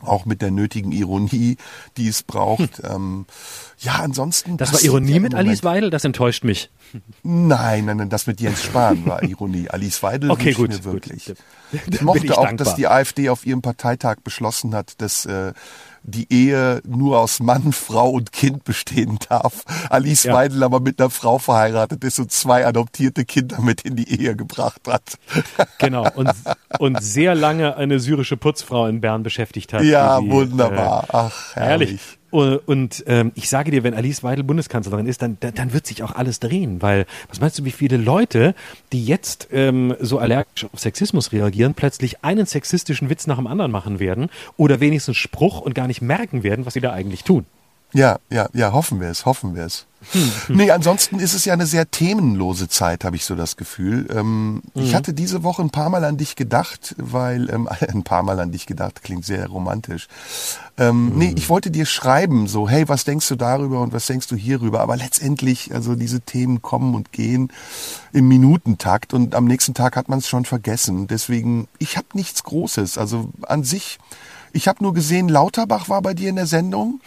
[0.00, 1.56] auch mit der nötigen Ironie,
[1.96, 2.78] die es braucht.
[2.78, 2.90] Hm.
[2.90, 3.26] Ähm,
[3.78, 4.56] ja, ansonsten.
[4.56, 6.70] Das war Ironie mit Alice Weidel, das enttäuscht mich.
[7.22, 9.68] Nein, nein, nein, das mit Jens Spahn war Ironie.
[9.68, 11.26] Alice Weidel okay, gut, mir wirklich.
[11.26, 11.36] Gut.
[11.90, 12.66] Ich mochte ich auch, dankbar.
[12.66, 15.52] dass die AfD auf ihrem Parteitag beschlossen hat, dass äh,
[16.02, 19.62] die Ehe nur aus Mann, Frau und Kind bestehen darf.
[19.88, 20.34] Alice ja.
[20.34, 24.36] Weidel aber mit einer Frau verheiratet ist und zwei adoptierte Kinder mit in die Ehe
[24.36, 25.18] gebracht hat.
[25.78, 26.30] Genau, und,
[26.78, 29.82] und sehr lange eine syrische Putzfrau in Bern beschäftigt hat.
[29.82, 31.04] Ja, sie, wunderbar.
[31.04, 31.88] Äh, Ach, herrlich.
[31.88, 32.18] herrlich.
[32.32, 36.12] Und, ähm, ich sage dir, wenn Alice Weidel Bundeskanzlerin ist, dann, dann wird sich auch
[36.12, 38.54] alles drehen, weil was meinst du, wie viele Leute,
[38.90, 43.70] die jetzt ähm, so allergisch auf Sexismus reagieren, plötzlich einen sexistischen Witz nach dem anderen
[43.70, 47.44] machen werden oder wenigstens Spruch und gar nicht merken werden, was sie da eigentlich tun?
[47.92, 49.86] Ja, ja, ja, hoffen wir es, hoffen wir es.
[50.48, 54.08] nee, ansonsten ist es ja eine sehr themenlose Zeit, habe ich so das Gefühl.
[54.10, 54.62] Ähm, mhm.
[54.74, 58.40] Ich hatte diese Woche ein paar Mal an dich gedacht, weil, ähm, ein paar Mal
[58.40, 60.08] an dich gedacht, klingt sehr romantisch.
[60.78, 61.18] Ähm, mhm.
[61.18, 64.36] Nee, ich wollte dir schreiben, so, hey, was denkst du darüber und was denkst du
[64.36, 64.80] hierüber?
[64.80, 67.52] Aber letztendlich, also diese Themen kommen und gehen
[68.12, 71.06] im Minutentakt und am nächsten Tag hat man es schon vergessen.
[71.06, 72.98] Deswegen, ich habe nichts Großes.
[72.98, 73.98] Also an sich,
[74.52, 77.00] ich habe nur gesehen, Lauterbach war bei dir in der Sendung.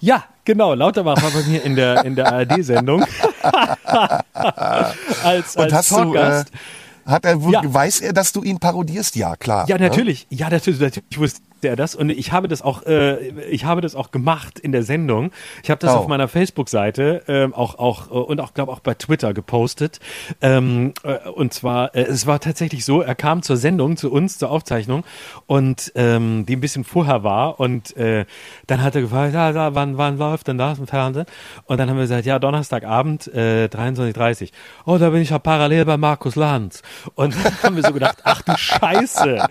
[0.00, 0.74] Ja, genau.
[0.74, 3.04] Lauterbach war bei mir in der, in der ARD-Sendung.
[3.42, 4.24] als,
[5.24, 6.48] als Und hast Talkgast.
[6.48, 7.62] du, äh, hat er, ja.
[7.64, 9.16] weiß er, dass du ihn parodierst?
[9.16, 9.66] Ja, klar.
[9.68, 9.88] Ja, ne?
[9.88, 10.26] natürlich.
[10.30, 10.38] Ne?
[10.38, 10.80] Ja, natürlich.
[10.80, 11.18] natürlich.
[11.18, 14.72] wusste er das und ich habe das auch, äh, ich habe das auch gemacht in
[14.72, 15.30] der Sendung.
[15.62, 15.98] Ich habe das oh.
[15.98, 20.00] auf meiner Facebook-Seite ähm, auch auch äh, und auch glaube auch bei Twitter gepostet.
[20.40, 24.38] Ähm, äh, und zwar, äh, es war tatsächlich so, er kam zur Sendung zu uns
[24.38, 25.04] zur Aufzeichnung
[25.46, 28.24] und ähm, die ein bisschen vorher war und äh,
[28.66, 31.26] dann hat er gefragt, ja, ja, wann wann läuft denn das im Fernsehen?
[31.64, 34.50] Und dann haben wir gesagt, ja Donnerstagabend äh, 23:30.
[34.86, 36.82] Oh, da bin ich ja parallel bei Markus Lanz
[37.14, 39.46] und dann haben wir so gedacht, ach du Scheiße,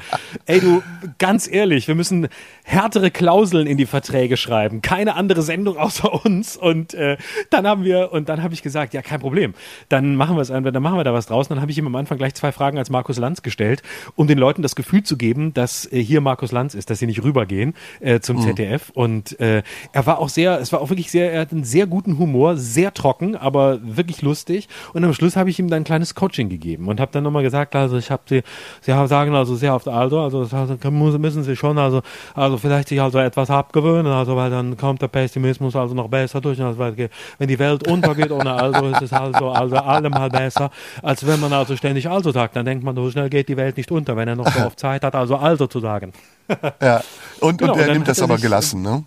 [0.45, 0.81] ey du
[1.17, 2.27] ganz ehrlich, wir müssen
[2.63, 4.81] härtere Klauseln in die Verträge schreiben.
[4.81, 6.55] Keine andere Sendung außer uns.
[6.55, 7.17] Und äh,
[7.49, 9.53] dann haben wir, und dann habe ich gesagt, ja, kein Problem.
[9.89, 11.47] Dann machen wir es, dann machen wir da was draus.
[11.47, 13.83] dann habe ich ihm am Anfang gleich zwei Fragen als Markus Lanz gestellt,
[14.15, 17.07] um den Leuten das Gefühl zu geben, dass äh, hier Markus Lanz ist, dass sie
[17.07, 18.41] nicht rübergehen äh, zum mhm.
[18.41, 18.91] ZDF.
[18.93, 21.87] Und äh, er war auch sehr, es war auch wirklich sehr, er hat einen sehr
[21.87, 24.67] guten Humor, sehr trocken, aber wirklich lustig.
[24.93, 27.43] Und am Schluss habe ich ihm dann ein kleines Coaching gegeben und habe dann nochmal
[27.43, 28.43] gesagt, also ich habe sie,
[28.81, 32.01] sie sagen also sehr oft also, also das müssen sie schon also,
[32.35, 36.41] also vielleicht sich also etwas abgewöhnen, also weil dann kommt der Pessimismus also noch besser
[36.41, 36.61] durch.
[36.61, 40.69] Also wenn die Welt untergeht ohne also ist es also, also allemal besser,
[41.01, 42.55] als wenn man also ständig also sagt.
[42.55, 44.79] Dann denkt man, so schnell geht die Welt nicht unter, wenn er noch so oft
[44.79, 46.13] Zeit hat, also also zu sagen.
[46.81, 47.01] ja,
[47.39, 49.03] und, genau, und er und nimmt das aber sich, gelassen, ne?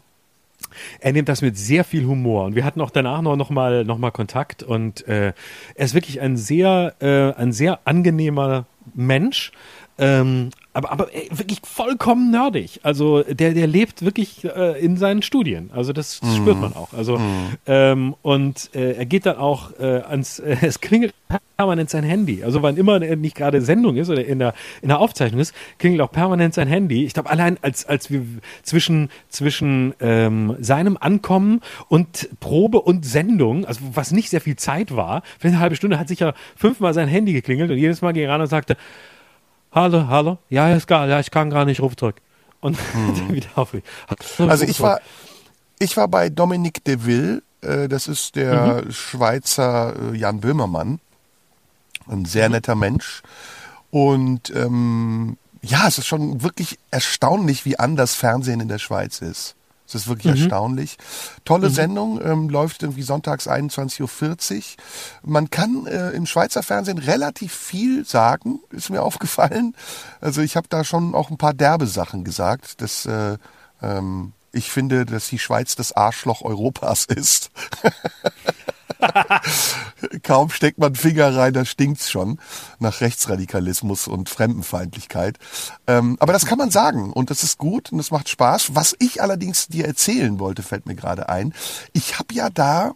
[1.00, 3.84] Er nimmt das mit sehr viel Humor und wir hatten auch danach noch, noch mal
[3.84, 5.32] noch mal Kontakt und äh,
[5.74, 9.52] er ist wirklich ein sehr äh, ein sehr angenehmer Mensch,
[10.00, 12.80] ähm, aber, aber ey, wirklich vollkommen nerdig.
[12.84, 15.70] Also der, der lebt wirklich äh, in seinen Studien.
[15.74, 16.36] Also das, das mm.
[16.36, 16.92] spürt man auch.
[16.92, 17.56] Also mm.
[17.66, 21.12] ähm, und äh, er geht dann auch äh, ans, äh, es klingelt
[21.56, 22.44] permanent sein Handy.
[22.44, 25.54] Also wann immer er nicht gerade Sendung ist oder in der in der Aufzeichnung ist,
[25.78, 27.04] klingelt auch permanent sein Handy.
[27.04, 28.24] Ich glaube allein als als wir
[28.62, 34.94] zwischen zwischen ähm, seinem Ankommen und Probe und Sendung, also was nicht sehr viel Zeit
[34.94, 38.12] war, für eine halbe Stunde hat sich ja fünfmal sein Handy geklingelt und jedes Mal
[38.12, 38.76] ging er ran und sagte
[39.72, 42.16] hallo, hallo, ja, ist gar, ja, ich kann gar nicht, ruf zurück.
[42.60, 43.28] Und hm.
[43.34, 43.74] wieder auf.
[44.38, 45.00] Also ich war,
[45.78, 48.92] ich war bei Dominique de Ville, äh, das ist der mhm.
[48.92, 51.00] Schweizer äh, Jan Böhmermann,
[52.08, 52.54] ein sehr mhm.
[52.54, 53.22] netter Mensch.
[53.90, 59.56] Und ähm, ja, es ist schon wirklich erstaunlich, wie anders Fernsehen in der Schweiz ist.
[59.92, 60.40] Das ist wirklich mhm.
[60.40, 60.96] erstaunlich.
[61.44, 61.74] Tolle mhm.
[61.74, 64.62] Sendung, ähm, läuft irgendwie sonntags 21.40 Uhr.
[65.22, 69.74] Man kann äh, im Schweizer Fernsehen relativ viel sagen, ist mir aufgefallen.
[70.20, 72.80] Also ich habe da schon auch ein paar derbe Sachen gesagt.
[72.80, 73.36] Das, äh,
[73.82, 77.50] ähm, ich finde, dass die Schweiz das Arschloch Europas ist.
[80.22, 82.38] Kaum steckt man Finger rein, da stinkt's schon
[82.78, 85.38] nach Rechtsradikalismus und Fremdenfeindlichkeit.
[85.86, 88.74] Ähm, aber das kann man sagen und das ist gut und das macht Spaß.
[88.74, 91.54] Was ich allerdings dir erzählen wollte, fällt mir gerade ein.
[91.92, 92.92] Ich habe ja da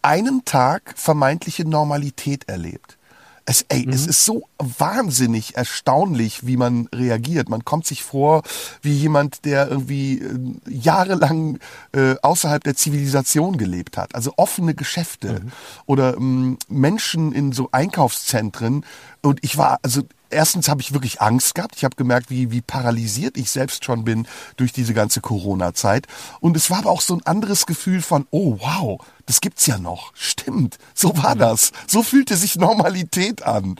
[0.00, 2.98] einen Tag vermeintliche Normalität erlebt.
[3.44, 3.92] Es, ey, mhm.
[3.92, 7.48] es ist so wahnsinnig erstaunlich, wie man reagiert.
[7.48, 8.42] Man kommt sich vor
[8.82, 10.38] wie jemand, der irgendwie äh,
[10.68, 11.58] jahrelang
[11.92, 14.14] äh, außerhalb der Zivilisation gelebt hat.
[14.14, 15.52] Also offene Geschäfte mhm.
[15.86, 18.84] oder ähm, Menschen in so Einkaufszentren.
[19.22, 20.02] Und ich war, also
[20.32, 21.76] erstens habe ich wirklich Angst gehabt.
[21.76, 24.26] Ich habe gemerkt, wie, wie paralysiert ich selbst schon bin
[24.56, 26.06] durch diese ganze Corona-Zeit.
[26.40, 29.78] Und es war aber auch so ein anderes Gefühl von, oh wow, das gibt's ja
[29.78, 30.12] noch.
[30.14, 31.72] Stimmt, so war das.
[31.86, 33.76] So fühlte sich Normalität an.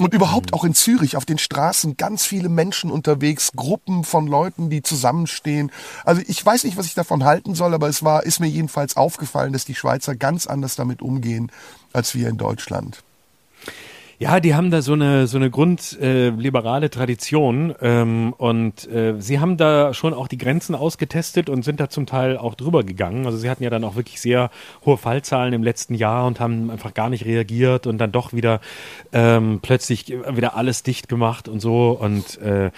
[0.00, 4.70] Und überhaupt auch in Zürich auf den Straßen ganz viele Menschen unterwegs, Gruppen von Leuten,
[4.70, 5.72] die zusammenstehen.
[6.04, 8.96] Also ich weiß nicht, was ich davon halten soll, aber es war, ist mir jedenfalls
[8.96, 11.50] aufgefallen, dass die Schweizer ganz anders damit umgehen
[11.92, 13.02] als wir in Deutschland.
[14.20, 19.38] Ja, die haben da so eine so eine grundliberale äh, Tradition ähm, und äh, sie
[19.38, 23.26] haben da schon auch die Grenzen ausgetestet und sind da zum Teil auch drüber gegangen.
[23.26, 24.50] Also sie hatten ja dann auch wirklich sehr
[24.84, 28.60] hohe Fallzahlen im letzten Jahr und haben einfach gar nicht reagiert und dann doch wieder
[29.12, 32.72] ähm, plötzlich wieder alles dicht gemacht und so und äh,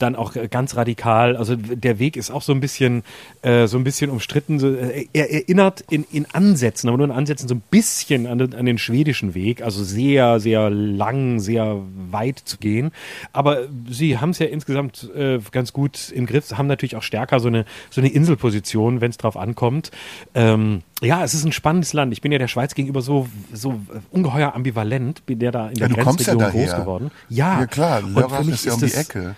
[0.00, 1.36] dann auch ganz radikal.
[1.36, 3.04] Also der Weg ist auch so ein bisschen
[3.42, 4.58] äh, so ein bisschen umstritten.
[4.58, 8.38] So, äh, er erinnert in in Ansätzen, aber nur in Ansätzen so ein bisschen an
[8.38, 9.62] den, an den schwedischen Weg.
[9.62, 11.80] Also sehr sehr lang, sehr
[12.10, 12.90] weit zu gehen.
[13.32, 17.40] Aber sie haben es ja insgesamt äh, ganz gut im Griff, haben natürlich auch stärker
[17.40, 19.90] so eine, so eine Inselposition, wenn es drauf ankommt.
[20.34, 22.12] Ähm, ja, es ist ein spannendes Land.
[22.12, 23.80] Ich bin ja der Schweiz gegenüber so, so
[24.10, 27.10] ungeheuer ambivalent, bin der da in der ja, Grenzregion ja groß geworden.
[27.28, 29.34] Ja, ja klar, Lörrach ist ja um die Ecke.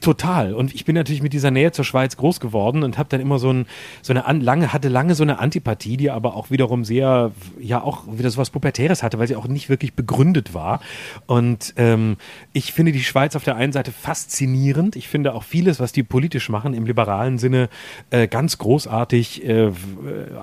[0.00, 0.54] Total.
[0.54, 3.38] Und ich bin natürlich mit dieser Nähe zur Schweiz groß geworden und habe dann immer
[3.38, 3.66] so, ein,
[4.00, 7.82] so eine an, lange, hatte lange so eine Antipathie, die aber auch wiederum sehr, ja
[7.82, 10.80] auch wieder so was Pubertäres hatte, weil sie auch nicht wirklich begründet war.
[11.26, 12.16] Und ähm,
[12.54, 14.96] ich finde die Schweiz auf der einen Seite faszinierend.
[14.96, 17.68] Ich finde auch vieles, was die politisch machen, im liberalen Sinne
[18.08, 19.46] äh, ganz großartig.
[19.46, 19.72] Äh,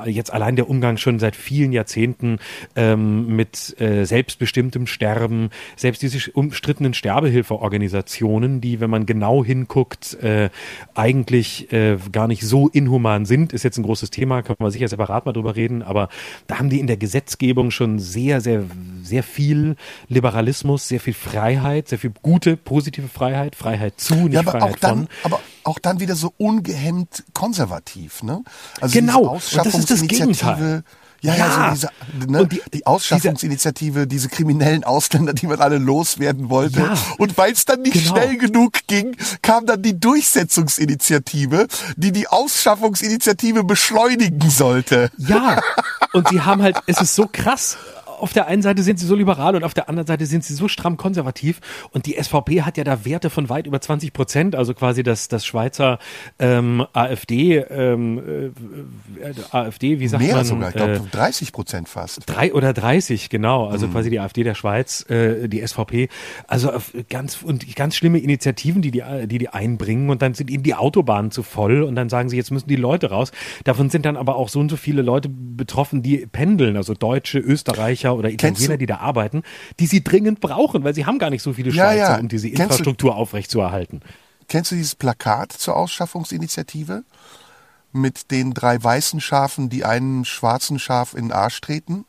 [0.06, 2.38] jetzt allein der Umgang schon seit vielen Jahrzehnten
[2.76, 10.16] ähm, mit äh, selbstbestimmtem Sterben, selbst diese umstrittenen Sterbehilfeorganisationen, die, wenn man genau genau hinguckt,
[10.22, 10.50] äh,
[10.96, 14.90] eigentlich äh, gar nicht so inhuman sind, ist jetzt ein großes Thema, kann man sicher
[14.90, 16.10] separat mal drüber reden, aber
[16.48, 18.64] da haben die in der Gesetzgebung schon sehr, sehr,
[19.02, 19.78] sehr viel
[20.10, 24.74] Liberalismus, sehr viel Freiheit, sehr viel gute, positive Freiheit, Freiheit zu, nicht ja, aber Freiheit
[24.74, 25.08] auch dann, von.
[25.24, 28.44] Aber auch dann wieder so ungehemmt konservativ, ne?
[28.82, 30.84] Also genau, und das ist das Gegenteil.
[31.24, 35.62] Ja, ja, ja so diese, ne, die, die Ausschaffungsinitiative, diese, diese kriminellen Ausländer, die man
[35.62, 36.82] alle loswerden wollte.
[36.82, 38.12] Ja, und weil es dann nicht genau.
[38.12, 45.12] schnell genug ging, kam dann die Durchsetzungsinitiative, die die Ausschaffungsinitiative beschleunigen sollte.
[45.18, 45.62] Ja,
[46.12, 47.78] und sie haben halt, es ist so krass,
[48.24, 50.54] auf der einen Seite sind sie so liberal und auf der anderen Seite sind sie
[50.54, 51.60] so stramm konservativ.
[51.92, 55.28] Und die SVP hat ja da Werte von weit über 20 Prozent, also quasi das,
[55.28, 56.00] das Schweizer
[56.40, 58.54] ähm, AfD, ähm,
[59.22, 60.46] äh, AfD, wie sagt Mehr man?
[60.46, 62.22] sogar, ich glaube äh, 30 Prozent fast.
[62.26, 63.68] Drei oder 30, genau.
[63.68, 63.92] Also mhm.
[63.92, 66.08] quasi die AfD der Schweiz, äh, die SVP.
[66.48, 66.72] Also
[67.10, 70.76] ganz und ganz schlimme Initiativen, die die, die die einbringen und dann sind ihnen die
[70.76, 73.34] Autobahnen zu voll und dann sagen sie, jetzt müssen die Leute raus.
[73.66, 77.40] Davon sind dann aber auch so und so viele Leute betroffen, die pendeln, also Deutsche,
[77.40, 79.44] Österreicher, oder Italiener, die da arbeiten,
[79.80, 82.20] die sie dringend brauchen, weil sie haben gar nicht so viele Schweizer, ja, ja.
[82.20, 84.02] um diese Infrastruktur du, aufrechtzuerhalten.
[84.48, 87.04] Kennst du dieses Plakat zur Ausschaffungsinitiative?
[87.92, 92.06] Mit den drei weißen Schafen, die einen schwarzen Schaf in den Arsch treten?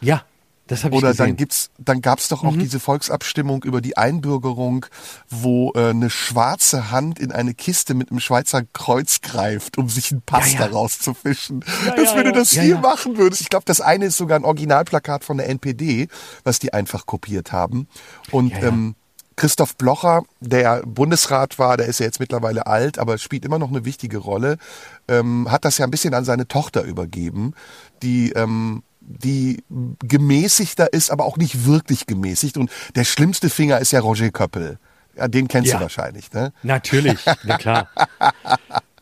[0.00, 0.24] Ja.
[0.68, 1.26] Das hab ich Oder gesehen.
[1.26, 2.60] dann gibt's, dann gab's doch auch mhm.
[2.60, 4.86] diese Volksabstimmung über die Einbürgerung,
[5.28, 10.12] wo äh, eine schwarze Hand in eine Kiste mit einem Schweizer Kreuz greift, um sich
[10.12, 10.68] einen Pass ja, ja.
[10.68, 11.64] daraus zu fischen.
[11.86, 14.44] Ja, dass wenn du das hier machen würdest, ich glaube, das eine ist sogar ein
[14.44, 16.08] Originalplakat von der NPD,
[16.44, 17.88] was die einfach kopiert haben.
[18.30, 18.94] Und ähm,
[19.38, 23.70] Christoph Blocher, der Bundesrat war, der ist ja jetzt mittlerweile alt, aber spielt immer noch
[23.70, 24.58] eine wichtige Rolle,
[25.06, 27.54] ähm, hat das ja ein bisschen an seine Tochter übergeben,
[28.02, 29.62] die ähm, die
[30.02, 32.56] gemäßigter ist, aber auch nicht wirklich gemäßigt.
[32.56, 34.78] Und der schlimmste Finger ist ja Roger Köppel.
[35.16, 35.78] Ja, den kennst ja.
[35.78, 36.52] du wahrscheinlich, ne?
[36.62, 37.88] Natürlich, na klar.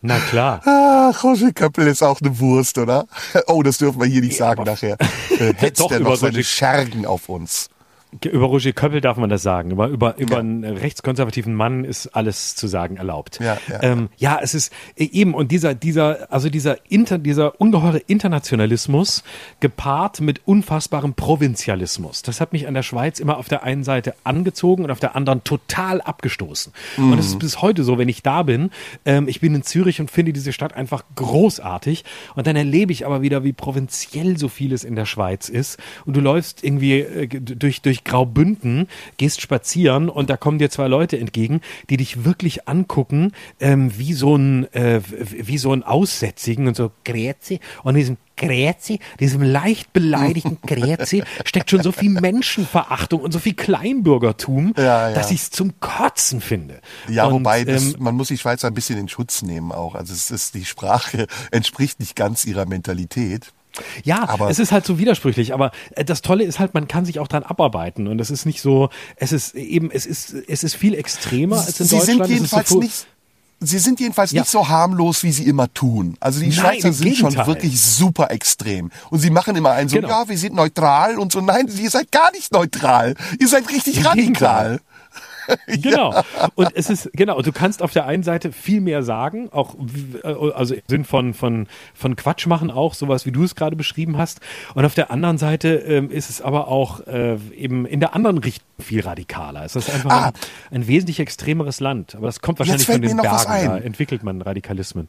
[0.03, 0.61] Na klar.
[0.65, 3.07] Ach, Roger Köppel ist auch eine Wurst, oder?
[3.49, 4.97] Oh, das dürfen wir hier nicht sagen ja, nachher.
[5.39, 7.69] Äh, hetzt Doch, der noch seine Schergen auf uns.
[8.25, 9.73] Über Roger Köppel darf man das sagen.
[9.73, 10.39] Über, über, über ja.
[10.39, 13.41] einen rechtskonservativen Mann ist alles zu sagen erlaubt.
[13.41, 17.61] Ja, ja, ähm, ja es ist äh, eben und dieser, dieser, also dieser, inter, dieser
[17.61, 19.25] ungeheure Internationalismus
[19.61, 22.23] gepaart mit unfassbarem Provinzialismus.
[22.23, 25.17] Das hat mich an der Schweiz immer auf der einen Seite angezogen und auf der
[25.17, 26.73] anderen total abgestoßen.
[26.97, 27.13] Mhm.
[27.13, 28.71] Und es ist bis heute so, wenn ich da bin,
[29.05, 32.05] ähm, ich bin in Zürich und finde diese Stadt einfach großartig.
[32.35, 35.79] Und dann erlebe ich aber wieder, wie provinziell so vieles in der Schweiz ist.
[36.05, 40.89] Und du läufst irgendwie äh, durch, durch Graubünden, gehst spazieren und da kommen dir zwei
[40.89, 41.61] Leute entgegen,
[41.91, 46.91] die dich wirklich angucken, ähm, wie so ein, äh, wie so ein Aussätzigen und so,
[47.05, 53.39] Grezi, und diesem Grezi, diesem leicht beleidigten Grezi, steckt schon so viel Menschenverachtung und so
[53.39, 55.15] viel Kleinbürgertum, ja, ja.
[55.15, 56.81] dass ich es zum Kotzen finde.
[57.09, 59.95] Ja, und, wobei das, ähm, man muss die Schweizer ein bisschen in Schutz nehmen auch.
[59.95, 63.53] Also es ist die Sprache entspricht nicht ganz ihrer Mentalität.
[64.05, 67.05] Ja, aber es ist halt so widersprüchlich, aber äh, das Tolle ist halt, man kann
[67.05, 70.65] sich auch dran abarbeiten und es ist nicht so, es ist eben, es ist, es
[70.65, 72.27] ist viel extremer als in Sie Deutschland.
[72.27, 73.07] Sind jedenfalls so nicht,
[73.59, 74.43] Sie sind jedenfalls Ja.
[74.43, 76.19] nicht so harmlos, wie sie immer tun.
[76.21, 77.47] Also die Nein, Schweizer sind schon Gegenteil.
[77.47, 78.91] wirklich super extrem.
[79.09, 80.09] Und sie machen immer einen so, Genau.
[80.11, 81.41] ja, wir sind neutral und so.
[81.41, 83.15] Nein, ihr seid gar nicht neutral.
[83.41, 84.81] Ihr seid richtig Im radikal.
[85.67, 86.15] Genau.
[86.55, 89.75] Und es ist, genau, du kannst auf der einen Seite viel mehr sagen, auch,
[90.25, 93.77] äh, also im Sinn von, von, von Quatsch machen auch, sowas wie du es gerade
[93.77, 94.41] beschrieben hast.
[94.75, 98.39] Und auf der anderen Seite ähm, ist es aber auch äh, eben in der anderen
[98.39, 99.65] Richtung viel radikaler.
[99.65, 100.27] Es ist einfach Ah.
[100.71, 102.15] ein, ein wesentlich extremeres Land.
[102.15, 103.67] Aber das kommt wahrscheinlich von den Bergen.
[103.67, 105.09] Da entwickelt man Radikalismen.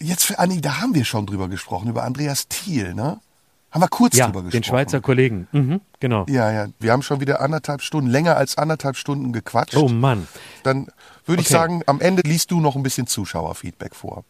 [0.00, 3.20] Jetzt für Anni, da haben wir schon drüber gesprochen, über Andreas Thiel, ne?
[3.74, 4.60] Haben wir kurz Ja, drüber gesprochen.
[4.62, 5.48] den Schweizer Kollegen.
[5.52, 6.24] Mhm, genau.
[6.28, 6.66] Ja, ja.
[6.78, 9.76] Wir haben schon wieder anderthalb Stunden, länger als anderthalb Stunden gequatscht.
[9.76, 10.28] Oh Mann.
[10.62, 10.86] Dann
[11.26, 11.54] würde ich Okay.
[11.54, 14.24] sagen, am Ende liest du noch ein bisschen Zuschauerfeedback vor.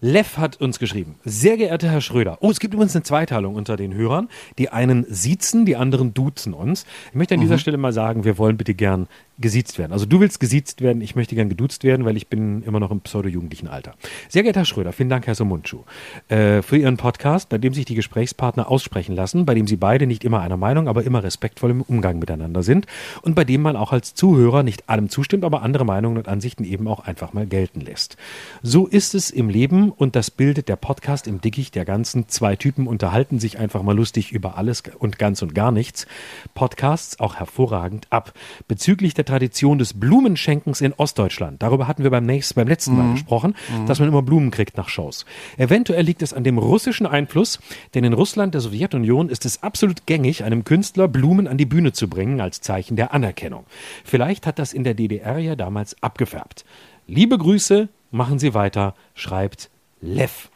[0.00, 1.16] Lev hat uns geschrieben.
[1.24, 2.38] Sehr geehrter Herr Schröder.
[2.40, 4.28] Oh, es gibt übrigens eine Zweiteilung unter den Hörern.
[4.56, 6.86] Die einen siezen, die anderen duzen uns.
[7.08, 9.92] Ich möchte an dieser Stelle mal sagen, wir wollen bitte gern gesiezt werden.
[9.92, 12.90] Also du willst gesiezt werden, ich möchte gern geduzt werden, weil ich bin immer noch
[12.90, 13.94] im pseudo-jugendlichen Alter.
[14.28, 15.84] Sehr geehrter Herr Schröder, vielen Dank, Herr Somunchu,
[16.28, 20.06] äh, für Ihren Podcast, bei dem sich die Gesprächspartner aussprechen lassen, bei dem Sie beide
[20.06, 22.86] nicht immer einer Meinung, aber immer respektvoll im Umgang miteinander sind
[23.22, 26.64] und bei dem man auch als Zuhörer nicht allem zustimmt, aber andere Meinungen und Ansichten
[26.64, 28.16] eben auch einfach mal gelten lässt.
[28.62, 32.56] So ist es im Leben und das bildet der Podcast im Dickicht der ganzen zwei
[32.56, 36.06] Typen unterhalten sich einfach mal lustig über alles und ganz und gar nichts.
[36.54, 38.32] Podcasts auch hervorragend ab.
[38.66, 43.12] Bezüglich der Tradition des Blumenschenkens in Ostdeutschland, darüber hatten wir beim, nächsten, beim letzten Mal
[43.12, 43.54] gesprochen,
[43.86, 45.24] dass man immer Blumen kriegt nach Shows.
[45.56, 47.58] Eventuell liegt es an dem russischen Einfluss,
[47.94, 51.92] denn in Russland, der Sowjetunion, ist es absolut gängig, einem Künstler Blumen an die Bühne
[51.92, 53.64] zu bringen als Zeichen der Anerkennung.
[54.04, 56.64] Vielleicht hat das in der DDR ja damals abgefärbt.
[57.06, 60.48] Liebe Grüße, machen Sie weiter, schreibt Lev.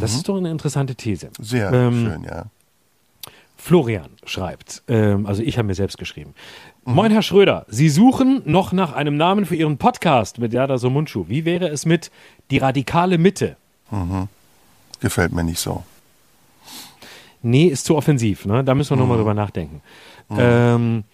[0.00, 1.30] Das ist doch eine interessante These.
[1.40, 2.46] Sehr Ähm, schön, ja.
[3.60, 6.34] Florian schreibt, ähm, also ich habe mir selbst geschrieben.
[6.84, 11.26] Moin, Herr Schröder, Sie suchen noch nach einem Namen für Ihren Podcast mit Yada Somunchu.
[11.28, 12.10] Wie wäre es mit
[12.50, 13.56] Die radikale Mitte?
[15.00, 15.82] Gefällt mir nicht so.
[17.42, 18.64] Nee, ist zu offensiv, ne?
[18.64, 19.82] Da müssen wir nochmal drüber nachdenken.
[20.30, 21.04] Ähm,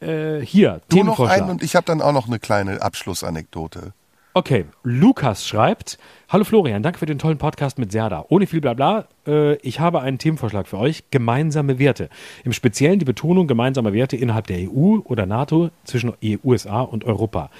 [0.00, 3.92] äh, hier, Du noch einen und ich habe dann auch noch eine kleine Abschlussanekdote.
[4.34, 5.98] Okay, Lukas schreibt,
[6.30, 8.24] Hallo Florian, danke für den tollen Podcast mit Serda.
[8.30, 12.08] Ohne viel Blabla, äh, ich habe einen Themenvorschlag für euch, gemeinsame Werte.
[12.42, 17.04] Im Speziellen die Betonung gemeinsamer Werte innerhalb der EU oder NATO zwischen EU, USA und
[17.04, 17.50] Europa.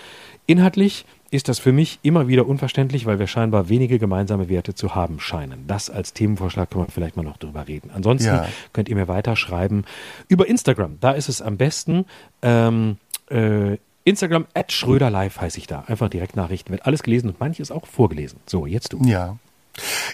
[0.46, 4.94] Inhaltlich ist das für mich immer wieder unverständlich, weil wir scheinbar wenige gemeinsame Werte zu
[4.94, 5.66] haben scheinen.
[5.66, 7.90] Das als Themenvorschlag können wir vielleicht mal noch drüber reden.
[7.94, 8.46] Ansonsten Ja.
[8.72, 9.84] könnt ihr mir weiterschreiben
[10.28, 10.96] über Instagram.
[11.00, 12.06] Da ist es am besten.
[12.40, 12.96] Ähm,
[13.28, 15.84] äh, Instagram at Schröderlive heiße ich da.
[15.86, 16.72] Einfach Direktnachrichten.
[16.72, 18.40] Wird alles gelesen und manches auch vorgelesen.
[18.46, 19.00] So, jetzt du.
[19.04, 19.36] Ja.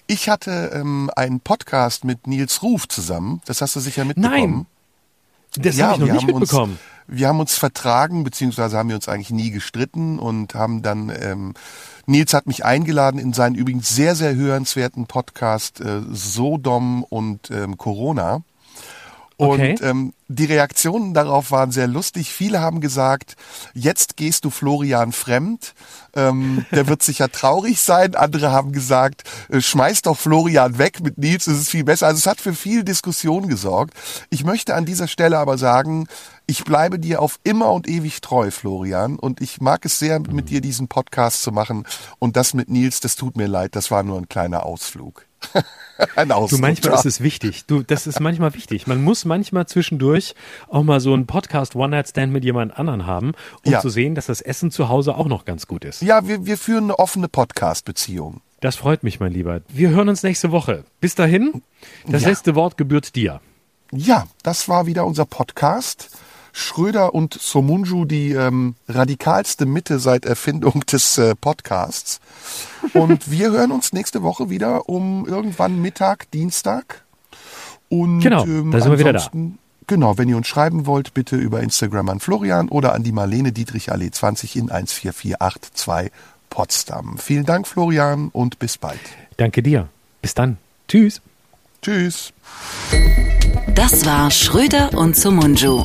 [0.06, 3.40] Ich hatte ähm, einen Podcast mit Nils Ruf zusammen.
[3.46, 4.32] Das hast du sicher mitbekommen.
[4.32, 4.66] Nein,
[5.56, 6.72] das habe ich noch nicht mitbekommen.
[6.72, 6.80] Uns,
[7.18, 11.54] wir haben uns vertragen, beziehungsweise haben wir uns eigentlich nie gestritten und haben dann, ähm,
[12.06, 17.78] Nils hat mich eingeladen in seinen übrigens sehr, sehr hörenswerten Podcast äh, Sodom und ähm,
[17.78, 18.42] Corona.
[19.40, 19.70] Okay.
[19.70, 22.32] Und ähm, die Reaktionen darauf waren sehr lustig.
[22.32, 23.36] Viele haben gesagt,
[23.72, 25.74] jetzt gehst du Florian fremd.
[26.16, 28.16] Ähm, der wird sicher traurig sein.
[28.16, 31.00] Andere haben gesagt, äh, schmeiß doch Florian weg.
[31.00, 32.08] Mit Nils ist es viel besser.
[32.08, 33.94] Also es hat für viel Diskussion gesorgt.
[34.28, 36.08] Ich möchte an dieser Stelle aber sagen,
[36.48, 39.20] ich bleibe dir auf immer und ewig treu, Florian.
[39.20, 41.86] Und ich mag es sehr, mit dir diesen Podcast zu machen.
[42.18, 43.76] Und das mit Nils, das tut mir leid.
[43.76, 45.27] Das war nur ein kleiner Ausflug.
[46.16, 46.60] ein Ausflug.
[46.60, 47.64] Du, manchmal ist es wichtig.
[47.66, 48.86] Du, das ist manchmal wichtig.
[48.86, 50.34] Man muss manchmal zwischendurch
[50.68, 53.32] auch mal so einen Podcast One-Night-Stand mit jemand anderen haben,
[53.64, 53.80] um Ja.
[53.80, 56.02] zu sehen, dass das Essen zu Hause auch noch ganz gut ist.
[56.02, 58.40] Ja, wir, wir führen eine offene Podcast-Beziehung.
[58.60, 59.60] Das freut mich, mein Lieber.
[59.68, 60.84] Wir hören uns nächste Woche.
[61.00, 61.62] Bis dahin,
[62.06, 62.28] das Ja.
[62.30, 63.40] letzte Wort gebührt dir.
[63.92, 66.10] Ja, das war wieder unser Podcast.
[66.58, 72.20] Schröder und Somunju, die ähm, radikalste Mitte seit Erfindung des äh, Podcasts.
[72.94, 77.04] Und wir hören uns nächste Woche wieder um irgendwann Mittag, Dienstag.
[77.88, 79.30] Und, Genau, da sind wir wieder da.
[79.86, 83.52] Genau, wenn ihr uns schreiben wollt, bitte über Instagram an Florian oder an die Marlene
[83.52, 86.12] Dietrich Allee 20 in 14482
[86.50, 87.18] Potsdam.
[87.18, 89.00] Vielen Dank, Florian, und bis bald.
[89.36, 89.88] Danke dir.
[90.20, 90.58] Bis dann.
[90.88, 91.22] Tschüss.
[91.80, 92.32] Tschüss.
[93.74, 95.84] Das war Schröder und Sumunju.